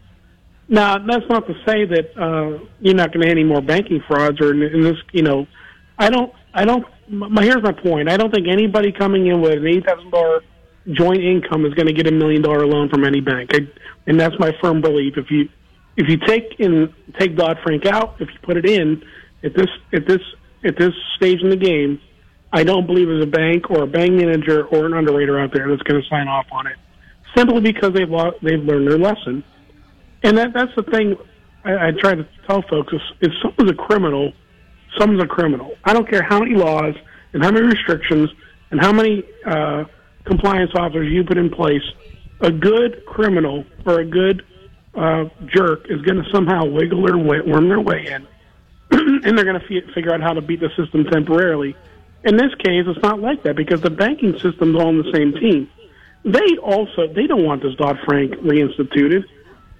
Now, 0.69 0.97
that's 0.97 1.27
not 1.29 1.45
to 1.47 1.53
say 1.65 1.85
that 1.85 2.17
uh, 2.17 2.63
you're 2.79 2.95
not 2.95 3.11
going 3.11 3.21
to 3.21 3.27
have 3.27 3.37
any 3.37 3.43
more 3.43 3.61
banking 3.61 4.01
frauds 4.07 4.39
or 4.39 4.51
in, 4.51 4.61
in 4.61 4.81
this. 4.81 4.95
You 5.11 5.23
know, 5.23 5.47
I 5.97 6.09
don't. 6.09 6.33
I 6.53 6.65
don't. 6.65 6.85
My, 7.09 7.43
here's 7.43 7.61
my 7.61 7.73
point. 7.73 8.09
I 8.09 8.15
don't 8.15 8.33
think 8.33 8.47
anybody 8.47 8.91
coming 8.91 9.27
in 9.27 9.41
with 9.41 9.53
an 9.53 9.67
eight 9.67 9.85
thousand 9.85 10.11
dollar 10.11 10.41
joint 10.91 11.23
income 11.23 11.65
is 11.65 11.73
going 11.73 11.87
to 11.87 11.93
get 11.93 12.07
a 12.07 12.11
million 12.11 12.41
dollar 12.41 12.65
loan 12.65 12.89
from 12.89 13.03
any 13.03 13.21
bank, 13.21 13.51
I, 13.53 13.67
and 14.07 14.19
that's 14.19 14.35
my 14.39 14.51
firm 14.61 14.81
belief. 14.81 15.17
If 15.17 15.29
you 15.31 15.49
if 15.97 16.07
you 16.09 16.17
take 16.25 16.59
in 16.59 16.93
take 17.19 17.35
Dodd 17.35 17.57
Frank 17.63 17.85
out, 17.85 18.15
if 18.19 18.29
you 18.29 18.39
put 18.43 18.57
it 18.57 18.65
in 18.65 19.03
at 19.43 19.53
this 19.55 19.67
at 19.93 20.07
this 20.07 20.21
at 20.63 20.77
this 20.77 20.93
stage 21.17 21.41
in 21.41 21.49
the 21.49 21.57
game, 21.57 21.99
I 22.51 22.63
don't 22.63 22.85
believe 22.87 23.07
there's 23.07 23.23
a 23.23 23.27
bank 23.27 23.69
or 23.69 23.83
a 23.83 23.87
bank 23.87 24.13
manager 24.13 24.65
or 24.65 24.85
an 24.85 24.93
underwriter 24.93 25.39
out 25.39 25.53
there 25.53 25.67
that's 25.69 25.83
going 25.83 26.01
to 26.01 26.07
sign 26.07 26.27
off 26.27 26.45
on 26.51 26.67
it, 26.67 26.77
simply 27.35 27.61
because 27.61 27.93
they've 27.93 28.09
lo- 28.09 28.33
they've 28.41 28.63
learned 28.63 28.87
their 28.87 28.97
lesson. 28.97 29.43
And 30.23 30.37
that 30.37 30.53
that's 30.53 30.73
the 30.75 30.83
thing 30.83 31.15
I, 31.63 31.87
I 31.87 31.91
try 31.91 32.15
to 32.15 32.27
tell 32.47 32.61
folks: 32.63 32.93
is 32.93 33.01
if 33.21 33.31
someone's 33.41 33.71
a 33.71 33.75
criminal, 33.75 34.33
someone's 34.97 35.23
a 35.23 35.27
criminal. 35.27 35.75
I 35.83 35.93
don't 35.93 36.09
care 36.09 36.23
how 36.23 36.39
many 36.39 36.55
laws 36.55 36.95
and 37.33 37.43
how 37.43 37.51
many 37.51 37.65
restrictions 37.67 38.29
and 38.71 38.79
how 38.79 38.91
many 38.91 39.23
uh, 39.45 39.85
compliance 40.25 40.71
officers 40.75 41.11
you 41.11 41.23
put 41.23 41.37
in 41.37 41.49
place. 41.49 41.83
A 42.41 42.51
good 42.51 43.05
criminal 43.05 43.63
or 43.85 43.99
a 44.01 44.05
good 44.05 44.43
uh, 44.95 45.25
jerk 45.45 45.85
is 45.89 46.01
going 46.01 46.21
to 46.21 46.29
somehow 46.31 46.65
wiggle 46.65 47.05
their 47.05 47.17
way, 47.17 47.39
worm 47.41 47.69
their 47.69 47.79
way 47.79 48.05
in, 48.07 48.27
and 49.23 49.37
they're 49.37 49.45
going 49.45 49.59
to 49.59 49.65
f- 49.65 49.93
figure 49.93 50.13
out 50.13 50.21
how 50.21 50.33
to 50.33 50.41
beat 50.41 50.59
the 50.59 50.69
system 50.75 51.05
temporarily 51.05 51.75
in 52.23 52.37
this 52.37 52.53
case, 52.55 52.85
it's 52.87 53.01
not 53.01 53.19
like 53.19 53.43
that 53.43 53.55
because 53.55 53.81
the 53.81 53.89
banking 53.89 54.33
system's 54.39 54.75
all 54.75 54.87
on 54.87 54.97
the 54.97 55.11
same 55.13 55.33
team. 55.33 55.69
They 56.25 56.57
also 56.57 57.07
they 57.07 57.27
don't 57.27 57.43
want 57.43 57.63
this 57.63 57.75
Dodd 57.75 57.99
Frank 58.05 58.33
reinstituted. 58.35 59.25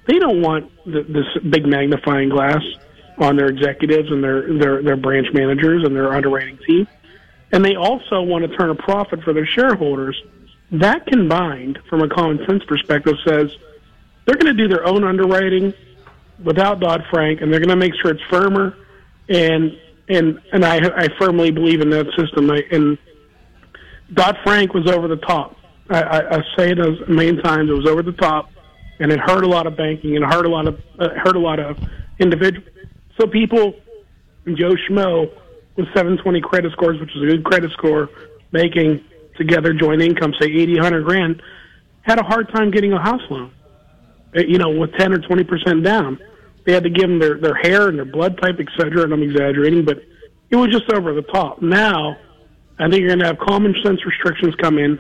They 0.07 0.19
don't 0.19 0.41
want 0.41 0.71
the, 0.85 1.03
this 1.03 1.25
big 1.49 1.65
magnifying 1.65 2.29
glass 2.29 2.61
on 3.17 3.37
their 3.37 3.47
executives 3.47 4.11
and 4.11 4.23
their, 4.23 4.57
their 4.57 4.83
their 4.83 4.97
branch 4.97 5.27
managers 5.33 5.83
and 5.85 5.95
their 5.95 6.13
underwriting 6.13 6.59
team. 6.67 6.87
And 7.51 7.63
they 7.63 7.75
also 7.75 8.21
want 8.21 8.49
to 8.49 8.57
turn 8.57 8.69
a 8.71 8.75
profit 8.75 9.23
for 9.23 9.33
their 9.33 9.45
shareholders. 9.45 10.21
That 10.71 11.05
combined, 11.05 11.79
from 11.87 12.01
a 12.01 12.09
common 12.09 12.43
sense 12.47 12.63
perspective, 12.65 13.15
says 13.25 13.55
they're 14.25 14.35
going 14.35 14.55
to 14.55 14.61
do 14.61 14.67
their 14.67 14.85
own 14.85 15.03
underwriting 15.03 15.73
without 16.43 16.79
Dodd 16.79 17.05
Frank, 17.11 17.41
and 17.41 17.53
they're 17.53 17.59
going 17.59 17.69
to 17.69 17.75
make 17.75 17.93
sure 18.01 18.11
it's 18.11 18.23
firmer 18.29 18.75
and 19.29 19.77
and 20.09 20.41
and 20.51 20.65
I 20.65 20.77
I 20.77 21.07
firmly 21.17 21.51
believe 21.51 21.81
in 21.81 21.89
that 21.91 22.07
system. 22.17 22.49
I, 22.51 22.61
and 22.71 22.97
Dodd 24.13 24.37
Frank 24.43 24.73
was 24.73 24.87
over 24.87 25.07
the 25.07 25.17
top. 25.17 25.57
I, 25.93 26.37
I, 26.37 26.43
say 26.57 26.71
it 26.71 26.79
as 26.79 27.07
million 27.07 27.37
times. 27.37 27.69
It 27.69 27.73
was 27.73 27.87
over 27.87 28.01
the 28.01 28.13
top, 28.13 28.49
and 28.99 29.11
it 29.11 29.19
hurt 29.19 29.43
a 29.43 29.47
lot 29.47 29.67
of 29.67 29.77
banking 29.77 30.15
and 30.15 30.25
hurt 30.25 30.45
a 30.45 30.49
lot 30.49 30.67
of 30.67 30.79
uh, 30.99 31.09
hurt 31.23 31.35
a 31.35 31.39
lot 31.39 31.59
of 31.59 31.77
individuals. 32.19 32.67
So 33.19 33.27
people, 33.27 33.73
Joe 34.45 34.75
Schmo 34.89 35.31
with 35.75 35.87
720 35.87 36.41
credit 36.41 36.71
scores, 36.73 36.99
which 36.99 37.15
is 37.15 37.23
a 37.23 37.25
good 37.25 37.43
credit 37.43 37.71
score, 37.71 38.09
making 38.51 39.03
together 39.37 39.73
joint 39.73 40.01
income 40.01 40.33
say 40.39 40.45
80, 40.45 40.75
100 40.75 41.05
grand, 41.05 41.41
had 42.01 42.19
a 42.19 42.23
hard 42.23 42.49
time 42.53 42.69
getting 42.71 42.93
a 42.93 43.01
house 43.01 43.21
loan. 43.29 43.51
Uh, 44.35 44.41
you 44.41 44.57
know, 44.57 44.69
with 44.69 44.93
10 44.93 45.13
or 45.13 45.19
20 45.19 45.43
percent 45.43 45.83
down 45.83 46.19
they 46.65 46.73
had 46.73 46.83
to 46.83 46.89
give 46.89 47.09
them 47.09 47.19
their 47.19 47.37
their 47.37 47.55
hair 47.55 47.89
and 47.89 47.97
their 47.97 48.05
blood 48.05 48.37
type, 48.41 48.55
et 48.59 48.67
cetera. 48.77 49.03
And 49.03 49.13
I'm 49.13 49.23
exaggerating, 49.23 49.85
but 49.85 49.97
it 50.49 50.55
was 50.55 50.69
just 50.71 50.89
over 50.91 51.13
the 51.13 51.21
top. 51.21 51.61
Now, 51.61 52.17
I 52.79 52.89
think 52.89 53.01
you're 53.01 53.09
going 53.09 53.19
to 53.19 53.25
have 53.25 53.39
common 53.39 53.75
sense 53.83 54.05
restrictions 54.05 54.55
come 54.55 54.77
in. 54.77 54.99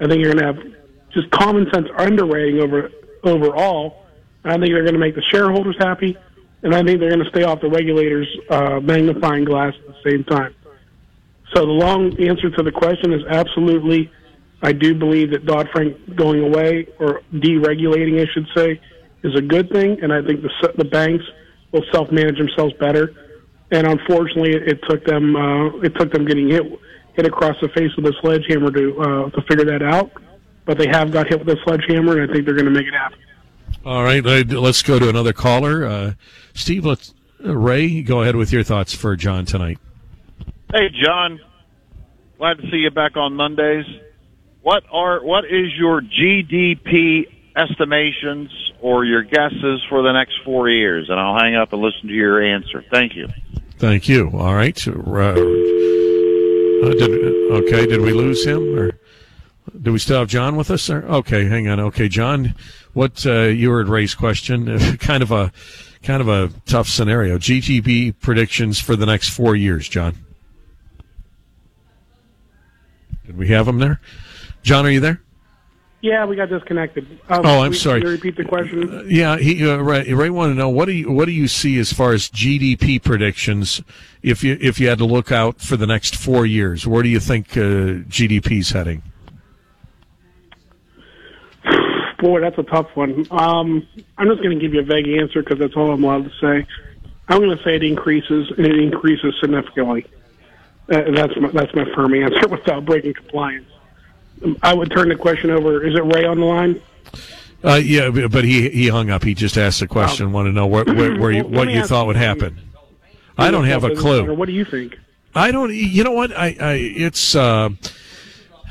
I 0.00 0.06
think 0.06 0.22
you're 0.22 0.32
going 0.32 0.38
to 0.38 0.62
have 0.62 0.78
just 1.12 1.30
common 1.30 1.66
sense 1.72 1.88
underwriting 1.96 2.60
over 2.60 2.90
overall. 3.24 4.04
I 4.44 4.52
think 4.52 4.66
they're 4.66 4.82
going 4.82 4.94
to 4.94 5.00
make 5.00 5.14
the 5.14 5.24
shareholders 5.32 5.76
happy, 5.78 6.16
and 6.62 6.74
I 6.74 6.82
think 6.82 7.00
they're 7.00 7.10
going 7.10 7.24
to 7.24 7.30
stay 7.30 7.42
off 7.42 7.60
the 7.60 7.68
regulators' 7.68 8.28
uh, 8.50 8.80
magnifying 8.80 9.44
glass 9.44 9.74
at 9.74 9.86
the 9.86 10.10
same 10.10 10.24
time. 10.24 10.54
So 11.54 11.62
the 11.62 11.72
long 11.72 12.18
answer 12.20 12.50
to 12.50 12.62
the 12.62 12.72
question 12.72 13.12
is 13.12 13.22
absolutely. 13.28 14.10
I 14.60 14.72
do 14.72 14.94
believe 14.94 15.30
that 15.30 15.46
Dodd 15.46 15.68
Frank 15.72 16.16
going 16.16 16.42
away 16.42 16.88
or 16.98 17.22
deregulating, 17.32 18.20
I 18.20 18.26
should 18.32 18.46
say, 18.56 18.80
is 19.22 19.34
a 19.36 19.42
good 19.42 19.70
thing, 19.70 19.98
and 20.02 20.12
I 20.12 20.22
think 20.22 20.42
the 20.42 20.50
the 20.76 20.84
banks 20.84 21.24
will 21.72 21.84
self 21.92 22.10
manage 22.10 22.38
themselves 22.38 22.74
better. 22.74 23.14
And 23.70 23.86
unfortunately, 23.86 24.54
it 24.54 24.80
took 24.88 25.04
them 25.04 25.36
uh, 25.36 25.78
it 25.80 25.94
took 25.96 26.12
them 26.12 26.24
getting 26.24 26.48
hit 26.48 26.62
hit 27.18 27.26
across 27.26 27.56
the 27.60 27.68
face 27.70 27.90
with 27.96 28.06
a 28.06 28.12
sledgehammer 28.20 28.70
to 28.70 29.00
uh, 29.00 29.30
to 29.30 29.42
figure 29.48 29.64
that 29.64 29.82
out. 29.82 30.10
But 30.64 30.78
they 30.78 30.86
have 30.88 31.10
got 31.10 31.26
hit 31.26 31.44
with 31.44 31.48
a 31.48 31.60
sledgehammer, 31.64 32.20
and 32.20 32.30
I 32.30 32.32
think 32.32 32.44
they're 32.44 32.54
going 32.54 32.66
to 32.66 32.70
make 32.70 32.86
it 32.86 32.94
happen. 32.94 33.18
All 33.84 34.04
right, 34.04 34.24
let's 34.24 34.82
go 34.82 34.98
to 34.98 35.08
another 35.08 35.32
caller. 35.32 35.84
Uh, 35.84 36.12
Steve, 36.54 36.84
let's 36.84 37.14
uh, 37.44 37.56
Ray, 37.56 38.02
go 38.02 38.22
ahead 38.22 38.36
with 38.36 38.52
your 38.52 38.62
thoughts 38.62 38.94
for 38.94 39.16
John 39.16 39.46
tonight. 39.46 39.78
Hey, 40.72 40.90
John, 40.90 41.40
glad 42.38 42.58
to 42.58 42.70
see 42.70 42.78
you 42.78 42.90
back 42.90 43.16
on 43.16 43.34
Mondays. 43.34 43.86
What 44.62 44.84
are 44.92 45.24
what 45.24 45.44
is 45.44 45.74
your 45.76 46.00
GDP 46.00 47.26
estimations 47.56 48.50
or 48.80 49.04
your 49.04 49.24
guesses 49.24 49.84
for 49.88 50.02
the 50.02 50.12
next 50.12 50.38
four 50.44 50.68
years, 50.68 51.10
and 51.10 51.18
I'll 51.18 51.38
hang 51.38 51.56
up 51.56 51.72
and 51.72 51.82
listen 51.82 52.08
to 52.08 52.14
your 52.14 52.40
answer. 52.40 52.84
Thank 52.92 53.16
you. 53.16 53.28
Thank 53.78 54.08
you. 54.08 54.30
All 54.34 54.54
right. 54.54 54.78
Uh, 56.82 56.90
did, 56.90 57.10
okay. 57.52 57.86
Did 57.86 58.00
we 58.00 58.12
lose 58.12 58.44
him, 58.44 58.78
or 58.78 58.92
do 59.82 59.92
we 59.92 59.98
still 59.98 60.20
have 60.20 60.28
John 60.28 60.56
with 60.56 60.70
us? 60.70 60.88
Okay, 60.88 61.44
hang 61.46 61.68
on. 61.68 61.80
Okay, 61.80 62.08
John, 62.08 62.54
what 62.92 63.26
uh, 63.26 63.42
you 63.42 63.70
heard 63.70 63.88
Ray's 63.88 64.14
question? 64.14 64.78
kind 64.98 65.22
of 65.22 65.32
a 65.32 65.52
kind 66.02 66.20
of 66.20 66.28
a 66.28 66.50
tough 66.66 66.88
scenario. 66.88 67.38
GDP 67.38 68.14
predictions 68.18 68.78
for 68.78 68.96
the 68.96 69.06
next 69.06 69.30
four 69.30 69.56
years, 69.56 69.88
John. 69.88 70.14
Did 73.26 73.36
we 73.36 73.48
have 73.48 73.68
him 73.68 73.78
there? 73.78 74.00
John, 74.62 74.86
are 74.86 74.90
you 74.90 75.00
there? 75.00 75.20
Yeah, 76.00 76.26
we 76.26 76.36
got 76.36 76.48
disconnected. 76.48 77.08
Um, 77.28 77.44
oh, 77.44 77.62
I'm 77.62 77.74
sorry. 77.74 78.00
Can 78.00 78.10
you 78.10 78.14
repeat 78.14 78.36
the 78.36 78.44
question? 78.44 78.88
Uh, 78.88 79.02
yeah, 79.02 79.36
he 79.36 79.68
uh, 79.68 79.78
right. 79.78 80.06
Ray 80.06 80.30
want 80.30 80.52
to 80.52 80.54
know 80.54 80.68
what 80.68 80.84
do 80.84 80.92
you 80.92 81.10
what 81.10 81.24
do 81.24 81.32
you 81.32 81.48
see 81.48 81.76
as 81.78 81.92
far 81.92 82.12
as 82.12 82.28
GDP 82.28 83.02
predictions 83.02 83.82
if 84.22 84.44
you 84.44 84.56
if 84.60 84.78
you 84.78 84.88
had 84.88 84.98
to 84.98 85.04
look 85.04 85.32
out 85.32 85.60
for 85.60 85.76
the 85.76 85.88
next 85.88 86.14
four 86.14 86.46
years? 86.46 86.86
Where 86.86 87.02
do 87.02 87.08
you 87.08 87.18
think 87.18 87.56
uh, 87.56 88.06
GDP 88.06 88.60
is 88.60 88.70
heading? 88.70 89.02
Boy, 92.20 92.40
that's 92.40 92.58
a 92.58 92.64
tough 92.64 92.94
one. 92.94 93.26
Um, 93.30 93.86
I'm 94.16 94.28
just 94.28 94.42
going 94.42 94.56
to 94.56 94.60
give 94.60 94.74
you 94.74 94.80
a 94.80 94.84
vague 94.84 95.08
answer 95.08 95.42
because 95.42 95.58
that's 95.58 95.74
all 95.76 95.92
I'm 95.92 96.02
allowed 96.02 96.24
to 96.24 96.32
say. 96.40 96.66
I'm 97.28 97.38
going 97.38 97.56
to 97.56 97.62
say 97.62 97.76
it 97.76 97.82
increases, 97.84 98.52
and 98.56 98.66
it 98.66 98.78
increases 98.78 99.34
significantly. 99.40 100.06
Uh, 100.90 101.10
that's 101.14 101.36
my, 101.40 101.48
that's 101.50 101.74
my 101.74 101.84
firm 101.94 102.14
answer 102.14 102.48
without 102.50 102.84
breaking 102.84 103.14
compliance. 103.14 103.68
I 104.62 104.74
would 104.74 104.90
turn 104.90 105.08
the 105.08 105.16
question 105.16 105.50
over. 105.50 105.84
Is 105.84 105.94
it 105.94 106.04
Ray 106.04 106.24
on 106.24 106.40
the 106.40 106.46
line? 106.46 106.82
Uh, 107.64 107.74
yeah, 107.74 108.10
but 108.10 108.44
he 108.44 108.68
he 108.70 108.88
hung 108.88 109.10
up. 109.10 109.24
He 109.24 109.34
just 109.34 109.58
asked 109.58 109.80
the 109.80 109.88
question. 109.88 110.26
Oh. 110.26 110.30
Want 110.30 110.46
to 110.46 110.52
know 110.52 110.66
where, 110.66 110.84
where, 110.84 111.18
where 111.18 111.30
you, 111.30 111.44
what 111.44 111.68
you 111.68 111.84
thought 111.84 112.06
would 112.06 112.16
happen? 112.16 112.60
I 113.36 113.50
don't 113.50 113.64
have 113.64 113.84
a 113.84 113.94
clue. 113.94 114.34
What 114.34 114.46
do 114.46 114.52
you 114.52 114.64
think? 114.64 114.96
I 115.34 115.50
don't. 115.50 115.74
You 115.74 116.04
know 116.04 116.12
what? 116.12 116.32
I, 116.32 116.56
I 116.60 116.72
it's. 116.74 117.34
Uh, 117.34 117.70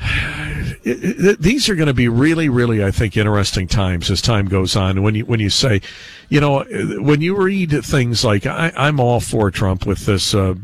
it, 0.00 1.24
it, 1.24 1.40
these 1.40 1.68
are 1.68 1.74
going 1.74 1.88
to 1.88 1.94
be 1.94 2.08
really, 2.08 2.48
really, 2.48 2.84
I 2.84 2.90
think, 2.90 3.16
interesting 3.16 3.66
times 3.66 4.10
as 4.10 4.22
time 4.22 4.46
goes 4.46 4.76
on. 4.76 5.02
When 5.02 5.14
you 5.14 5.26
when 5.26 5.40
you 5.40 5.50
say, 5.50 5.80
you 6.28 6.40
know, 6.40 6.64
when 6.98 7.20
you 7.20 7.36
read 7.36 7.84
things 7.84 8.24
like 8.24 8.46
I, 8.46 8.72
am 8.76 8.98
all 9.00 9.20
for 9.20 9.50
Trump 9.50 9.86
with 9.86 10.06
this, 10.06 10.34
uh, 10.34 10.54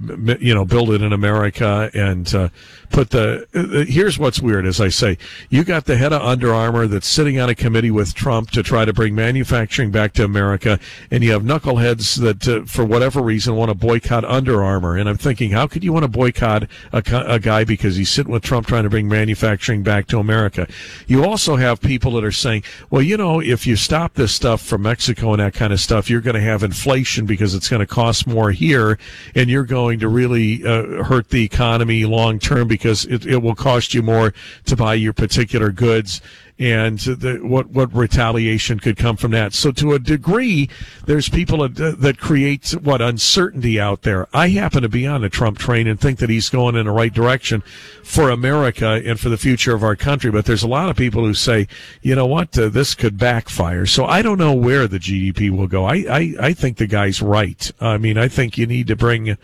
you 0.41 0.55
know, 0.55 0.65
build 0.65 0.91
it 0.91 1.03
in 1.03 1.13
America 1.13 1.91
and 1.93 2.33
uh, 2.35 2.49
put 2.91 3.11
the. 3.11 3.47
Uh, 3.55 3.85
here's 3.91 4.19
what's 4.19 4.41
weird, 4.41 4.67
as 4.67 4.81
I 4.81 4.89
say, 4.89 5.19
you 5.51 5.63
got 5.63 5.85
the 5.85 5.97
head 5.97 6.13
of 6.13 6.23
Under 6.23 6.55
Armour 6.55 6.87
that's 6.87 7.07
sitting 7.07 7.39
on 7.39 7.51
a 7.51 7.55
committee 7.55 7.91
with 7.91 8.15
Trump 8.15 8.51
to 8.53 8.63
try 8.63 8.85
to 8.85 8.93
bring 8.93 9.15
manufacturing 9.15 9.91
back 9.91 10.15
to 10.15 10.25
America, 10.25 10.81
and 11.11 11.23
you 11.23 11.33
have 11.33 11.43
knuckleheads 11.43 12.21
that, 12.23 12.49
uh, 12.49 12.65
for 12.65 12.85
whatever 12.85 13.21
reason, 13.21 13.57
want 13.57 13.71
to 13.71 13.75
boycott 13.75 14.25
Under 14.25 14.63
Armour. 14.63 14.97
And 14.97 15.09
I'm 15.09 15.19
thinking, 15.19 15.51
how 15.51 15.67
could 15.67 15.85
you 15.85 15.93
want 15.93 16.05
to 16.05 16.09
boycott 16.09 16.65
a, 16.93 17.03
a 17.27 17.39
guy 17.39 17.65
because 17.65 17.97
he's 17.97 18.11
sitting 18.11 18.33
with 18.33 18.43
Trump 18.43 18.67
trying 18.67 18.85
to 18.85 18.91
bring 18.91 19.09
manufacturing 19.09 19.83
back 19.83 20.07
to 20.07 20.15
to 20.15 20.21
America. 20.21 20.67
You 21.07 21.25
also 21.25 21.57
have 21.57 21.81
people 21.81 22.13
that 22.13 22.25
are 22.25 22.33
saying, 22.33 22.65
well, 22.91 23.03
you 23.03 23.17
know, 23.17 23.41
if 23.41 23.67
you 23.67 23.77
stop 23.77 24.15
this 24.15 24.35
stuff 24.35 24.63
from 24.63 24.83
Mexico 24.83 25.33
and 25.33 25.43
kind 25.55 25.73
of 25.73 25.81
stuff, 25.81 26.11
you're 26.11 26.21
going 26.21 26.35
to 26.35 26.41
have 26.41 26.63
inflation 26.63 27.27
because 27.27 27.55
it's 27.55 27.69
going 27.69 27.81
to 27.81 27.87
cost 27.87 28.27
more 28.27 28.51
here, 28.51 28.99
and 29.35 29.49
you're 29.49 29.65
going 29.65 30.01
to 30.01 30.09
really 30.09 30.65
uh, 30.65 31.05
hurt 31.05 31.31
the 31.31 31.45
economy 31.45 32.05
long 32.05 32.39
term 32.39 32.69
because 32.69 33.05
it, 33.07 33.25
it 33.25 33.39
will 33.39 33.55
cost 33.55 33.95
you 33.95 34.03
more 34.03 34.35
to 34.67 34.77
buy 34.77 34.95
your 34.95 35.13
particular 35.13 35.71
goods 35.71 36.21
and 36.59 37.01
the, 37.01 37.41
what 37.43 37.71
what 37.71 37.93
retaliation 37.93 38.79
could 38.79 38.97
come 38.97 39.17
from 39.17 39.33
that. 39.33 39.53
So 39.53 39.73
to 39.73 39.95
a 39.95 39.99
degree, 39.99 40.69
there's 41.05 41.29
people 41.29 41.69
that, 41.69 42.15
create 42.19 42.71
what 42.71 43.03
uncertainty 43.03 43.81
out 43.81 44.03
there. 44.03 44.29
I 44.33 44.51
happen 44.51 44.83
to 44.83 44.89
be 44.89 45.07
on 45.07 45.23
the 45.23 45.29
Trump 45.29 45.59
train 45.59 45.89
and 45.89 45.99
think 45.99 46.21
that 46.21 46.31
he's 46.31 46.49
going 46.49 46.77
in 46.77 46.87
the 46.87 46.93
right 46.93 47.13
direction 47.13 47.63
for 48.05 48.31
America 48.31 49.03
and 49.05 49.19
for 49.19 49.29
the 49.29 49.37
future 49.37 49.75
of 49.75 49.83
our 49.83 49.97
country. 49.97 50.31
But 50.31 50.45
there's 50.45 50.63
a 50.63 50.69
lot 50.69 50.89
of 50.89 50.97
people 50.97 51.25
who 51.25 51.35
say, 51.35 51.67
you 52.03 52.15
know 52.15 52.27
what, 52.27 52.57
uh, 52.57 52.69
this 52.69 52.95
could 52.95 53.19
backfire. 53.19 53.85
So 53.85 54.05
I 54.05 54.23
don't 54.23 54.39
know 54.39 54.55
where 54.55 54.87
the 54.87 54.99
GDP 54.99 55.51
will 55.51 55.67
go. 55.67 55.85
I 55.85 56.05
I, 56.09 56.35
I 56.41 56.53
think 56.53 56.77
the 56.77 56.87
guy's 56.87 57.21
right. 57.21 57.71
I 57.81 57.99
mean, 57.99 58.17
I 58.17 58.29
think 58.29 58.57
you 58.57 58.67
need 58.67 58.87
to 58.87 58.97
bring 58.97 59.37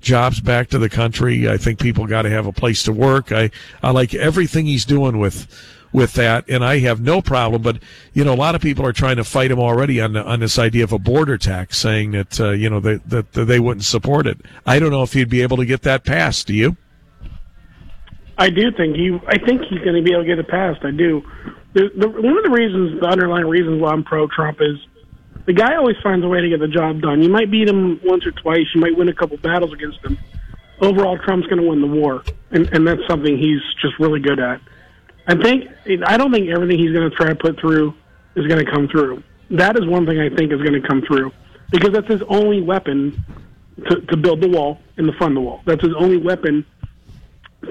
jobs 0.00 0.40
back 0.40 0.68
to 0.68 0.78
the 0.78 0.90
country. 0.90 1.48
I 1.48 1.56
think 1.56 1.80
people 1.80 2.06
got 2.06 2.22
to 2.22 2.30
have 2.30 2.46
a 2.46 2.52
place 2.52 2.82
to 2.84 2.92
work. 2.92 3.32
I 3.32 3.50
I 3.82 3.90
like 3.90 4.14
everything 4.14 4.66
he's 4.66 4.84
doing 4.84 5.18
with 5.18 5.46
with 5.92 6.14
that, 6.14 6.48
and 6.48 6.64
I 6.64 6.78
have 6.80 7.00
no 7.00 7.20
problem. 7.22 7.62
But 7.62 7.78
you 8.12 8.24
know, 8.24 8.34
a 8.34 8.36
lot 8.36 8.54
of 8.54 8.60
people 8.60 8.86
are 8.86 8.92
trying 8.92 9.16
to 9.16 9.24
fight 9.24 9.50
him 9.50 9.58
already 9.58 10.00
on 10.00 10.12
the, 10.12 10.24
on 10.24 10.40
this 10.40 10.58
idea 10.58 10.84
of 10.84 10.92
a 10.92 10.98
border 10.98 11.38
tax, 11.38 11.78
saying 11.78 12.12
that 12.12 12.40
uh, 12.40 12.50
you 12.50 12.68
know 12.70 12.80
that, 12.80 13.08
that 13.08 13.32
that 13.32 13.44
they 13.46 13.60
wouldn't 13.60 13.84
support 13.84 14.26
it. 14.26 14.38
I 14.66 14.78
don't 14.78 14.90
know 14.90 15.02
if 15.02 15.12
he'd 15.12 15.30
be 15.30 15.42
able 15.42 15.56
to 15.58 15.66
get 15.66 15.82
that 15.82 16.04
passed. 16.04 16.46
Do 16.46 16.54
you? 16.54 16.76
I 18.36 18.50
do 18.50 18.70
think 18.76 18.96
he. 18.96 19.18
I 19.26 19.38
think 19.38 19.62
he's 19.62 19.80
going 19.80 19.96
to 19.96 20.02
be 20.02 20.12
able 20.12 20.22
to 20.22 20.28
get 20.28 20.38
it 20.38 20.48
passed. 20.48 20.84
I 20.84 20.92
do. 20.92 21.22
The, 21.74 21.90
the, 21.96 22.08
one 22.08 22.36
of 22.36 22.44
the 22.44 22.50
reasons, 22.50 23.00
the 23.00 23.06
underlying 23.06 23.46
reasons 23.46 23.80
why 23.80 23.90
I'm 23.90 24.02
pro-Trump 24.02 24.58
is 24.60 24.78
the 25.44 25.52
guy 25.52 25.76
always 25.76 25.96
finds 26.02 26.24
a 26.24 26.28
way 26.28 26.40
to 26.40 26.48
get 26.48 26.60
the 26.60 26.68
job 26.68 27.00
done. 27.00 27.22
You 27.22 27.28
might 27.28 27.50
beat 27.50 27.68
him 27.68 28.00
once 28.04 28.26
or 28.26 28.32
twice. 28.32 28.66
You 28.74 28.80
might 28.80 28.96
win 28.96 29.08
a 29.08 29.14
couple 29.14 29.36
battles 29.38 29.72
against 29.72 29.98
him. 30.04 30.18
Overall, 30.80 31.18
Trump's 31.18 31.46
going 31.48 31.60
to 31.60 31.68
win 31.68 31.80
the 31.80 31.88
war, 31.88 32.22
and 32.50 32.68
and 32.72 32.86
that's 32.86 33.00
something 33.08 33.36
he's 33.36 33.60
just 33.82 33.98
really 33.98 34.20
good 34.20 34.38
at. 34.38 34.60
I 35.28 35.36
think 35.36 35.70
I 36.06 36.16
don't 36.16 36.32
think 36.32 36.48
everything 36.48 36.78
he's 36.78 36.92
going 36.92 37.08
to 37.08 37.14
try 37.14 37.28
to 37.28 37.34
put 37.34 37.60
through 37.60 37.94
is 38.34 38.46
going 38.46 38.64
to 38.64 38.70
come 38.70 38.88
through. 38.88 39.22
That 39.50 39.76
is 39.76 39.86
one 39.86 40.06
thing 40.06 40.18
I 40.18 40.34
think 40.34 40.52
is 40.52 40.60
going 40.62 40.80
to 40.80 40.86
come 40.88 41.02
through 41.06 41.32
because 41.70 41.90
that's 41.92 42.08
his 42.08 42.22
only 42.28 42.62
weapon 42.62 43.22
to, 43.88 44.00
to 44.00 44.16
build 44.16 44.40
the 44.40 44.48
wall 44.48 44.78
and 44.96 45.06
to 45.06 45.18
fund 45.18 45.36
the 45.36 45.40
wall. 45.40 45.60
That's 45.66 45.82
his 45.82 45.92
only 45.98 46.16
weapon 46.16 46.64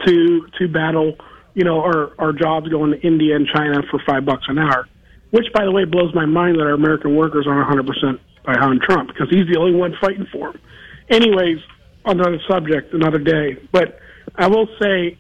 to 0.06 0.48
to 0.60 0.68
battle, 0.68 1.16
you 1.56 1.64
know, 1.64 1.82
our 1.82 2.12
our 2.20 2.32
jobs 2.32 2.70
going 2.70 2.92
to 2.92 3.00
India 3.02 3.36
and 3.36 3.48
China 3.48 3.82
for 3.90 4.00
five 4.06 4.24
bucks 4.24 4.46
an 4.48 4.60
hour. 4.60 4.88
Which, 5.32 5.52
by 5.54 5.66
the 5.66 5.72
way, 5.72 5.84
blows 5.84 6.14
my 6.16 6.26
mind 6.26 6.58
that 6.60 6.64
our 6.64 6.74
American 6.74 7.16
workers 7.16 7.48
aren't 7.48 7.68
100 7.68 7.88
percent 7.88 8.22
behind 8.46 8.82
Trump 8.82 9.10
because 9.10 9.30
he's 9.30 9.48
the 9.52 9.60
only 9.60 9.74
one 9.76 9.96
fighting 10.00 10.28
for 10.32 10.52
him. 10.52 10.62
Anyways, 11.10 11.58
another 12.06 12.40
subject, 12.48 12.94
another 12.94 13.20
day. 13.20 13.58
But 13.72 14.00
I 14.36 14.48
will 14.48 14.68
say, 14.80 15.18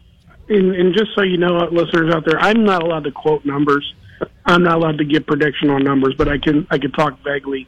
and, 0.49 0.75
and 0.75 0.93
just 0.93 1.11
so 1.15 1.23
you 1.23 1.37
know, 1.37 1.57
listeners 1.71 2.13
out 2.13 2.25
there, 2.25 2.39
I'm 2.39 2.63
not 2.63 2.83
allowed 2.83 3.03
to 3.03 3.11
quote 3.11 3.45
numbers. 3.45 3.93
I'm 4.45 4.63
not 4.63 4.77
allowed 4.77 4.97
to 4.99 5.05
give 5.05 5.25
prediction 5.25 5.69
on 5.69 5.83
numbers, 5.83 6.15
but 6.17 6.27
I 6.27 6.37
can 6.37 6.65
I 6.69 6.77
can 6.77 6.91
talk 6.91 7.19
vaguely, 7.23 7.67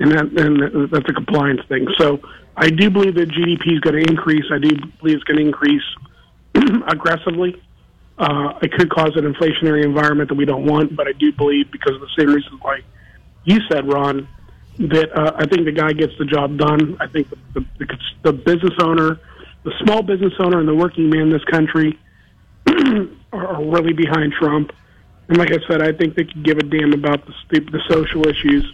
and 0.00 0.10
that 0.10 0.24
and 0.38 0.90
that's 0.90 1.08
a 1.08 1.12
compliance 1.12 1.60
thing. 1.68 1.86
So 1.98 2.20
I 2.56 2.68
do 2.68 2.90
believe 2.90 3.14
that 3.14 3.28
GDP 3.28 3.74
is 3.74 3.80
going 3.80 4.02
to 4.02 4.10
increase. 4.10 4.44
I 4.52 4.58
do 4.58 4.70
believe 5.00 5.16
it's 5.16 5.24
going 5.24 5.38
to 5.38 5.46
increase 5.46 5.84
aggressively. 6.88 7.62
Uh, 8.18 8.58
it 8.62 8.72
could 8.72 8.90
cause 8.90 9.12
an 9.16 9.32
inflationary 9.32 9.84
environment 9.84 10.28
that 10.30 10.36
we 10.36 10.46
don't 10.46 10.64
want, 10.64 10.96
but 10.96 11.06
I 11.06 11.12
do 11.12 11.32
believe 11.32 11.70
because 11.70 11.94
of 11.94 12.00
the 12.00 12.10
same 12.18 12.28
reasons 12.28 12.60
why 12.62 12.80
you 13.44 13.60
said, 13.70 13.86
Ron, 13.86 14.26
that 14.78 15.16
uh, 15.16 15.32
I 15.36 15.46
think 15.46 15.66
the 15.66 15.72
guy 15.72 15.92
gets 15.92 16.12
the 16.18 16.24
job 16.24 16.58
done. 16.58 16.96
I 16.98 17.06
think 17.06 17.28
the, 17.30 17.64
the, 17.78 17.98
the 18.22 18.32
business 18.32 18.72
owner, 18.80 19.20
the 19.64 19.72
small 19.84 20.02
business 20.02 20.32
owner, 20.40 20.58
and 20.58 20.68
the 20.68 20.74
working 20.74 21.08
man 21.10 21.22
in 21.22 21.30
this 21.30 21.44
country 21.44 21.98
are 23.32 23.64
really 23.64 23.92
behind 23.92 24.32
Trump. 24.32 24.72
And 25.28 25.38
like 25.38 25.50
I 25.52 25.58
said, 25.68 25.82
I 25.82 25.92
think 25.92 26.14
they 26.14 26.24
could 26.24 26.44
give 26.44 26.58
a 26.58 26.62
damn 26.62 26.92
about 26.92 27.26
the, 27.26 27.60
the 27.60 27.80
social 27.88 28.26
issues 28.26 28.64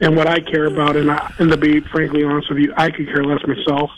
and 0.00 0.16
what 0.16 0.26
I 0.26 0.40
care 0.40 0.66
about. 0.66 0.96
And, 0.96 1.10
I, 1.10 1.32
and 1.38 1.50
to 1.50 1.56
be 1.56 1.80
frankly 1.80 2.24
honest 2.24 2.50
with 2.50 2.58
you, 2.58 2.72
I 2.76 2.90
could 2.90 3.06
care 3.06 3.24
less 3.24 3.40
myself. 3.46 3.90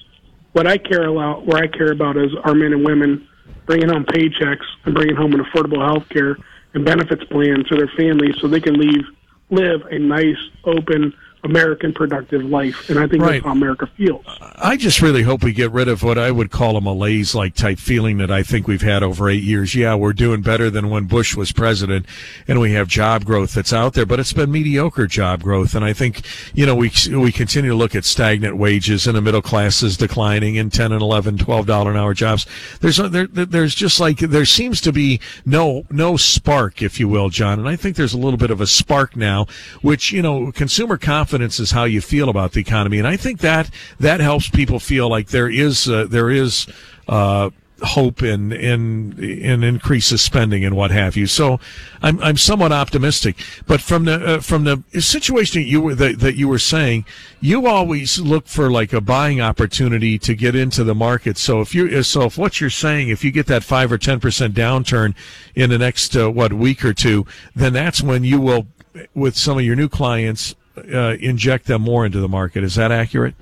What 0.53 0.67
I 0.67 0.79
care 0.79 1.09
about, 1.09 1.47
where 1.47 1.63
I 1.63 1.67
care 1.67 1.93
about, 1.93 2.17
is 2.17 2.31
our 2.45 2.55
men 2.55 2.73
and 2.73 2.85
women 2.85 3.27
bringing 3.67 3.89
home 3.89 4.05
paychecks 4.05 4.65
and 4.85 4.95
bringing 4.95 5.17
home 5.17 5.35
an 5.35 5.45
affordable 5.45 5.85
health 5.85 6.09
care 6.09 6.37
and 6.75 6.85
benefits 6.85 7.25
plan 7.25 7.65
to 7.65 7.77
their 7.77 7.91
families, 7.97 8.35
so 8.41 8.49
they 8.49 8.61
can 8.61 8.75
leave 8.75 9.05
live 9.51 9.83
a 9.91 9.99
nice, 9.99 10.37
open, 10.65 11.15
American 11.45 11.93
productive 11.93 12.45
life. 12.45 12.89
And 12.91 12.99
I 12.99 13.07
think 13.07 13.23
Right. 13.23 13.33
that's 13.35 13.45
how 13.45 13.53
America 13.53 13.87
feels. 13.97 14.25
I 14.57 14.77
just 14.77 15.01
really 15.01 15.23
hope 15.23 15.43
we 15.45 15.53
get 15.53 15.71
rid 15.71 15.87
of 15.89 16.03
what 16.03 16.19
I 16.19 16.31
would 16.31 16.51
call 16.51 16.77
a 16.77 16.81
malaise 16.81 17.35
like 17.35 17.55
type 17.55 17.79
feeling 17.79 18.19
that 18.19 18.31
I 18.31 18.43
think 18.43 18.67
we've 18.67 18.83
had 18.83 19.03
over 19.03 19.29
eight 19.31 19.43
years. 19.45 19.75
Yeah, 19.75 19.95
we're 19.95 20.13
doing 20.13 20.43
better 20.43 20.69
than 20.69 20.91
when 20.91 21.05
Bush 21.05 21.37
was 21.37 21.53
president 21.53 22.07
and 22.49 22.61
we 22.61 22.73
have 22.73 22.89
job 22.89 23.25
growth 23.25 23.55
that's 23.55 23.73
out 23.73 23.95
there, 23.95 24.05
but 24.07 24.19
it's 24.19 24.33
been 24.33 24.51
mediocre 24.51 25.07
job 25.07 25.43
growth. 25.43 25.75
And 25.77 25.85
I 25.85 25.93
think, 25.93 26.23
you 26.55 26.67
know, 26.67 26.75
we, 26.75 26.91
we 27.11 27.31
continue 27.31 27.71
to 27.71 27.77
look 27.77 27.95
at 27.95 28.05
stagnant 28.05 28.57
wages 28.57 29.07
and 29.07 29.17
the 29.17 29.23
middle 29.23 29.43
class 29.43 29.83
is 29.83 29.97
declining 29.97 30.59
and 30.59 30.73
10 30.73 30.91
and 30.93 31.01
11, 31.03 31.39
12 31.39 31.67
dollar 31.67 31.93
an 31.93 31.97
hour 31.97 32.15
jobs. 32.15 32.47
There's, 32.81 32.99
uh, 32.99 33.09
there, 33.09 33.27
there's 33.29 33.75
just 33.77 34.01
like, 34.01 34.19
there 34.19 34.45
seems 34.45 34.81
to 34.81 34.93
be 34.93 35.21
no, 35.47 35.85
no 35.91 36.17
spark, 36.17 36.83
if 36.83 36.99
you 36.99 37.07
will, 37.09 37.29
John. 37.29 37.61
And 37.61 37.69
I 37.69 37.77
think 37.77 37.95
there's 37.97 38.15
a 38.15 38.19
little 38.19 38.39
bit 38.39 38.51
of 38.51 38.61
a 38.61 38.67
spark 38.67 39.15
now, 39.17 39.47
which, 39.83 40.11
you 40.11 40.21
know, 40.23 40.51
consumer 40.51 40.97
confidence 40.99 41.28
is 41.35 41.71
how 41.71 41.85
you 41.85 42.01
feel 42.01 42.29
about 42.29 42.53
the 42.53 42.61
economy. 42.61 42.99
And 42.99 43.07
I 43.07 43.17
think 43.17 43.41
that, 43.41 43.71
that 44.01 44.21
helps 44.21 44.49
people 44.49 44.79
feel 44.79 45.09
like 45.09 45.29
there 45.29 45.49
is, 45.51 45.89
uh, 45.89 46.07
there 46.09 46.31
is, 46.31 46.67
uh, 47.09 47.51
hope 47.83 48.23
in 48.23 48.51
in 48.53 49.17
in 49.23 49.63
increases 49.63 50.21
spending 50.21 50.65
and 50.65 50.77
what 50.77 50.91
have 50.91 51.17
you. 51.17 51.27
So 51.27 51.61
I'm 52.03 52.21
I'm 52.21 52.37
somewhat 52.37 52.73
optimistic. 52.73 53.37
But 53.67 53.81
from 53.81 54.05
the 54.05 54.15
uh, 54.27 54.41
from 54.41 54.65
the 54.65 54.83
situation 55.01 55.63
that 55.63 55.69
you 55.69 55.81
were 55.81 55.95
that, 55.95 56.19
that 56.21 56.37
you 56.37 56.49
were 56.49 56.59
saying, 56.59 57.05
you 57.41 57.67
always 57.67 58.19
look 58.19 58.47
for 58.47 58.71
like 58.71 58.93
a 58.93 59.01
buying 59.01 59.41
opportunity 59.41 60.19
to 60.19 60.35
get 60.35 60.55
into 60.55 60.85
the 60.85 60.95
market. 60.95 61.39
So 61.39 61.61
if 61.61 61.75
you 61.75 62.03
so 62.03 62.23
if 62.23 62.39
what 62.39 62.61
you're 62.61 62.71
saying, 62.71 63.09
if 63.09 63.25
you 63.25 63.31
get 63.31 63.47
that 63.47 63.65
five 63.65 63.93
or 63.93 63.99
ten 63.99 64.21
percent 64.21 64.55
downturn 64.55 65.15
in 65.55 65.71
the 65.71 65.79
next 65.79 66.17
uh, 66.17 66.31
what 66.31 66.53
week 66.53 66.85
or 66.85 66.95
two, 66.95 67.27
then 67.55 67.73
that's 67.73 68.03
when 68.03 68.25
you 68.25 68.41
will 68.41 68.67
with 69.15 69.37
some 69.37 69.59
of 69.59 69.65
your 69.65 69.77
new 69.77 69.89
clients 69.89 70.57
uh, 70.93 71.17
inject 71.21 71.67
them 71.67 71.83
more 71.83 72.07
into 72.07 72.21
the 72.21 72.29
market. 72.29 72.65
Is 72.65 72.75
that 72.77 72.93
accurate? 72.93 73.35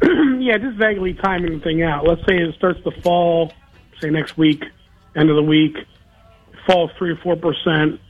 yeah, 0.02 0.58
just 0.58 0.76
vaguely 0.76 1.14
timing 1.14 1.58
the 1.58 1.64
thing 1.64 1.82
out. 1.82 2.06
Let's 2.06 2.20
say 2.26 2.36
it 2.36 2.54
starts 2.56 2.82
to 2.84 2.90
fall, 3.02 3.52
say 4.00 4.10
next 4.10 4.36
week, 4.36 4.64
end 5.16 5.30
of 5.30 5.36
the 5.36 5.42
week, 5.42 5.76
falls 6.66 6.90
three 6.98 7.10
or 7.10 7.16
four 7.16 7.36
percent, 7.36 8.00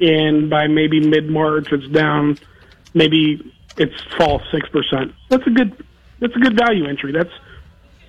and 0.00 0.50
by 0.50 0.66
maybe 0.66 1.00
mid 1.06 1.28
March 1.28 1.72
it's 1.72 1.88
down, 1.88 2.38
maybe 2.94 3.52
it's 3.76 4.00
fall 4.16 4.42
six 4.52 4.68
percent. 4.68 5.14
That's 5.28 5.46
a 5.46 5.50
good 5.50 5.84
that's 6.20 6.34
a 6.34 6.40
good 6.40 6.56
value 6.56 6.86
entry. 6.86 7.12
That's 7.12 7.32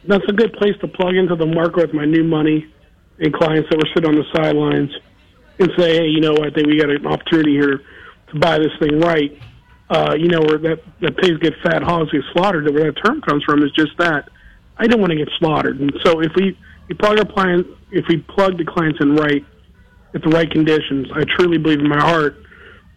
that's 0.05 0.25
a 0.27 0.33
good 0.33 0.53
place 0.53 0.75
to 0.81 0.87
plug 0.87 1.15
into 1.15 1.35
the 1.35 1.45
market 1.45 1.77
with 1.77 1.93
my 1.93 2.05
new 2.05 2.23
money 2.23 2.73
and 3.19 3.33
clients 3.33 3.69
that 3.69 3.77
were 3.77 3.89
sitting 3.93 4.09
on 4.09 4.15
the 4.15 4.25
sidelines 4.33 4.91
and 5.59 5.69
say, 5.77 5.97
hey, 5.97 6.07
you 6.07 6.21
know, 6.21 6.37
I 6.37 6.49
think 6.49 6.67
we 6.67 6.79
got 6.79 6.89
an 6.89 7.05
opportunity 7.05 7.51
here 7.51 7.81
to 8.29 8.39
buy 8.39 8.57
this 8.59 8.71
thing 8.79 8.99
right 8.99 9.37
uh, 9.89 10.15
you 10.17 10.27
know, 10.27 10.41
where 10.41 10.57
that, 10.59 10.79
that 11.01 11.17
pigs 11.17 11.39
get 11.39 11.53
fat, 11.63 11.81
hogs 11.81 12.11
get 12.11 12.21
slaughtered, 12.33 12.71
where 12.73 12.91
that 12.91 13.01
term 13.03 13.21
comes 13.21 13.43
from 13.43 13.63
is 13.63 13.71
just 13.71 13.97
that. 13.97 14.29
I 14.77 14.87
don't 14.87 14.99
want 14.99 15.11
to 15.11 15.17
get 15.17 15.29
slaughtered. 15.39 15.79
And 15.79 15.91
so 16.03 16.21
if 16.21 16.31
we, 16.35 16.49
if 16.49 16.57
we 16.89 16.95
plug 16.95 17.19
our 17.19 17.25
client, 17.25 17.67
if 17.91 18.07
we 18.07 18.17
plug 18.17 18.57
the 18.57 18.65
clients 18.65 18.99
in 19.01 19.15
right, 19.15 19.43
at 20.13 20.21
the 20.21 20.29
right 20.29 20.49
conditions, 20.49 21.07
I 21.13 21.23
truly 21.23 21.57
believe 21.57 21.79
in 21.79 21.89
my 21.89 21.99
heart, 21.99 22.43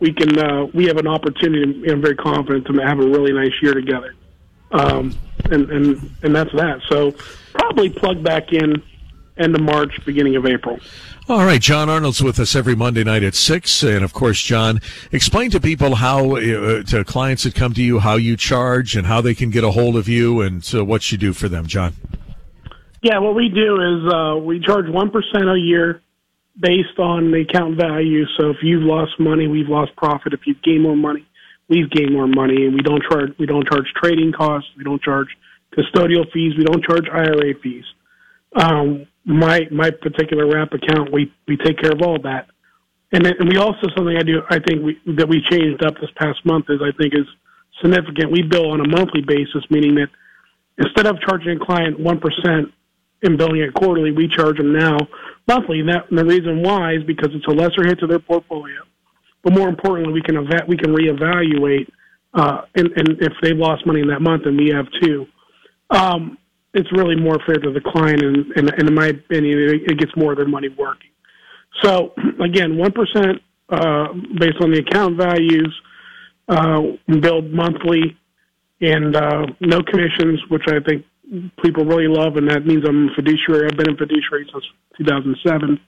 we 0.01 0.13
can, 0.13 0.39
uh, 0.39 0.67
we 0.75 0.87
have 0.87 0.97
an 0.97 1.07
opportunity, 1.07 1.63
and 1.63 1.91
I'm 1.91 2.03
very 2.03 2.17
confident 2.17 2.67
to 2.67 2.73
have 2.83 2.99
a 2.99 3.07
really 3.07 3.33
nice 3.33 3.53
year 3.63 3.75
together. 3.75 4.15
Um, 4.73 5.15
and, 5.51 5.71
and, 5.71 6.11
and 6.23 6.35
that's 6.35 6.53
that. 6.53 6.81
So 6.89 7.13
probably 7.53 7.91
plug 7.91 8.23
back 8.23 8.53
in 8.53 8.83
end 9.39 9.55
of 9.55 9.63
March, 9.63 9.93
beginning 10.05 10.37
of 10.37 10.47
April. 10.47 10.79
All 11.29 11.45
right, 11.45 11.61
John 11.61 11.89
Arnold's 11.89 12.23
with 12.23 12.39
us 12.41 12.55
every 12.57 12.75
Monday 12.75 13.05
night 13.05 13.23
at 13.23 13.35
six, 13.35 13.83
and 13.83 14.05
of 14.05 14.13
course, 14.13 14.43
John, 14.43 14.81
explain 15.13 15.51
to 15.53 15.61
people 15.61 15.95
how 15.97 16.37
uh, 16.37 16.83
to 16.83 17.05
clients 17.05 17.45
that 17.45 17.55
come 17.55 17.73
to 17.75 17.83
you 17.83 18.01
how 18.01 18.17
you 18.17 18.37
charge 18.37 18.97
and 18.97 19.07
how 19.07 19.21
they 19.21 19.35
can 19.35 19.51
get 19.51 19.65
a 19.65 19.71
hold 19.71 19.97
of 19.97 20.09
you, 20.09 20.41
and 20.41 20.65
so 20.65 20.83
what 20.85 21.13
you 21.13 21.19
do 21.19 21.33
for 21.33 21.49
them, 21.49 21.67
John. 21.67 21.95
Yeah, 23.03 23.19
what 23.19 23.35
we 23.35 23.49
do 23.49 23.81
is 23.81 24.13
uh, 24.13 24.37
we 24.37 24.61
charge 24.61 24.89
one 24.89 25.11
percent 25.11 25.49
a 25.49 25.59
year 25.59 26.03
based 26.59 26.99
on 26.99 27.31
the 27.31 27.41
account 27.49 27.77
value. 27.77 28.25
So 28.39 28.51
if 28.51 28.59
you've 28.63 28.83
lost 28.83 29.13
money, 29.19 29.47
we've 29.47 29.69
lost 29.69 29.97
profit. 29.97 30.33
If 30.33 30.41
you've 30.47 30.63
gained 30.63 30.83
more 30.83 30.97
money, 30.97 31.27
we've 31.69 31.91
gained 31.91 32.13
more 32.13 32.27
money. 32.27 32.67
And 32.67 32.75
we 32.75 32.83
don't 32.83 33.03
charge 33.11 33.31
we 33.39 33.47
don't 33.47 33.69
charge 33.69 33.87
trading 33.97 34.33
costs. 34.33 34.69
We 34.77 34.85
don't 34.85 35.03
charge 35.03 35.29
custodial 35.77 36.31
fees. 36.33 36.55
We 36.57 36.65
don't 36.65 36.85
charge 36.85 37.09
IRA 37.11 37.55
fees. 37.63 37.85
Um, 38.55 39.07
my 39.25 39.63
my 39.71 39.91
particular 39.91 40.47
wrap 40.47 40.73
account, 40.73 41.13
we 41.13 41.33
we 41.47 41.57
take 41.57 41.79
care 41.79 41.93
of 41.93 42.03
all 42.03 42.19
that. 42.23 42.49
And 43.13 43.25
then, 43.25 43.35
and 43.39 43.49
we 43.49 43.59
also 43.59 43.89
something 43.97 44.17
I 44.17 44.23
do 44.23 44.43
I 44.51 44.59
think 44.59 44.83
we, 44.83 45.01
that 45.17 45.29
we 45.29 45.43
changed 45.51 45.85
up 45.85 45.95
this 46.01 46.11
past 46.17 46.45
month 46.45 46.67
is 46.71 46.81
I 46.83 46.93
think 46.97 47.15
is 47.15 47.27
significant. 47.81 48.33
We 48.33 48.43
bill 48.43 48.71
on 48.71 48.81
a 48.81 48.89
monthly 48.89 49.23
basis, 49.23 49.65
meaning 49.71 49.95
that 49.97 50.09
instead 50.79 51.07
of 51.07 51.21
charging 51.21 51.61
a 51.61 51.65
client 51.65 52.01
one 52.01 52.21
percent 52.21 52.73
and 53.23 53.39
billing 53.39 53.61
it 53.61 53.75
quarterly, 53.75 54.11
we 54.11 54.29
charge 54.29 54.57
them 54.57 54.73
now 54.73 54.99
monthly. 55.47 55.81
And, 55.81 55.89
that, 55.89 56.11
and 56.11 56.19
the 56.19 56.25
reason 56.25 56.63
why 56.63 56.95
is 56.95 57.05
because 57.05 57.31
it's 57.33 57.47
a 57.47 57.51
lesser 57.51 57.87
hit 57.87 58.01
to 58.01 58.07
their 58.07 58.19
portfolio, 58.19 58.81
but 59.45 59.53
more 59.53 59.69
importantly, 59.69 60.13
we 60.13 60.23
can 60.23 60.37
eva- 60.37 60.65
we 60.67 60.77
can 60.77 60.93
reevaluate 60.93 61.89
uh, 62.35 62.63
and, 62.75 62.89
and 62.97 63.09
if 63.21 63.33
they've 63.43 63.57
lost 63.57 63.87
money 63.87 64.01
in 64.01 64.09
that 64.09 64.21
month, 64.21 64.47
and 64.47 64.57
we 64.57 64.71
have 64.75 64.87
too. 65.01 65.27
Um, 65.91 66.39
it's 66.75 66.91
really 66.93 67.17
more 67.17 67.39
fair 67.47 67.57
to 67.57 67.71
the 67.73 67.81
client, 67.81 68.23
and, 68.23 68.37
and, 68.57 68.71
and 68.71 68.89
in 68.89 68.95
my 68.95 69.09
opinion, 69.09 69.59
it, 69.59 69.91
it 69.91 69.99
gets 69.99 70.13
more 70.17 70.33
of 70.33 70.39
their 70.39 70.49
money 70.49 70.69
working. 70.69 71.11
So 71.83 72.15
again, 72.41 72.77
one 72.77 72.93
percent 72.93 73.43
uh, 73.69 74.13
based 74.39 74.61
on 74.61 74.71
the 74.71 74.79
account 74.79 75.17
values, 75.17 75.75
uh, 76.49 76.83
billed 77.21 77.53
monthly, 77.53 78.17
and 78.81 79.17
uh, 79.17 79.47
no 79.61 79.83
commissions, 79.83 80.41
which 80.49 80.65
I 80.69 80.81
think 80.87 81.07
people 81.63 81.85
really 81.85 82.09
love, 82.09 82.37
and 82.37 82.49
that 82.51 82.67
means 82.67 82.85
I'm 82.87 83.09
a 83.09 83.15
fiduciary. 83.15 83.69
I've 83.71 83.77
been 83.77 83.91
in 83.91 83.97
fiduciary 83.97 84.49
since 84.53 84.65
2007. 84.99 85.81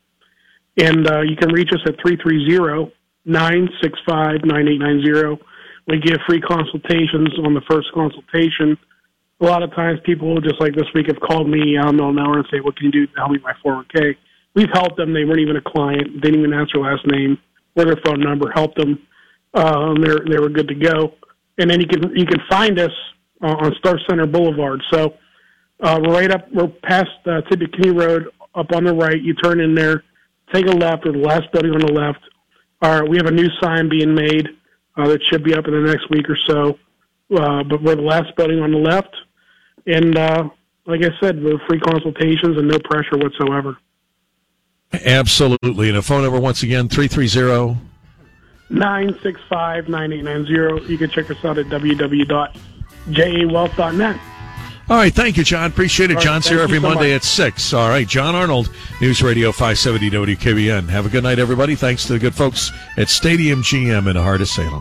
And 0.77 1.07
uh, 1.07 1.21
you 1.21 1.37
can 1.37 1.53
reach 1.53 1.71
us 1.73 1.81
at 1.87 1.95
330 2.03 2.93
965 3.27 4.45
9890. 4.45 5.45
We 5.87 6.01
give 6.01 6.19
free 6.27 6.41
consultations 6.41 7.29
on 7.45 7.55
the 7.55 7.61
first 7.69 7.89
consultation. 7.93 8.79
A 9.41 9.45
lot 9.45 9.63
of 9.63 9.75
times 9.75 9.99
people, 10.05 10.41
just 10.41 10.61
like 10.61 10.75
this 10.75 10.87
week, 10.95 11.07
have 11.09 11.21
called 11.21 11.49
me 11.49 11.77
in 11.77 11.97
the 11.97 12.05
of 12.05 12.15
nowhere 12.15 12.39
and 12.39 12.47
say, 12.51 12.61
what 12.61 12.77
can 12.77 12.87
you 12.87 12.93
do 12.93 13.07
to 13.07 13.13
help 13.17 13.31
me 13.33 13.39
with 13.39 13.45
my 13.45 13.55
401k? 13.65 14.17
We've 14.55 14.71
helped 14.73 14.97
them. 14.97 15.13
They 15.13 15.25
weren't 15.25 15.41
even 15.41 15.57
a 15.57 15.61
client. 15.61 16.23
They 16.23 16.31
didn't 16.31 16.41
even 16.41 16.53
ask 16.55 16.73
their 16.73 16.83
last 16.83 17.05
name 17.07 17.39
or 17.75 17.85
their 17.85 17.99
phone 18.05 18.21
number. 18.21 18.51
Helped 18.55 18.77
them. 18.77 18.99
Uh, 19.53 19.95
they're, 20.01 20.21
they 20.31 20.39
were 20.39 20.49
good 20.49 20.69
to 20.69 20.75
go. 20.75 21.15
And 21.59 21.71
then 21.71 21.81
you 21.81 21.87
can, 21.87 22.17
you 22.17 22.27
can 22.27 22.41
find 22.49 22.79
us 22.79 22.93
uh, 23.43 23.49
on 23.49 23.75
Star 23.79 23.99
Center 24.09 24.27
Boulevard. 24.27 24.81
So 24.93 25.15
uh, 25.81 26.01
we're 26.03 26.15
right 26.15 26.31
up, 26.31 26.47
we're 26.53 26.69
past 26.69 27.11
uh, 27.27 27.41
Tippecanoe 27.51 27.99
Road, 27.99 28.29
up 28.55 28.67
on 28.73 28.85
the 28.85 28.95
right. 28.95 29.21
You 29.21 29.35
turn 29.35 29.61
in 29.61 29.75
there, 29.75 30.05
take 30.53 30.67
a 30.67 30.71
left, 30.71 31.07
or 31.07 31.13
the 31.13 31.19
last 31.19 31.51
building 31.53 31.73
on 31.73 31.81
the 31.81 31.93
left. 31.93 32.21
Uh, 32.81 33.03
we 33.09 33.17
have 33.17 33.27
a 33.27 33.33
new 33.33 33.49
sign 33.61 33.89
being 33.89 34.15
made 34.15 34.49
uh, 34.97 35.09
that 35.09 35.21
should 35.31 35.43
be 35.43 35.55
up 35.55 35.67
in 35.67 35.73
the 35.73 35.81
next 35.81 36.09
week 36.11 36.27
or 36.29 36.39
so. 36.47 36.79
Uh, 37.37 37.65
but 37.65 37.83
we're 37.83 37.97
the 37.97 38.03
last 38.03 38.35
building 38.37 38.61
on 38.61 38.71
the 38.71 38.79
left. 38.79 39.15
And 39.87 40.17
uh, 40.17 40.49
like 40.87 41.03
I 41.03 41.11
said, 41.21 41.43
we're 41.43 41.59
free 41.67 41.81
consultations 41.81 42.57
and 42.57 42.69
no 42.69 42.79
pressure 42.85 43.19
whatsoever. 43.19 43.77
Absolutely. 45.05 45.89
And 45.89 45.99
a 45.99 46.03
phone 46.03 46.23
number 46.23 46.39
once 46.41 46.63
again, 46.63 46.89
330 46.89 47.77
965 48.71 49.89
9890. 49.89 50.93
You 50.93 50.99
can 50.99 51.11
check 51.11 51.31
us 51.31 51.45
out 51.45 51.59
at 51.59 51.67
www.jawealth.net. 51.67 54.21
All 54.87 54.99
right, 54.99 55.15
thank 55.15 55.39
you, 55.39 55.45
John. 55.45 55.71
Appreciate 55.71 56.11
it. 56.11 56.17
Right, 56.17 56.25
John's 56.25 56.47
here 56.47 56.61
every 56.61 56.79
so 56.79 56.89
Monday 56.89 57.15
much. 57.15 57.23
at 57.23 57.25
6. 57.25 57.73
All 57.73 57.89
right, 57.89 58.07
John 58.07 58.35
Arnold, 58.35 58.69
News 59.01 59.23
Radio 59.23 59.51
570 59.51 60.11
WKBN. 60.37 60.91
Have 60.91 61.07
a 61.07 61.09
good 61.09 61.23
night, 61.23 61.39
everybody. 61.39 61.75
Thanks 61.75 62.05
to 62.07 62.13
the 62.13 62.19
good 62.19 62.35
folks 62.35 62.71
at 62.99 63.09
Stadium 63.09 63.63
GM 63.63 64.07
in 64.09 64.15
the 64.17 64.23
heart 64.23 64.43
of 64.43 64.49
Salem. 64.49 64.73